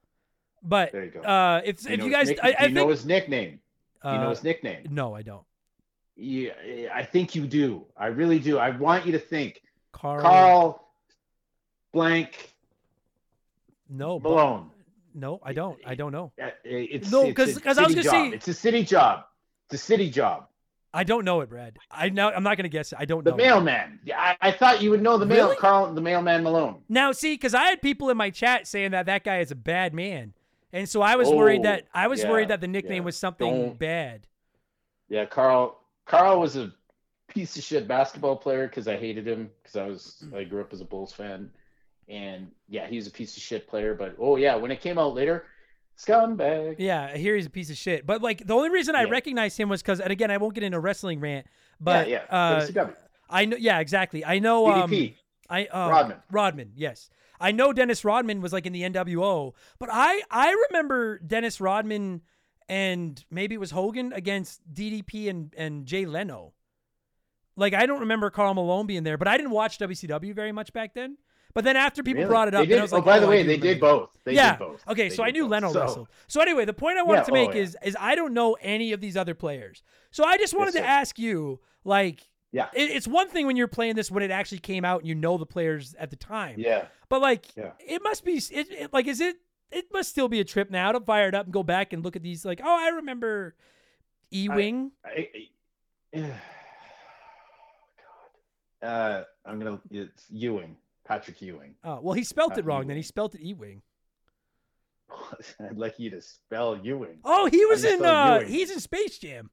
[0.62, 1.20] But There you go.
[1.20, 3.60] uh if Do if you guys nick- I, I you know his nickname?
[4.02, 4.86] Do you uh, know his nickname?
[4.90, 5.44] no, I don't.
[6.16, 6.52] Yeah,
[6.93, 7.86] I think you do.
[7.97, 8.59] I really do.
[8.59, 9.62] I want you to think.
[9.93, 10.89] Karl, Karl
[11.93, 12.51] blank
[13.89, 14.70] no, Malone.
[15.15, 15.78] No, I don't.
[15.87, 16.32] I don't know.
[16.65, 19.24] It's No, it's 'cause- a 'cause I was city gonna say- it's a city job.
[19.66, 20.47] It's a city job.
[20.93, 21.77] I don't know it, Brad.
[21.91, 22.99] I know I'm not gonna guess it.
[23.01, 23.37] I don't The know.
[23.37, 24.01] The mailman.
[24.05, 25.45] Yeah, I, I thought you would know the mail.
[25.47, 25.57] Really?
[25.57, 26.82] Karl, the mailman Malone.
[26.89, 29.55] Now, see, because I had people in my chat saying that that guy is a
[29.57, 30.32] bad man,
[30.73, 33.03] and so I was oh, worried Oh, that I was yeah, worried that the nickname
[33.03, 33.07] yeah.
[33.07, 34.27] was something Don't- bad.
[35.09, 35.81] Yeah, Karl.
[36.07, 36.73] Karl was a
[37.28, 40.73] piece of shit basketball player because I hated him because I was I grew up
[40.73, 41.53] as a Bulls fan,
[42.11, 43.95] and yeah, he was a piece of shit player.
[43.95, 45.45] But oh yeah, when it came out later,
[45.99, 46.77] scumbag.
[46.78, 48.07] Yeah, I hear he's a piece of shit.
[48.07, 49.11] But like the only reason I Yeah.
[49.11, 51.47] recognized him was because, and again, I won't get into wrestling rant,
[51.81, 52.37] but yeah, yeah.
[52.77, 52.91] uh.
[53.32, 53.57] I know.
[53.57, 54.24] Yeah, exactly.
[54.24, 54.66] I know.
[54.66, 55.15] Um, DDP.
[55.49, 56.16] I uh, Rodman.
[56.31, 57.11] Rodman, yes.
[57.41, 62.23] I know Dennis Rodman was like in the NWO, but I I remember Dennis Rodman
[62.69, 66.53] and maybe it was Hogan against DDP and and Jay Leno.
[67.57, 70.73] Like I don't remember Karl Malone being there, but I didn't watch WCW very much
[70.73, 71.16] back then.
[71.55, 72.31] But then after people Really?
[72.31, 74.10] brought it up, did- I was like, oh, by the I way, they did both.
[74.24, 74.52] They yeah.
[74.52, 74.86] did both.
[74.89, 75.51] Okay, They so I knew both.
[75.51, 76.09] Leno So- wrestled.
[76.28, 77.62] So anyway, the point I wanted Yeah, to make oh, yeah.
[77.62, 79.82] is is I don't know any of these other players.
[80.10, 80.93] So I just wanted Yes, to sir.
[80.93, 82.68] ask you, like, Yeah.
[82.72, 85.14] it, it's one thing when you're playing this when it actually came out and you
[85.14, 86.55] know the players at the time.
[86.59, 86.86] Yeah.
[87.09, 87.72] But like, Yeah.
[87.81, 89.36] it must be it, it- like is it
[89.72, 92.05] it must still be a trip now to fire it up and go back and
[92.05, 93.55] look at these like oh I remember
[94.32, 94.93] E Wing.
[95.05, 95.28] I,
[96.14, 96.18] I,
[98.82, 98.89] God.
[98.89, 99.81] Uh, I'm gonna.
[99.90, 100.77] It's Ewing,
[101.11, 101.74] Patrick Ewing.
[101.82, 102.87] Oh well, he spelt it uh, wrong.
[102.87, 103.03] Then he Ewing.
[103.03, 103.59] spelt it Ewing.
[103.59, 103.82] Wing.
[105.69, 107.19] I'd like you to spell Ewing.
[107.24, 108.05] Oh, he was in.
[108.05, 108.53] uh Ewing.
[108.53, 109.51] He's in Space Jam,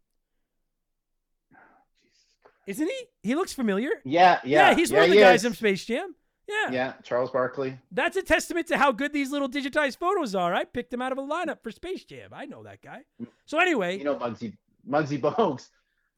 [2.67, 3.03] isn't he?
[3.23, 3.89] He looks familiar.
[4.05, 4.75] Yeah, yeah, yeah.
[4.75, 5.45] he's yeah, one of the guys is.
[5.45, 6.13] in Space Jam.
[6.47, 6.71] Yeah.
[6.71, 7.77] Yeah, Charles Barkley.
[7.91, 10.53] That's a testament to how good these little digitized photos are.
[10.53, 12.29] I picked him out of a lineup for Space Jam.
[12.33, 13.01] I know that guy.
[13.45, 14.55] So anyway, You know Muggsy
[14.87, 15.69] Muggsy Bogues.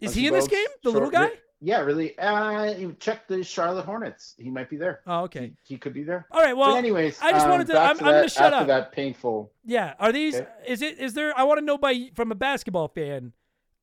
[0.02, 0.68] is Muggsy he in this game?
[0.84, 1.32] The little guy?
[1.62, 2.18] Yeah, really.
[2.18, 4.36] Uh, check the Charlotte Hornets.
[4.38, 5.02] He might be there.
[5.06, 5.52] Oh, okay.
[5.64, 6.26] He, he could be there.
[6.32, 6.56] All right.
[6.56, 8.62] Well, but anyways, I just um, wanted to- I'm- to I'm gonna that- shut after
[8.62, 8.68] up.
[8.68, 9.52] that painful.
[9.66, 9.94] Yeah.
[10.00, 10.36] Are these?
[10.36, 10.48] Okay.
[10.68, 11.00] Is it?
[11.00, 11.38] Is there?
[11.38, 13.34] I want to know by from a basketball fan.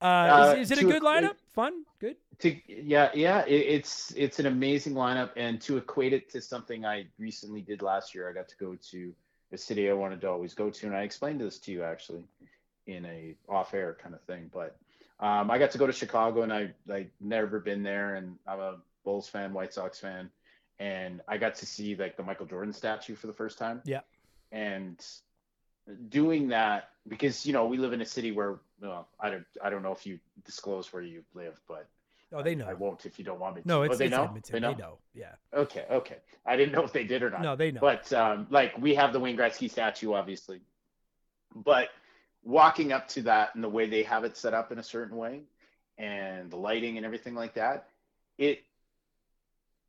[0.01, 1.35] Uh, Uh, is, is it a good lineup?
[1.53, 1.83] Fun?
[1.99, 2.17] Good.
[2.39, 6.85] To yeah, yeah, it, it's it's an amazing lineup, and to equate it to something
[6.85, 9.13] I recently did last year, I got to go to
[9.51, 12.23] a city I wanted to always go to, and I explained this to you actually
[12.85, 14.51] in a off-air kind of thing.
[14.53, 14.75] But
[15.19, 18.59] um, I got to go to Chicago, and I I never been there, and I'm
[18.59, 20.29] a Bulls fan, White Sox fan,
[20.79, 23.81] and I got to see like the Michael Jordan statue for the first time.
[23.85, 24.01] Yeah.
[24.51, 25.03] And
[26.09, 29.69] doing that because you know we live in a city where well I don't I
[29.69, 31.87] don't know if you disclose where you live, but
[32.33, 32.67] Oh, they know.
[32.67, 33.67] I won't if you don't want me to.
[33.69, 34.25] No, Oh, it's, they it's know.
[34.25, 34.51] Edmonton.
[34.51, 34.73] They know.
[34.73, 34.97] They know.
[35.13, 35.31] Yeah.
[35.53, 36.17] Okay, okay.
[36.45, 37.41] I didn't know if they did or not.
[37.41, 37.79] No, they know.
[37.79, 40.59] But um, like we have the Wayne Gretzky statue, obviously.
[41.55, 41.87] But
[42.43, 45.17] walking up to that and the way they have it set up in a certain
[45.17, 45.41] way,
[45.97, 47.89] and the lighting and everything like that,
[48.37, 48.63] it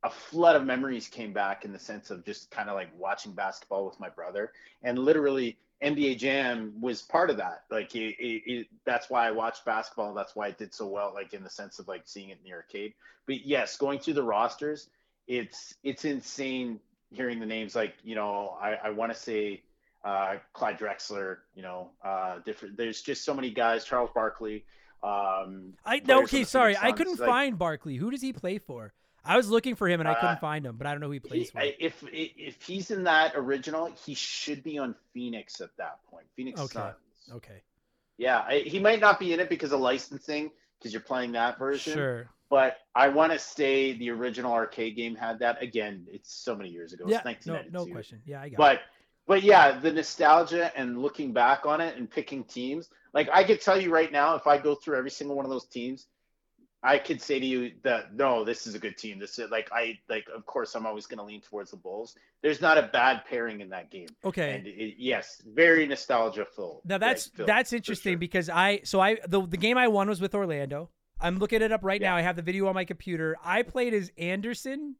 [0.03, 3.33] a flood of memories came back in the sense of just kind of like watching
[3.33, 4.51] basketball with my brother,
[4.81, 7.63] and literally NBA Jam was part of that.
[7.69, 10.13] Like it, it, it, that's why I watched basketball.
[10.13, 11.11] That's why it did so well.
[11.13, 12.93] Like in the sense of like seeing it in the arcade.
[13.25, 14.89] But yes, going through the rosters,
[15.27, 16.79] it's it's insane
[17.11, 17.75] hearing the names.
[17.75, 19.63] Like you know, I, I want to say
[20.03, 21.37] uh, Clyde Drexler.
[21.55, 22.77] You know, uh, different.
[22.77, 23.85] There's just so many guys.
[23.85, 24.65] Charles Barkley.
[25.01, 27.95] Um, I no, okay, sorry, I couldn't like- find Barkley.
[27.95, 28.93] Who does he play for?
[29.23, 31.07] I was looking for him and I couldn't Uh, find him, but I don't know
[31.07, 31.59] who he He, plays for.
[31.61, 36.25] If if he's in that original, he should be on Phoenix at that point.
[36.35, 36.73] Phoenix Okay.
[36.79, 36.95] Suns.
[37.33, 37.61] okay,
[38.17, 41.59] Yeah, I, he might not be in it because of licensing, because you're playing that
[41.59, 41.93] version.
[41.93, 42.29] sure.
[42.49, 45.61] But I want to say the original arcade game had that.
[45.61, 47.03] Again, it's so many years ago.
[47.07, 47.71] Yeah, no, 1992.
[47.71, 48.21] no question.
[48.25, 48.75] Yeah, I got.
[48.75, 48.79] it.
[49.29, 52.89] But yeah, the nostalgia and looking back on it and picking teams.
[53.13, 55.51] Like I could tell you right now, if I go through every single one of
[55.51, 56.07] those teams,
[56.81, 59.19] I could say to you that no, this is a good team.
[59.19, 60.25] This is like I like.
[60.35, 62.15] Of course, I'm always going to lean towards the Bulls.
[62.41, 64.07] There's not a bad pairing in that game.
[64.25, 66.81] okay, And it, yes, very nostalgia full.
[66.83, 68.17] Now that's that's interesting sure.
[68.17, 70.89] because I so I the the game I won was with Orlando.
[71.21, 72.15] I'm looking it up right now.
[72.15, 73.37] I have the video on my computer.
[73.43, 74.95] I played as Anderson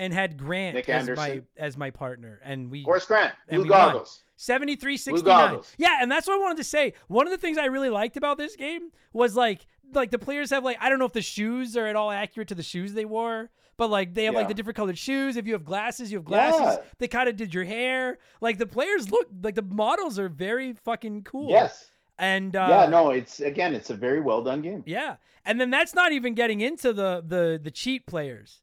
[0.00, 3.70] and had Grant Nick as my as my partner, and we Forrest Grant, And blue
[3.70, 4.24] goggles.
[4.36, 5.22] 73 Blue 69.
[5.24, 5.74] goggles.
[5.76, 6.94] Yeah, and that's what I wanted to say.
[7.08, 10.48] One of the things I really liked about this game was like like the players
[10.50, 12.94] have like I don't know if the shoes are at all accurate to the shoes
[12.94, 15.36] they wore, but like they have like the different colored shoes.
[15.36, 16.60] If you have glasses, you have glasses.
[16.62, 16.76] Yeah.
[16.98, 18.18] They kind of did your hair.
[18.40, 21.50] Like the players look like the models are very fucking cool.
[21.50, 21.90] Yes.
[22.18, 22.86] And uh yeah.
[22.86, 23.10] No.
[23.10, 23.74] It's again.
[23.74, 24.82] It's a very well done game.
[24.86, 25.16] yeah.
[25.44, 28.62] And then that's not even getting into the the the cheat players.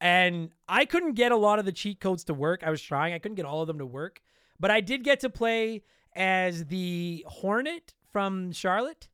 [0.00, 2.62] And I couldn't get a lot of the cheat codes to work.
[2.64, 3.14] I was trying.
[3.14, 4.20] I couldn't get all of them to work.
[4.60, 5.82] But I did get to play
[6.14, 9.08] as the Hornet from Charlotte.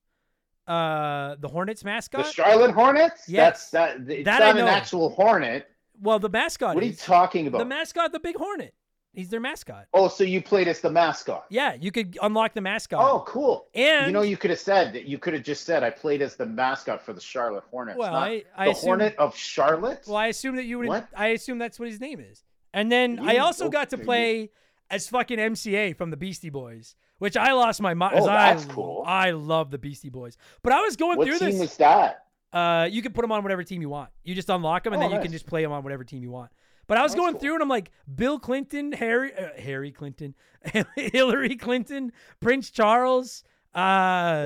[0.67, 2.25] Uh the Hornets mascot.
[2.25, 3.29] The Charlotte Hornets.
[3.29, 3.71] Yes.
[3.71, 4.11] That's that.
[4.13, 5.69] It's That not an actual hornet.
[6.01, 7.59] well, the mascot What are you is talking about?
[7.59, 8.73] the mascot, the big hornet.
[9.15, 9.87] He's their mascot.
[9.93, 11.45] oh, so you played as the mascot.
[11.51, 13.01] Yeah, you could unlock the mascot.
[13.03, 13.67] Oh, cool.
[13.75, 15.05] and you know, you could have said that.
[15.05, 18.15] You could have just said, "I played as the mascot for the Charlotte Hornets." Well,
[18.15, 20.05] I- I the assume- Hornet of Charlotte.
[20.07, 20.89] Well, I assume that you would.
[20.89, 21.09] What?
[21.15, 22.43] I assume that's what his name is.
[22.73, 24.51] And then I You- also got to play
[24.91, 28.15] as fucking MCA from the Beastie Boys, which I lost my mind.
[28.19, 29.05] Oh, I, that's cool.
[29.07, 31.43] I love the Beastie Boys, but I was going what through this.
[31.43, 32.25] What team was that?
[32.53, 34.11] Uh, you can put them on whatever team you want.
[34.25, 36.23] You just unlock them, and Oh, then you can just play them on whatever team
[36.23, 36.51] you want.
[36.93, 37.41] But I was That's going cool.
[37.41, 40.35] through, and I'm like, Bill Clinton, Harry, uh, Harry Clinton,
[40.97, 43.45] Hillary Clinton, Prince Charles,
[43.75, 43.79] uh,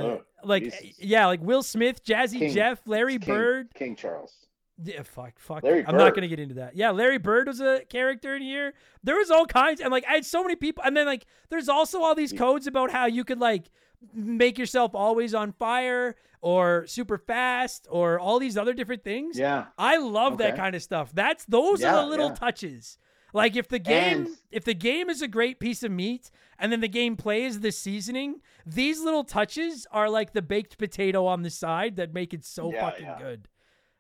[0.05, 0.81] Oh, like Jesus.
[1.01, 3.75] yeah, like Will Smith, Jazzy King- Jeff, Larry King, Bird.
[3.75, 4.33] King Charles.
[4.81, 5.65] Yeah, fuck, fuck.
[5.65, 6.77] I'm not gonna get into that.
[6.77, 8.75] Yeah, Larry Bird was a character in here.
[9.03, 11.69] There was all kinds, and like I had so many people, and then like there's
[11.69, 13.71] also all these codes about how you could like
[14.15, 19.39] make yourself always on fire or super fast or all these other different things.
[19.39, 19.67] Yeah.
[19.79, 21.11] I love that kind of stuff.
[21.13, 22.35] That's those are the little yeah.
[22.35, 22.99] touches.
[23.33, 26.73] Like if the game And- if the game is a great piece of meat and
[26.73, 31.43] then the game plays the seasoning, these little touches are like the baked potato on
[31.43, 33.19] the side that make it so Yeah, fucking yeah.
[33.19, 33.49] good.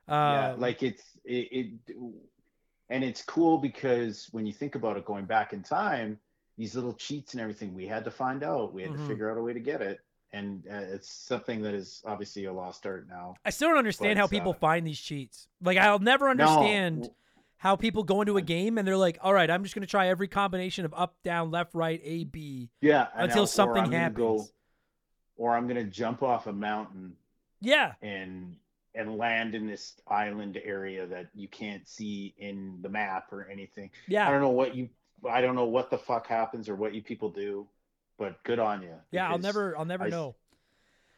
[0.08, 1.48] yeah, Um, like it's it,
[1.88, 1.96] it,
[2.88, 6.18] and it's cool because when you think about it, going back in time,
[6.56, 8.72] these little cheats and everything, we had to find out.
[8.72, 8.98] We had Mhm.
[8.98, 10.00] to figure out a way to get it,
[10.32, 13.34] and uh, it's something that is obviously a lost art now.
[13.44, 15.48] I still don't understand But, how people uh, find these cheats.
[15.60, 16.30] Like I'll never No.
[16.30, 17.10] understand
[17.58, 20.08] how people go into a game and they're like, "All right, I'm just gonna try
[20.08, 24.46] every combination of up, down, left, right, A, B Yeah, until something happens." go-
[25.36, 27.16] or I'm gonna jump off a mountain
[27.60, 28.56] Yeah, and
[28.94, 33.90] and land in this island area that you can't see in the map or anything.
[34.08, 34.26] Yeah.
[34.26, 34.88] I don't know what you
[35.28, 37.66] I don't know what the fuck happens or what you people do,
[38.18, 38.94] but good on you.
[39.10, 39.28] yeah.
[39.30, 40.34] I'll never, I'll never I know.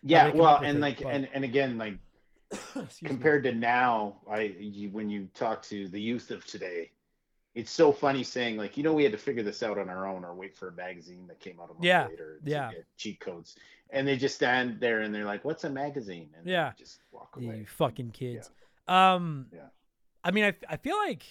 [0.02, 1.94] Yeah, well, and it, like but- and and again like
[2.51, 3.09] Excuse me.
[3.09, 6.90] compared to now, I you, when you talk to the youth of today,
[7.55, 10.06] it's so funny saying like, you know, we had to figure this out on our
[10.06, 12.70] own or wait for a magazine that came out a month Yeah, later yeah.
[12.97, 13.56] cheat codes.
[13.90, 16.72] And they just stand there and they're like, "What's a magazine?" And Yeah.
[16.78, 17.59] just walk away.
[17.59, 18.51] You fucking kids.
[18.86, 19.68] Um, Yeah.
[20.24, 21.24] I mean, I, I feel like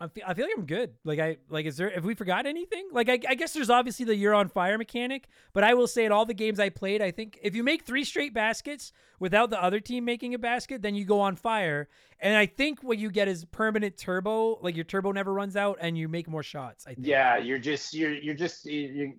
[0.00, 0.94] I feel, I feel like I'm good.
[1.04, 2.88] Like I like is there have we forgot anything?
[2.92, 6.04] Like I, I guess there's obviously the you're on fire mechanic, but I will say
[6.04, 9.50] in all the games I played, I think if you make three straight baskets without
[9.50, 11.88] the other team making a basket, then you go on fire.
[12.18, 15.78] And I think what you get is permanent turbo, like your turbo never runs out
[15.80, 16.84] and you make more shots.
[16.86, 17.06] I think.
[17.06, 19.12] Yeah, you're just you're you're just you're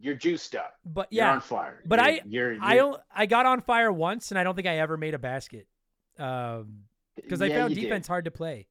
[0.00, 0.74] you're juiced up.
[0.86, 1.82] But yeah, You're on fire.
[1.84, 4.54] but You're- I- you're, you're I don't I got on fire once and I don't
[4.54, 5.66] think I ever made a basket.
[6.18, 6.84] Um
[7.16, 7.82] because I yeah, found you did.
[7.88, 8.68] defense hard to play.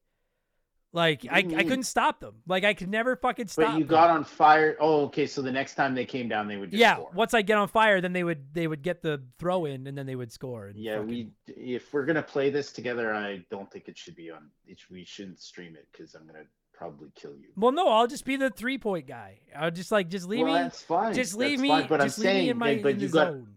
[0.94, 1.58] Like I, I Mm.
[1.58, 2.36] couldn't stop them.
[2.46, 3.72] Like I could never fucking stop.
[3.72, 3.88] But you them.
[3.88, 4.76] got on fire.
[4.78, 5.26] Oh, okay.
[5.26, 6.94] So the next time they came down, they would just yeah.
[6.94, 7.10] score.
[7.12, 9.98] Once I get on fire, then they would they would get the throw in and
[9.98, 10.68] then they would score.
[10.68, 14.14] and Yeah, fucking- we if we're gonna play this together, I don't think it should
[14.14, 14.48] be on.
[14.68, 17.48] It, we shouldn't stream it because I'm gonna probably kill you.
[17.56, 19.40] Well, no, I'll just be the three point guy.
[19.56, 20.60] I'll just like just leave well, me.
[20.62, 21.12] that's fine.
[21.12, 21.68] Just leave That's me.
[21.70, 23.56] fine, but I'm saying, my but you got, zone.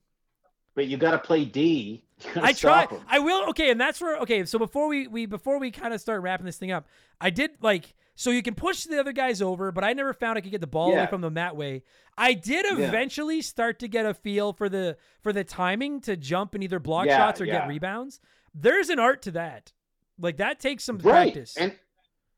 [0.74, 2.04] but you got to play D.
[2.36, 2.88] I try.
[3.08, 3.50] I will.
[3.50, 4.18] Okay, and that's where.
[4.18, 6.88] Okay, so before we we before we kind of start wrapping this thing up,
[7.22, 10.38] I did like so you can push the other guys over, but I never found
[10.38, 11.84] I could get the ball away from them that way.
[12.18, 12.88] I did Yeah.
[12.88, 16.80] eventually start to get a feel for the for the timing to jump and either
[16.80, 18.20] block Yeah, shots or get rebounds.
[18.56, 19.72] There's an art to that.
[20.20, 21.56] Like that takes some right practice.
[21.58, 21.76] and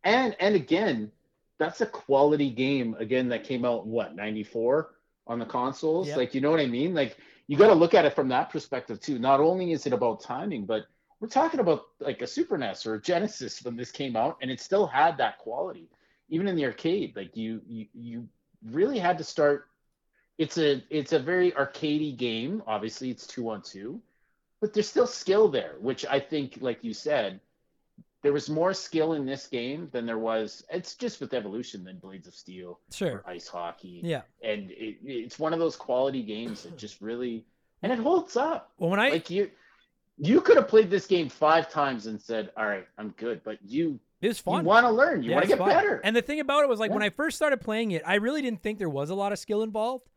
[0.03, 1.11] and and again
[1.57, 4.91] that's a quality game again that came out in what 94
[5.27, 6.18] on the consoles Yep.
[6.18, 7.18] like you know what i mean like
[7.50, 9.18] you got to look at it from that perspective too.
[9.18, 10.86] Not only is it about timing but
[11.20, 14.52] we're talking about like a super nes or a genesis when this came out and
[14.52, 15.90] it still had that quality.
[16.30, 18.28] Even in the arcade like you you, you
[18.70, 19.68] really had to start
[20.38, 22.62] it's a it's a very arcadey game.
[22.68, 24.00] Obviously it's two on two
[24.62, 27.40] but there's still skill there which i think like you said
[28.22, 31.98] there was more skill in this game than there was it's just with evolution than
[31.98, 33.24] blades of steel sure.
[33.26, 34.22] or ice hockey Yeah.
[34.44, 37.46] and it, it's one of those quality games that just really
[37.82, 39.50] and it holds up Well, when I like you
[40.18, 43.58] you could have played this game five times and said all right i'm good but
[43.66, 44.64] you it was fun.
[44.64, 45.70] you want to learn you Yeah, want to get fun.
[45.70, 48.16] better And the thing about it was like when I first started playing it, I
[48.16, 50.10] really didn't think there was a lot of skill involved.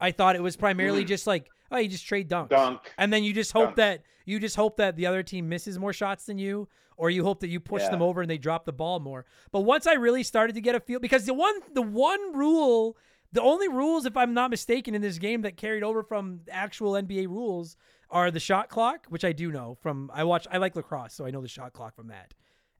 [0.00, 1.08] I thought it was primarily Mhm.
[1.08, 2.48] just like, oh, you just trade dunks.
[2.50, 3.76] dunk And then you just hope Dunks.
[3.76, 7.24] that you just hope that the other team misses more shots than you, or you
[7.24, 7.90] hope that you push Yeah.
[7.90, 9.26] them over and they drop the ball more.
[9.52, 12.96] But once I really started to get a feel, because the one the one rule,
[13.32, 16.92] the only rules, if I'm not mistaken, in this game that carried over from actual
[16.92, 17.76] NBA rules
[18.10, 21.26] are the shot clock, which I do know from I watch I like lacrosse, so
[21.26, 22.32] I know the shot clock from that,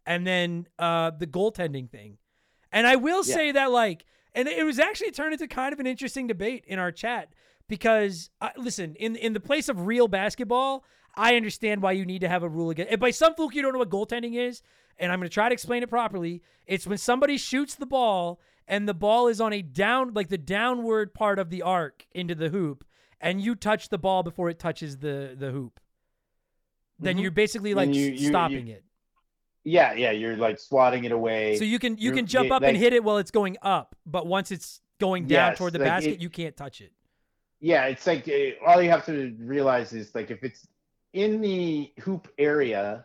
[0.07, 2.19] and then uh, the goaltending thing.
[2.73, 3.35] And I will Yeah.
[3.35, 4.05] say that like,
[4.35, 7.33] and it was actually turned into kind of an interesting debate in our chat
[7.69, 10.85] because uh, listen, in in the place of real basketball,
[11.15, 12.93] I understand why you need to have a rule against.
[12.93, 14.63] If by some fluke you don't know what goaltending is,
[14.99, 18.41] and I'm going to try to explain it properly, it's when somebody shoots the ball
[18.67, 22.35] and the ball is on a down like the downward part of the arc into
[22.35, 22.85] the hoop
[23.21, 25.81] and you touch the ball before it touches the the hoop.
[26.99, 27.23] Then Mhm.
[27.23, 28.85] you're basically like you- you- stopping you- it.
[29.65, 32.77] yeah yeah you're like swatting it away So you can you can jump up and
[32.77, 35.89] hit it while it's going up, but once it's going down Yes, toward the like
[35.89, 36.93] basket, it- you can't touch it.
[37.65, 40.67] Yeah it's like uh, all you have to realize is like if it's
[41.15, 43.05] in the hoop area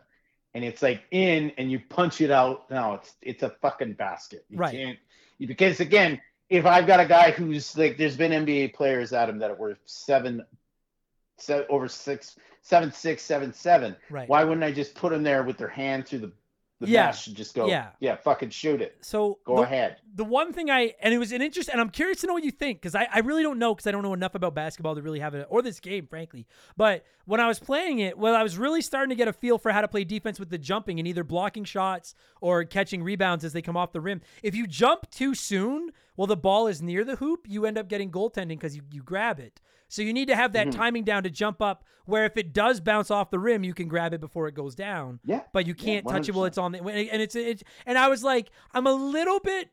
[0.52, 4.44] and it's like in and you punch it out no it's it's a fucking basket
[4.50, 4.72] you Right.
[4.72, 4.98] can't
[5.38, 6.20] because again
[6.50, 9.78] if i've got a guy who's like there's been nba players at him that were
[9.86, 10.44] seven,
[11.38, 14.28] seven over six seven six seven seven Right.
[14.28, 16.32] why wouldn't i just put them there with their hand through the
[16.80, 17.06] the Yeah.
[17.06, 17.88] mesh and just go Yeah.
[18.00, 21.32] yeah fucking shoot it So go the, ahead the one thing I and it was
[21.32, 23.58] an interest, and I'm curious to know what you think because I, I really don't
[23.58, 26.06] know because I don't know enough about basketball to really have it or this game,
[26.06, 26.46] frankly.
[26.76, 29.58] But when I was playing it, well, I was really starting to get a feel
[29.58, 33.44] for how to play defense with the jumping and either blocking shots or catching rebounds
[33.44, 34.20] as they come off the rim.
[34.42, 37.88] If you jump too soon, well, the ball is near the hoop, you end up
[37.88, 39.60] getting goaltending because you, you grab it.
[39.88, 40.72] So you need to have that Mhm.
[40.76, 43.88] timing down to jump up where if it does bounce off the rim, you can
[43.88, 46.72] grab it before it goes down yeah but you can't touch it while it's on
[46.72, 49.70] the and it's it's and I was like I'm a little bit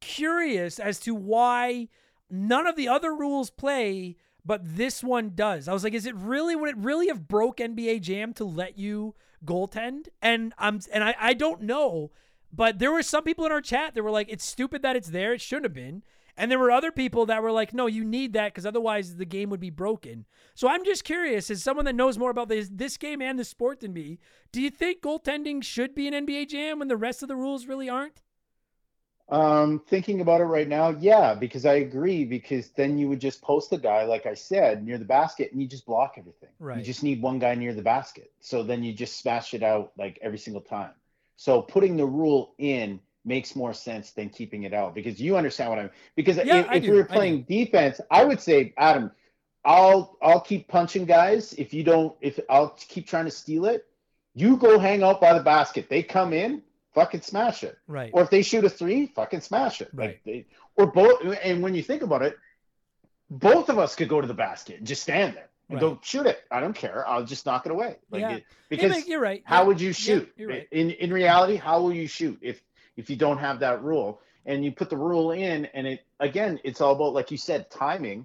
[0.00, 1.88] curious as to why
[2.30, 4.16] none of the other rules play
[4.48, 5.68] but this one does.
[5.68, 8.78] I was like is it really would it really have broke NBA Jam to let
[8.78, 9.14] you
[9.44, 10.08] goaltend?
[10.22, 12.12] And I'm and I I don't know,
[12.50, 15.10] but there were some people in our chat that were like it's stupid that it's
[15.10, 15.34] there.
[15.34, 16.02] It shouldn't have been.
[16.34, 19.24] And there were other people that were like, no, you need that because otherwise the
[19.24, 20.24] game would be broken.
[20.54, 23.44] So I'm just curious, as someone that knows more about this this game and the
[23.44, 24.18] sport than me,
[24.50, 27.66] do you think goaltending should be an NBA jam when the rest of the rules
[27.66, 28.22] really aren't?
[29.30, 32.24] Um, thinking about it right now, yeah, because I agree.
[32.24, 35.60] Because then you would just post a guy, like I said, near the basket, and
[35.60, 36.48] you just block everything.
[36.58, 36.78] Right.
[36.78, 39.92] You just need one guy near the basket, so then you just smash it out
[39.98, 40.92] like every single time.
[41.36, 45.70] So putting the rule in makes more sense than keeping it out because you understand
[45.70, 45.90] what I'm.
[46.16, 49.10] Because Yeah, if, I if we were I playing defense, I would say, Adam,
[49.64, 52.16] I'll I'll keep punching guys if you don't.
[52.20, 53.86] If I'll keep trying to steal it,
[54.34, 55.88] you go hang out by the basket.
[55.88, 56.62] They come in,
[56.98, 57.78] fucking smash it.
[57.86, 58.10] Right.
[58.12, 59.90] Or if they shoot a three, fucking smash it.
[59.92, 60.08] Right.
[60.10, 60.46] Like they,
[60.76, 61.20] or both.
[61.42, 62.36] And when you think about it,
[63.30, 65.80] both of us could go to the basket and just stand there and Right.
[65.80, 66.40] go shoot it.
[66.50, 67.06] I don't care.
[67.06, 67.96] I'll just knock it away.
[68.10, 68.30] Like Yeah.
[68.36, 69.42] it, because but you're right.
[69.44, 69.66] how Yeah.
[69.68, 70.32] would you Yeah, shoot?
[70.36, 70.68] you're right.
[70.72, 72.60] In in reality, how will you shoot if
[72.96, 74.20] if you don't have that rule?
[74.46, 77.70] And you put the rule in, and it again, it's all about like you said,
[77.70, 78.24] timing,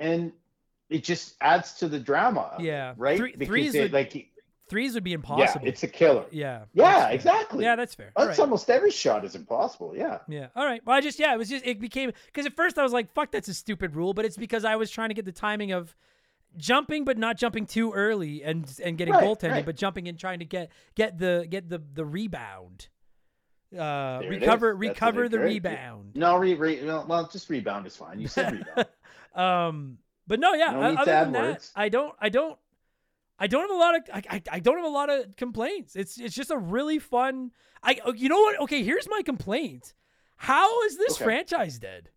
[0.00, 0.32] and
[0.90, 2.56] it just adds to the drama.
[2.58, 2.94] Yeah.
[2.96, 3.16] Right.
[3.16, 4.28] Three- because threes it, would- like
[4.68, 5.62] Threes would be impossible.
[5.62, 6.24] yeah, it's a killer.
[6.30, 6.64] yeah.
[6.72, 7.64] Yeah, exactly.
[7.64, 8.12] Yeah, that's fair.
[8.16, 8.38] That's right.
[8.40, 9.94] almost every shot is impossible.
[9.94, 10.18] Yeah.
[10.26, 10.46] Yeah.
[10.56, 10.80] All right.
[10.86, 13.12] Well, I just yeah, it was just it became because at first I was like,
[13.12, 15.72] "Fuck, that's a stupid rule," but it's because I was trying to get the timing
[15.72, 15.94] of
[16.56, 19.66] jumping, but not jumping too early and and getting Right, goaltending, right.
[19.66, 22.88] but jumping and trying to get get the get the the rebound.
[23.76, 24.74] Uh, recover.
[24.74, 26.12] Recover the rebound.
[26.14, 28.20] No, re, re, well, well, just rebound is fine.
[28.20, 28.88] You said rebound.
[29.34, 30.70] Um, but no, yeah.
[30.70, 31.72] No other than that, words.
[31.74, 32.56] I don't, I don't,
[33.38, 35.96] I don't have a lot of, I, I, I don't have a lot of complaints.
[35.96, 37.50] It's, it's just a really fun.
[37.82, 38.60] I, oh, you know what?
[38.60, 39.92] Okay, here's my complaint.
[40.36, 41.24] How is this Okay.
[41.24, 42.10] franchise dead?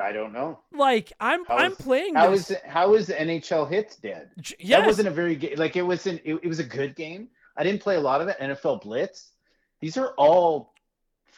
[0.00, 0.60] I don't know.
[0.72, 2.50] Like I'm, How I'm is- playing How this.
[2.52, 4.30] is how is the NHL Hitz dead?
[4.60, 4.78] Yes.
[4.80, 5.58] That wasn't a very good.
[5.58, 6.20] Like it wasn't.
[6.24, 7.28] It, it was a good game.
[7.56, 8.38] I didn't play a lot of it.
[8.38, 9.32] NFL Blitz.
[9.80, 10.72] These are all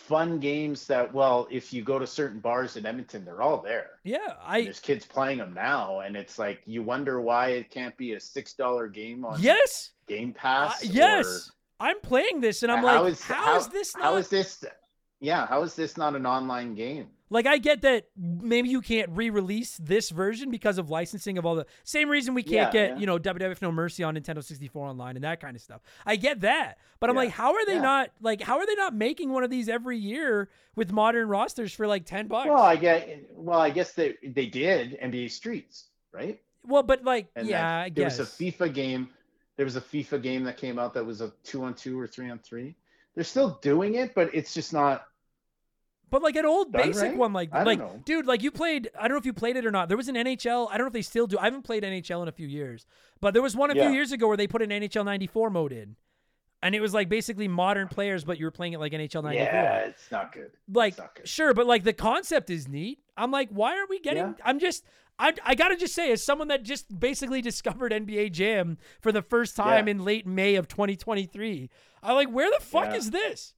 [0.01, 1.13] fun games that.
[1.13, 3.91] Well, if you go to certain bars in Edmonton, they're all there.
[4.05, 7.71] yeah, And I, there's kids playing them now, and it's like you wonder why it
[7.71, 10.85] can't be a six dollar game on yes, Game uh, Pass.
[10.85, 11.51] yes.
[11.83, 14.05] I'm playing this and I'm How like, is- how is this not?
[14.05, 14.63] How is this?
[15.21, 17.09] Yeah, how is this not an online game?
[17.31, 21.55] Like I get that maybe you can't re-release this version because of licensing of all
[21.55, 22.97] the same reason we can't Yeah, get yeah.
[22.97, 25.81] you know WWF No Mercy on Nintendo 64 online and that kind of stuff.
[26.05, 28.75] I get that, but I'm Yeah, like, how are they not like how are they
[28.75, 32.51] not making one of these every year with modern rosters for like ten bucks?
[32.51, 33.27] Well, I get.
[33.33, 36.41] Well, I guess they they did NBA Streets, right?
[36.65, 39.09] Well, but like And yeah, I there guess was a FIFA game.
[39.57, 42.07] There was a FIFA game that came out that was a two on two or
[42.07, 42.77] three on three.
[43.15, 45.07] They're still doing it, but it's just not.
[46.11, 47.17] But like an old Done basic right?
[47.17, 48.03] one, like I don't like know.
[48.05, 48.89] dude, like you played.
[48.99, 49.89] I don't know if you played it or not.
[49.89, 50.69] There was an NHL.
[50.71, 51.39] I don't know if they still do.
[51.39, 52.87] I haven't played NHL in a few years,
[53.21, 53.87] but there was one a Yeah.
[53.87, 55.97] few years ago where they put an NHL '94 mode in,
[56.63, 59.45] and it was like basically modern players, but you were playing it like NHL '94.
[59.47, 60.51] Yeah, it's not good.
[60.73, 61.29] like not good.
[61.29, 62.99] sure, but like the concept is neat.
[63.17, 64.23] I'm like, why are we getting?
[64.25, 64.45] Yeah.
[64.45, 64.85] I'm just.
[65.23, 69.21] I, I gotta just say, as someone that just basically discovered NBA Jam for the
[69.21, 69.91] first time Yeah.
[69.91, 71.69] in late May of 2023,
[72.03, 73.53] I'm like, where the fuck is this?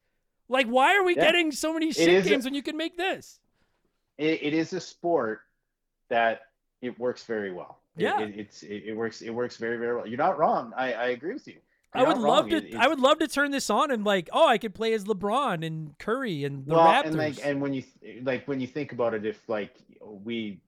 [0.49, 1.25] Like, why are we Yeah.
[1.27, 3.41] getting so many shit is a- games when you can make this?
[4.19, 5.41] It, it is a sport
[6.09, 6.43] that
[6.81, 7.81] it works very well.
[7.97, 8.21] It- Yeah.
[8.21, 9.23] it, it's it, it works.
[9.23, 10.07] It works very very well.
[10.07, 10.73] You're not wrong.
[10.77, 11.57] I, I agree with you.
[11.95, 12.51] I You're would love wrong.
[12.61, 12.69] to.
[12.69, 15.05] It- I would love to turn this on and like, oh, I could play as
[15.05, 17.07] LeBron and Curry and the well, Raptors.
[17.07, 17.85] and like, and when you
[18.23, 20.61] like when you think about it, if like we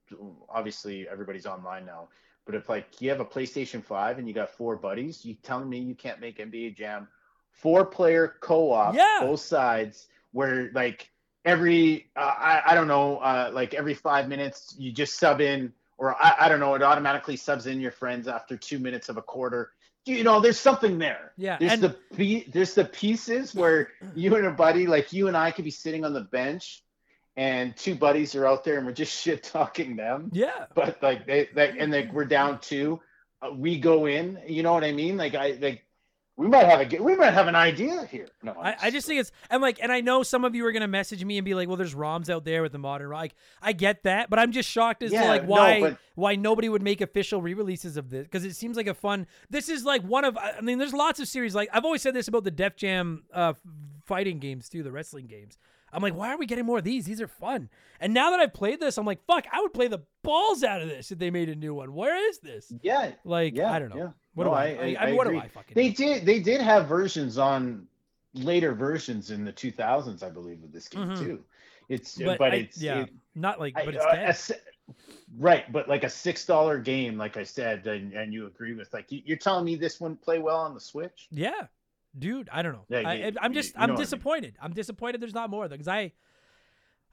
[0.48, 2.09] obviously everybody's online now,
[2.46, 5.68] but if like you have a PlayStation Five and you got four buddies, you telling
[5.68, 7.09] me you can't make NBA Jam
[7.60, 9.18] four player co op, Yeah.
[9.20, 11.10] both sides, where like
[11.44, 15.72] every uh, I I don't know, uh, like every five minutes you just sub in,
[15.98, 19.16] or I I don't know, it automatically subs in your friends after two minutes of
[19.16, 19.70] a quarter.
[20.06, 21.32] You know, there's something there.
[21.39, 21.82] Yeah, There's and-
[22.14, 25.70] the there's the pieces where you and a buddy, like you and I, could be
[25.70, 26.82] sitting on the bench,
[27.39, 30.31] and two buddies are out there, and we're just shit talking them.
[30.35, 33.01] yeah, But like they, they and like we're down two,
[33.40, 34.39] uh, we go in.
[34.47, 35.16] You know what I mean?
[35.16, 35.84] Like I like
[36.36, 38.27] we might have a we might have an idea here.
[38.43, 40.73] No, I, I just think it's and like and I know some of you are
[40.73, 43.35] gonna message me and be like, well, there's ROMs out there with the modern Like
[43.62, 46.36] I get that, but I'm just shocked as to Yeah, like no, why but- why
[46.36, 49.27] nobody would make official re-releases of this because it seems like a fun.
[49.51, 52.15] This is like one of I mean, there's lots of series like I've always said
[52.15, 53.55] this about the Def Jam uh,
[54.05, 55.56] fighting games too, the wrestling games.
[55.93, 57.05] I'm like, why are we getting more of these?
[57.05, 57.69] These are fun.
[58.01, 60.82] And now that I've played this, I'm like, fuck, I would play the balls out
[60.82, 61.94] of this if they made a new one.
[61.94, 62.73] Where is this?
[62.82, 63.12] yeah.
[63.24, 63.97] Like, Yeah, I don't know.
[63.97, 64.09] yeah.
[64.35, 64.65] What No, do I?
[64.65, 65.39] I- I, I- mean, what do.
[65.39, 65.74] I fucking?
[65.74, 67.86] They did they did have versions on
[68.35, 71.19] later versions in the 2000s, I believe, of this game Mhm.
[71.19, 71.44] too.
[71.89, 74.31] It's but, but, it's yeah, it- not like, but it's uh, dead.
[74.31, 74.55] a si-
[75.39, 78.93] right, but like a six dollar game, like I said, and, and you agree with,
[78.93, 81.28] like you- you're telling me this wouldn't play well on the Switch?
[81.31, 81.66] Yeah,
[82.19, 82.85] dude, I don't know.
[82.89, 84.02] Yeah, I, I'm just, you I'm what I mean.
[84.02, 84.55] disappointed.
[84.61, 85.20] I'm disappointed.
[85.20, 86.12] There's not more because I,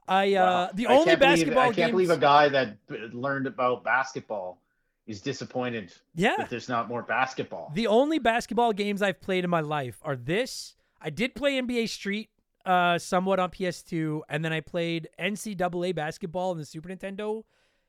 [0.08, 0.70] I, uh, Wow.
[0.74, 1.92] the only can't believe- basketball I can't games.
[1.92, 2.78] believe a guy that
[3.14, 4.61] learned about basketball
[5.08, 7.72] is disappointed yeah, that there's not more basketball.
[7.74, 10.76] the only basketball games I've played in my life are this.
[11.02, 12.30] I did play NBA Street,
[12.66, 17.44] uh, somewhat on PS2, and then I played NCAA basketball in the Super Nintendo.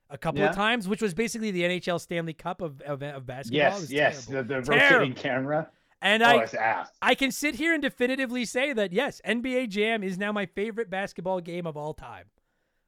[0.09, 0.49] A couple Yeah.
[0.49, 3.57] of times, which was basically the NHL Stanley Cup of of, of basketball.
[3.57, 4.47] Yes, yes, terrible.
[4.55, 4.95] the, the Terrible.
[4.97, 5.69] rotating camera.
[6.01, 6.85] And oh, I.
[7.01, 10.89] I can sit here and definitively say that yes, NBA Jam is now my favorite
[10.89, 12.25] basketball game of all time.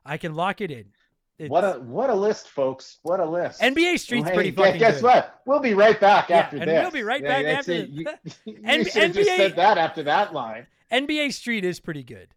[0.06, 0.88] I can lock it in.
[1.38, 3.00] It's, What a what a list, folks!
[3.04, 3.60] What a list.
[3.62, 5.04] NBA Street's Hey, pretty fucking Guess good.
[5.04, 5.42] what?
[5.46, 6.82] We'll be right back Yeah, after and this.
[6.82, 7.90] we'll be right Yeah, back after it.
[7.90, 8.06] You,
[8.46, 10.66] you N- should have just said that after that line.
[10.94, 12.30] NBA Street is pretty good,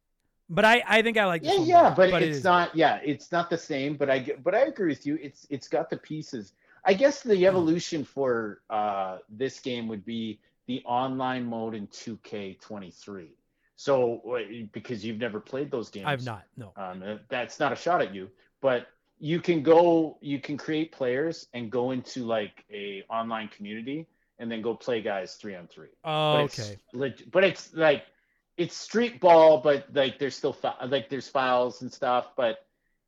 [0.51, 2.75] but I I think I like Yeah, yeah, better, but, it it's is not.
[2.75, 3.95] Yeah, it's not the same.
[3.97, 5.17] But I get- but I agree with you.
[5.23, 6.55] It's it's got the pieces.
[6.85, 13.29] I guess the evolution for uh, this game would be the online mode in 2K23.
[13.77, 16.07] So because you've never played those games.
[16.09, 16.45] I've not.
[16.57, 16.73] No.
[16.77, 18.29] Um, uh, that's not a shot at you,
[18.61, 18.87] but
[19.19, 24.07] you can go, you can create players and go into like a online community
[24.39, 25.89] and then go play guys three on three.
[26.05, 26.79] Oh, But it's okay.
[26.93, 28.05] leg- but it's like
[28.57, 32.59] it's street ball, but like there's still fi- like there's files and stuff, but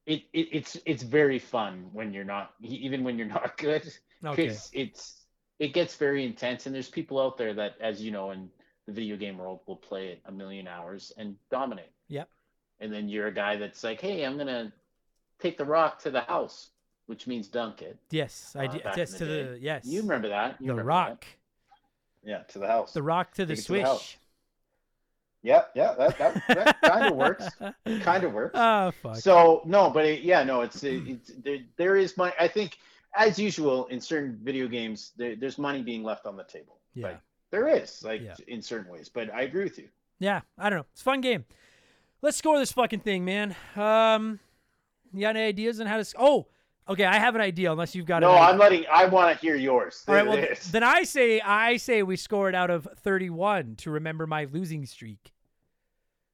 [0.07, 3.83] it, it it's it's very fun when you're not even when you're not good
[4.25, 4.47] Okay.
[4.73, 5.25] it's
[5.59, 8.49] it gets very intense and there's people out there that as you know in
[8.87, 12.29] the video game world will play it a million hours and dominate Yep.
[12.81, 14.73] and then you're a guy that's like hey i'm gonna
[15.41, 16.71] take the rock to the house
[17.07, 18.83] which means dunk it Yes, I uh, did.
[18.97, 19.85] Yes, in to the the yes.
[19.85, 21.27] you remember that you the remember rock,
[22.25, 22.29] that.
[22.31, 24.19] yeah to the house the rock to the Take it to the swish.
[25.43, 27.49] yeah yeah that, that, that kind of works
[28.03, 29.17] kind of works Oh fuck.
[29.17, 32.33] So no, but it, yeah, no, it's it's there, there is money.
[32.39, 32.79] I think
[33.17, 36.79] as usual in certain video games, there, there's money being left on the table.
[36.95, 37.09] yeah.
[37.09, 38.35] Like, there is like Yeah.
[38.47, 39.89] in certain ways, but I agree with you.
[40.21, 40.87] Yeah, I don't know.
[40.93, 41.45] It's a fun game.
[42.23, 43.57] Let's score this fucking thing, man.
[43.75, 44.39] Um,
[45.13, 46.05] you got any ideas on how to?
[46.19, 46.47] Oh,
[46.89, 47.05] okay.
[47.05, 47.71] I have an idea.
[47.73, 48.21] Unless you've got.
[48.21, 48.33] No.
[48.33, 48.85] I'm letting.
[48.93, 50.05] I want to hear yours.
[50.09, 50.27] All right.
[50.27, 50.71] Well, it th- is.
[50.73, 55.33] then I say I say we scored out of 31 to remember my losing streak.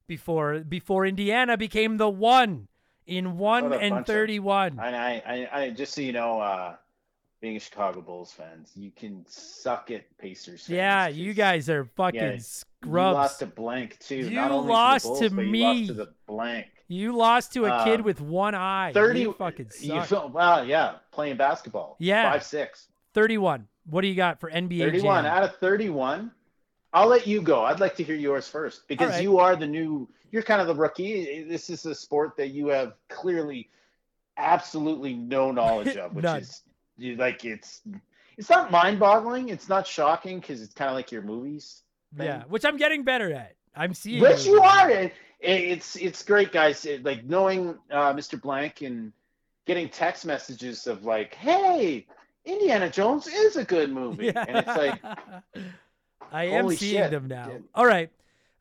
[0.09, 2.69] Before before Indiana became the one
[3.07, 4.79] in one and bunch of- 31.
[4.79, 6.77] I, I, I, I just so you know, uh,
[7.41, 10.63] being a Chicago Bulls fans, you can suck it, Pacers.
[10.67, 13.15] Fans, yeah, you guys are fucking Yeah, You scrubs.
[13.17, 14.15] lost to blank too.
[14.17, 15.87] You Not only lost to, the to Bulls, but you lost me.
[15.89, 16.67] to the blank.
[16.89, 18.93] You lost to a kid Um, with one eye.
[18.93, 19.21] Thirty.
[19.23, 20.07] You fucking you suck.
[20.07, 21.97] feel- wow, yeah, playing basketball.
[21.99, 22.31] Yeah.
[22.31, 22.89] five six.
[23.15, 23.67] 31.
[23.89, 25.33] What do you got for NBA 31 Jam?
[25.33, 26.31] out of 31.
[26.93, 27.65] I'll let you go.
[27.65, 29.23] I'd like to hear yours first because right.
[29.23, 31.43] you are the new, you're kind of the rookie.
[31.45, 33.71] This is a sport that you have clearly
[34.37, 36.63] absolutely no knowledge of, which is
[36.99, 37.83] you like it's
[38.37, 41.83] it's not mind-boggling, it's not shocking because it's kind of like your movies.
[42.19, 43.57] Yeah, which I'm getting better at.
[43.75, 44.23] I'm seeing.
[44.23, 45.11] Which you are.
[45.41, 46.85] It, it's it's great, guys.
[46.87, 48.41] It- like knowing uh, Mr.
[48.41, 49.13] Blank and
[49.67, 52.07] getting text messages of like, "Hey,
[52.45, 54.45] Indiana Jones is a good movie," Yeah.
[54.49, 55.03] and it's like,
[56.33, 57.11] I am seeing shit.
[57.11, 57.49] them now.
[57.51, 57.59] Yeah.
[57.75, 58.11] All right.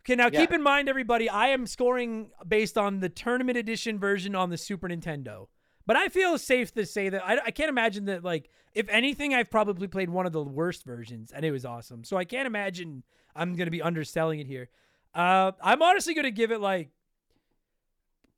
[0.04, 0.42] Okay, now Yeah.
[0.42, 4.58] keep in mind, everybody, I am scoring based on the tournament edition version on the
[4.58, 5.48] Super Nintendo.
[5.88, 9.34] But I feel safe to say that I, I can't imagine that, like, if anything,
[9.34, 12.04] I've probably played one of the worst versions, and it was awesome.
[12.04, 13.04] So I can't imagine
[13.36, 14.70] I'm going to be underselling it here.
[15.16, 16.90] Uh, I'm honestly going to give it, like,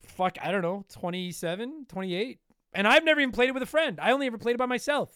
[0.04, 2.40] fuck, I don't know, 27, 28.
[2.74, 4.00] And I've never even played it with a friend.
[4.02, 5.10] I only ever played it by myself.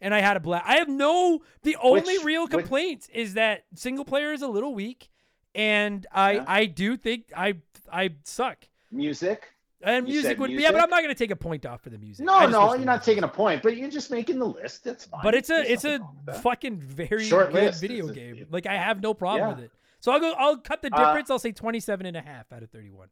[0.00, 0.64] And I had a blast.
[0.66, 4.48] I have no, the only Which- real which- complaint is that single player is a
[4.48, 5.10] little weak.
[5.54, 6.44] And I, Yeah.
[6.46, 7.54] I do think I,
[7.92, 8.58] I suck.
[8.92, 9.48] music.
[9.82, 10.80] And You music would be, yeah, but?
[10.82, 12.26] I'm not going to take a point off for the music.
[12.26, 14.82] No, no, you're not taking a point, but you're just making the list.
[14.84, 15.20] That's fine.
[15.22, 16.42] But it's a, There's it's a nothing wrong with that.
[16.42, 17.80] fucking very Short good list.
[17.80, 18.46] video a- game.
[18.50, 19.54] Like I have no problem Yeah.
[19.54, 19.70] with it.
[20.00, 21.30] So I'll go, I'll cut the Uh, difference.
[21.30, 23.08] I'll say 27 and a half out of 31.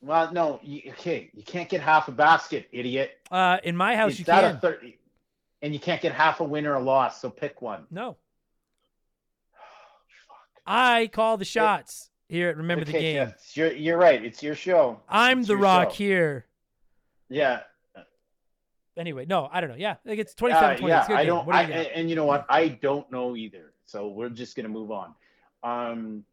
[0.00, 3.12] Well, no, you, okay, you can't get half a basket, idiot.
[3.30, 4.44] Uh, in my house, It's you can.
[4.56, 4.98] of thirty,
[5.62, 7.22] and you can't get half a win or a loss.
[7.22, 7.86] So pick one.
[7.90, 8.18] no.
[10.66, 13.14] I call the shots here at Remember the Game.
[13.16, 14.22] yes, you're you're right.
[14.22, 15.00] It's your show.
[15.08, 15.96] I'm It's the rock show.
[15.96, 16.46] here.
[17.30, 17.60] Yeah,
[18.98, 19.76] Anyway, no, I don't know.
[19.76, 20.86] Yeah, like it's 27 Uh, 20.
[20.88, 21.46] yeah, It's good I don't.
[21.46, 22.44] What do I, and you know what?
[22.50, 23.72] I don't know either.
[23.86, 25.14] So we're just gonna move on.
[25.64, 26.24] Um,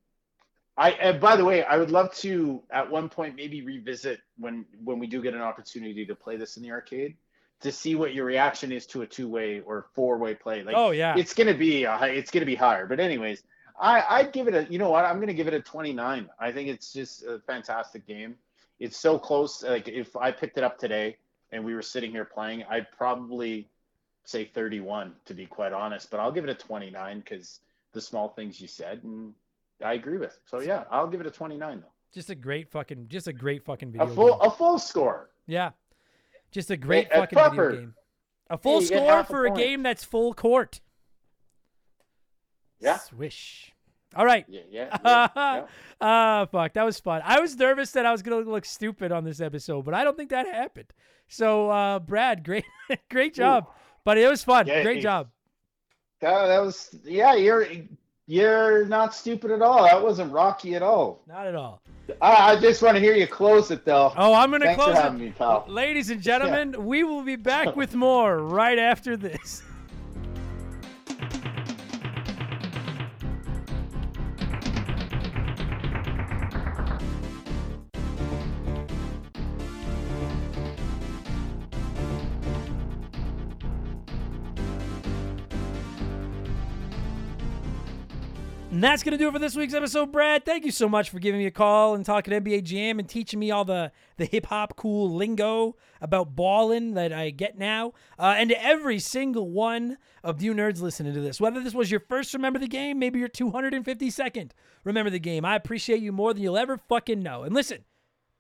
[0.78, 4.66] I and by the way, I would love to at one point maybe revisit when
[4.84, 7.16] when we do get an opportunity to play this in the arcade
[7.62, 10.64] to see what your reaction is to a two way or four way play.
[10.64, 11.16] Like, oh yeah.
[11.18, 12.86] it's gonna be a, it's gonna be higher.
[12.86, 13.44] But anyways,
[13.80, 14.72] I I'd give it a.
[14.72, 15.06] You know what?
[15.06, 16.30] I'm gonna give it a 29.
[16.40, 18.36] I think it's just a fantastic game.
[18.80, 19.64] It's so close.
[19.64, 21.18] Like if I picked it up today
[21.52, 23.68] and we were sitting here playing, I'd probably
[24.24, 26.10] say 31 to be quite honest.
[26.10, 27.60] But I'll give it a 29 because
[27.94, 29.34] the small things you said and
[29.84, 30.38] I agree with.
[30.46, 31.88] So yeah, I'll give it a 29 though.
[32.14, 34.40] just a great fucking just a great fucking video A full game.
[34.42, 35.30] a full score.
[35.48, 35.72] Yeah.
[36.52, 37.94] Just a great Hey, uh, fucking video game.
[38.50, 40.82] A full get score half a for a game that's full court.
[42.80, 42.98] Yeah.
[42.98, 43.72] Swish.
[44.16, 44.46] All right.
[44.50, 44.98] Yeah, yeah.
[45.06, 45.66] yeah, yeah.
[46.02, 46.74] Ah, fuck.
[46.74, 47.22] That was fun.
[47.24, 50.18] I was nervous that I was gonna look stupid on this episode, but I don't
[50.18, 50.88] think that happened.
[51.28, 52.66] So, uh, Brad, great,
[53.10, 53.68] great job.
[54.04, 54.68] But it was fun.
[54.68, 55.30] Yeah, great job.
[56.22, 57.34] That, that was yeah.
[57.34, 57.68] You're
[58.28, 59.84] you're not stupid at all.
[59.84, 61.22] That wasn't rocky at all.
[61.28, 61.82] Not at all.
[62.22, 64.14] I, I just want to hear you close it though.
[64.16, 65.04] Oh, I'm gonna Thanks close for it.
[65.04, 65.66] having me, pal.
[65.68, 69.64] Ladies and gentlemen, we will be back with more right after this.
[88.82, 90.44] And that's going to do it for this week's episode, Brad.
[90.44, 93.40] Thank you so much for giving me a call and talking NBA Jam and teaching
[93.40, 97.94] me all the, the hip hop cool lingo about balling that I get now.
[98.18, 101.92] Uh, and to every single one of you nerds listening to this, whether this was
[101.92, 104.50] your first Remember the Game, maybe your 252nd
[104.84, 107.44] Remember the Game, I appreciate you more than you'll ever fucking know.
[107.44, 107.86] And listen,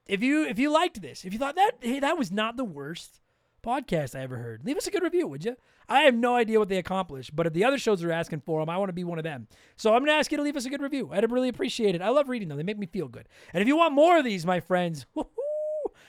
[0.08, 2.66] if you if you liked this, if you thought that hey, that was not the
[2.66, 3.22] worst
[3.64, 5.56] podcast I ever heard, leave us a good review, would you?
[5.92, 8.62] I have no idea what they accomplished, but if the other shows are asking for
[8.62, 9.50] them, I want to be one of them.
[9.76, 11.10] So I'm going to ask you to leave us a good review.
[11.12, 12.02] I'd really appreciate it.
[12.02, 13.28] I love reading them; they make me feel good.
[13.54, 15.06] And if you want more of these, my friends,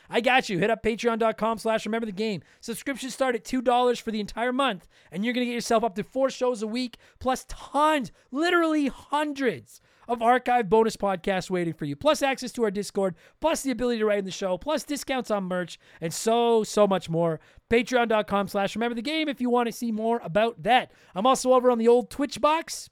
[0.09, 0.59] I got you.
[0.59, 2.43] Hit up patreon.com slash remember the game.
[2.61, 5.97] Subscriptions start at $2 for the entire month, and you're going to get yourself up
[5.97, 11.85] to four shows a week, plus tons, literally hundreds of archive bonus podcasts waiting for
[11.85, 14.85] you, plus access to our Discord, plus the ability to write in the show, plus
[14.85, 17.41] discounts on merch, and so, so much more.
[17.73, 20.93] Patreon.com slash remember the game if you want to see more about that.
[21.15, 22.91] I'm also over on the old Twitch box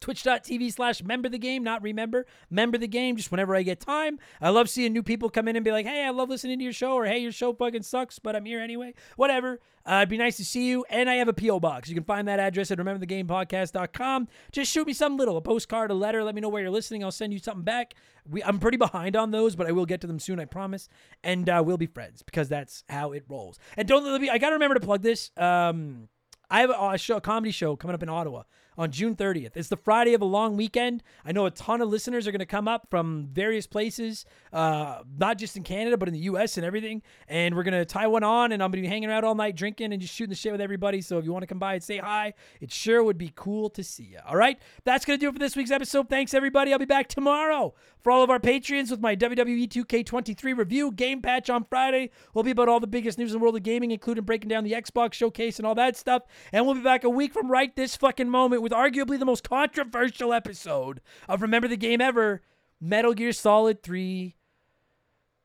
[0.00, 4.18] twitch.tv slash member the game not remember member the game just whenever i get time.
[4.40, 6.64] I love seeing new people come in and be like hey i love listening to
[6.64, 8.94] your show or hey your show fucking sucks but i'm here anyway.
[9.16, 9.60] Whatever.
[9.86, 11.88] Uh, it'd be nice to see you and i have a po box.
[11.88, 15.94] You can find that address at rememberthegamepodcast.com just shoot me something little a postcard a
[15.94, 17.04] letter let me know where you're listening.
[17.04, 17.94] I'll send you something back.
[18.28, 20.88] We, i'm pretty behind on those but i will get to them soon i promise.
[21.22, 23.58] And uh, we'll be friends because that's how it rolls.
[23.76, 25.30] And don't let me i gotta remember to plug this.
[25.36, 26.08] Um
[26.50, 28.42] I have a, a show, a comedy show coming up in Ottawa
[28.76, 29.56] on June 30th.
[29.56, 31.02] It's the Friday of a long weekend.
[31.24, 35.00] I know a ton of listeners are going to come up from various places, uh,
[35.18, 36.56] not just in Canada, but in the U.S.
[36.56, 37.02] and everything.
[37.28, 39.34] And we're going to tie one on, and I'm going to be hanging out all
[39.34, 41.00] night drinking and just shooting the shit with everybody.
[41.00, 43.70] So if you want to come by and say hi, it sure would be cool
[43.70, 44.18] to see you.
[44.26, 44.58] All right?
[44.84, 46.08] That's going to do it for this week's episode.
[46.08, 46.72] Thanks, everybody.
[46.72, 50.92] I'll be back tomorrow for all of our Patreons with my WWE 2K23 review.
[50.92, 53.62] Game Patch on Friday We'll be about all the biggest news in the world of
[53.62, 56.22] gaming, including breaking down the Xbox showcase and all that stuff.
[56.52, 59.46] And we'll be back a week from right this fucking moment with arguably the most
[59.46, 62.40] controversial episode of Remember the Game ever
[62.80, 64.34] Metal Gear Solid 3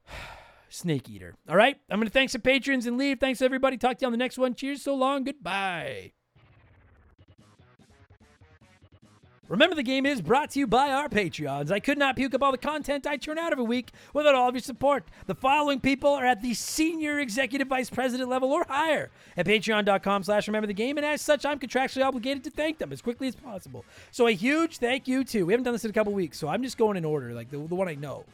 [0.69, 1.35] Snake Eater.
[1.49, 1.75] All right?
[1.91, 3.19] I'm going to thank some patrons and leave.
[3.19, 3.75] Thanks, everybody.
[3.75, 4.55] Talk to you on the next one.
[4.55, 4.83] Cheers.
[4.83, 5.25] So long.
[5.25, 6.13] Goodbye.
[9.49, 11.71] Remember, the game is brought to you by our Patreons.
[11.71, 14.47] I could not puke up all the content I churn out every week without all
[14.47, 15.05] of your support.
[15.25, 20.21] The following people are at the senior executive vice president level or higher at patreon.com
[20.21, 23.27] slash remember the game, and as such, I'm contractually obligated to thank them as quickly
[23.27, 23.85] as possible.
[24.11, 26.47] So a huge thank you to, we haven't done this in a couple weeks, so
[26.47, 28.25] I'm just going in order, like the, the one I know.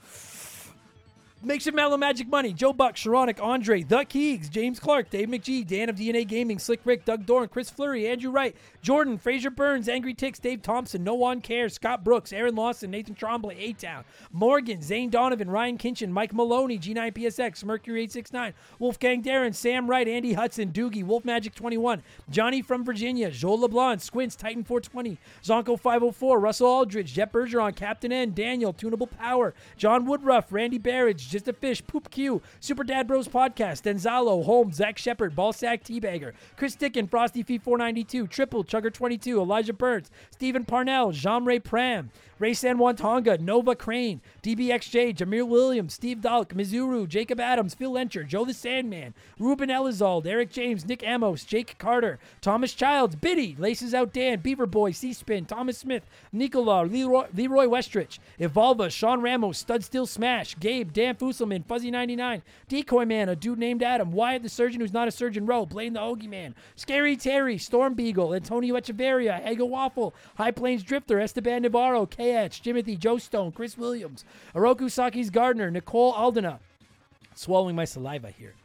[1.44, 5.68] Makes it Mellow Magic Money, Joe Buck, Sharonic, Andre, The Keegs, James Clark, Dave McGee,
[5.68, 9.88] Dan of DNA Gaming, Slick Rick, Doug Dorn, Chris Fleury, Andrew Wright, Jordan, Fraser Burns,
[9.88, 14.82] Angry Ticks, Dave Thompson, No One Cares, Scott Brooks, Aaron Lawson, Nathan Trombley, A-Town, Morgan,
[14.82, 20.72] Zane Donovan, Ryan Kinchin, Mike Maloney, G9PSX, Mercury 869, Wolfgang Darren, Sam Wright, Andy Hudson,
[20.72, 22.02] Doogie, Wolf Magic 21,
[22.32, 28.12] Johnny from Virginia, Joel LeBlanc, Squints, Titan 420, Zonko 504, Russell Aldridge, Jet Bergeron, Captain
[28.12, 33.08] N, Daniel, Tunable Power, John Woodruff, Randy Barrage, Just a Fish, Poop Q, Super Dad
[33.08, 38.94] Bros Podcast, Denzalo, Holmes, Zach Shepard, Ballsack Teabagger, Chris Dickin, Frosty Fee 492, Triple, Chugger
[38.94, 45.16] 22, Elijah Burns, Stephen Parnell, Jean Ray Pram, Ray San Juan Tonga, Nova Crane, DBXJ,
[45.16, 50.52] Jameer Williams, Steve Dalk, Mizuru, Jacob Adams, Phil Lencher, Joe the Sandman, Ruben Elizald, Eric
[50.52, 55.46] James, Nick Amos, Jake Carter, Thomas Childs, Biddy, Laces Out Dan, Beaver Boy, C Spin,
[55.46, 56.04] Thomas Smith,
[56.34, 63.06] Nicola, Leroy, Leroy Westrich, Evolva, Sean Ramos, Stud Steel Smash, Gabe, Dan Fusselman, Fuzzy99, Decoy
[63.06, 66.00] Man, a dude named Adam, Wyatt the Surgeon who's not a surgeon, Rowe, Blaine the
[66.02, 72.06] Hoagie Man, Scary Terry, Storm Beagle, Antonio Echeverria, Ego Waffle, High Plains Drifter, Esteban Navarro,
[72.26, 74.26] KH, Jimothy, Joe Stone, Chris Williams,
[74.56, 76.60] Oroku Saki's Gardner, Nicole Aldena.
[77.36, 78.56] Swallowing my saliva here.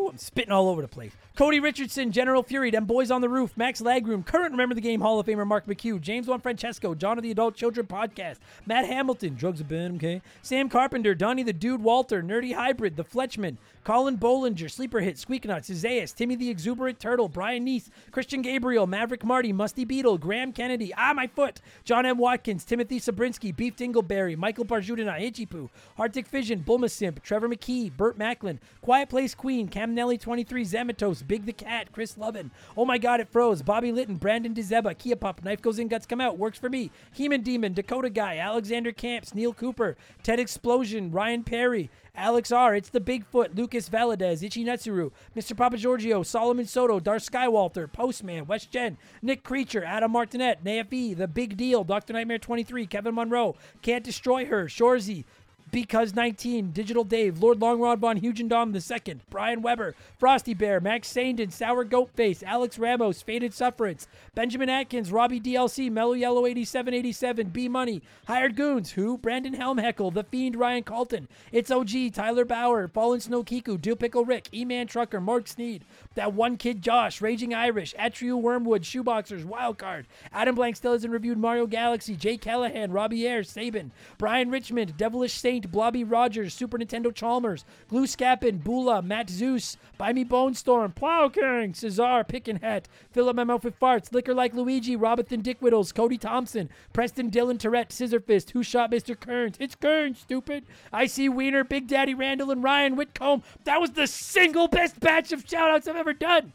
[0.00, 1.12] Ooh, I'm spitting all over the place.
[1.36, 5.00] Cody Richardson, General Fury, them boys on the roof, Max Lagroom, current Remember the Game
[5.00, 8.86] Hall of Famer Mark McHugh, James Juan Francesco, John of the Adult Children Podcast, Matt
[8.86, 13.56] Hamilton, Drugs of Ben, okay, Sam Carpenter, Donnie the Dude Walter, Nerdy Hybrid, The Fletchman,
[13.84, 18.86] Colin Bollinger, Sleeper Hit, Squeak Nuts, Isaias, Timmy the Exuberant Turtle, Brian Neese, Christian Gabriel,
[18.86, 22.18] Maverick Marty, Musty Beetle, Graham Kennedy, Ah, my foot, John M.
[22.18, 27.96] Watkins, Timothy Sabrinsky, Beef Dingleberry, Michael Barjudina, Hitchy Poo, Arctic Fission, Bulma Simp, Trevor McKee,
[27.96, 32.52] Burt Macklin, Quiet Place Queen, Cam Adam Nelly 23, Zamatos, Big the Cat, Chris Lovin.
[32.76, 33.60] Oh my God, it froze.
[33.60, 36.92] Bobby Litton, Brandon DeZeba, Kia Pop, Knife Goes In, Guts Come Out, Works for Me,
[37.12, 42.76] Heman Demon, Dakota Guy, Alexander Camps, Neil Cooper, Ted Explosion, Ryan Perry, Alex R.
[42.76, 45.56] It's the Bigfoot, Lucas Valadez, Ichi Netsuru, Mr.
[45.56, 51.26] Papa Giorgio, Solomon Soto, Darth Skywalter, Postman, West Jen, Nick Creature, Adam Martinet, Nafe, The
[51.26, 52.12] Big Deal, Dr.
[52.12, 55.24] Nightmare 23, Kevin Monroe, Can't Destroy Her, Shorzy,
[55.70, 61.52] because 19, Digital Dave, Lord Longrod Von Hugendom II, Brian Weber, Frosty Bear, Max Sandin,
[61.52, 67.68] Sour Goat Face, Alex Ramos, Faded Sufferance, Benjamin Atkins, Robbie DLC, Mellow Yellow 8787, B
[67.68, 73.20] Money, Hired Goons, Who, Brandon Helmheckle, The Fiend Ryan Colton, It's OG, Tyler Bauer, Fallen
[73.20, 75.84] Snow Kiku, Dill Pickle Rick, E Man Trucker, Mark Sneed,
[76.14, 81.38] That One Kid Josh, Raging Irish, Atriu Wormwood, Shoeboxers, Wildcard, Adam Blank still hasn't reviewed
[81.38, 87.14] Mario Galaxy, Jay Callahan, Robbie Ayers, Sabin, Brian Richmond, Devilish Saint, Blobby Rogers, Super Nintendo
[87.14, 92.88] Chalmers, Glue Scappin, Bula, Matt Zeus, Buy Me Bone Storm, Plow King, Cesar, Pickin' Hat,
[93.10, 97.92] Philip My Mouth with Farts, Liquor Like Luigi, Robinson Whittles, Cody Thompson, Preston Dylan Tourette,
[97.92, 99.18] Scissor Fist, Who Shot Mr.
[99.18, 99.56] Kearns?
[99.58, 100.64] It's Kearns, stupid.
[100.92, 103.42] I see Wiener, Big Daddy Randall, and Ryan Whitcomb.
[103.64, 106.52] That was the single best batch of shoutouts I've ever done.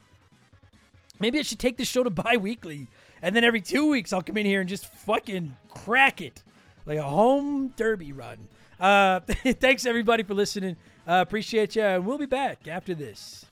[1.19, 2.88] Maybe I should take this show to bi weekly.
[3.22, 6.44] And then every two weeks, I'll come in here and just fucking crack it
[6.86, 8.48] like a home derby run.
[8.80, 9.19] Uh,
[9.60, 10.76] thanks everybody for listening.
[11.07, 13.45] Uh, appreciate you, and we'll be back after this.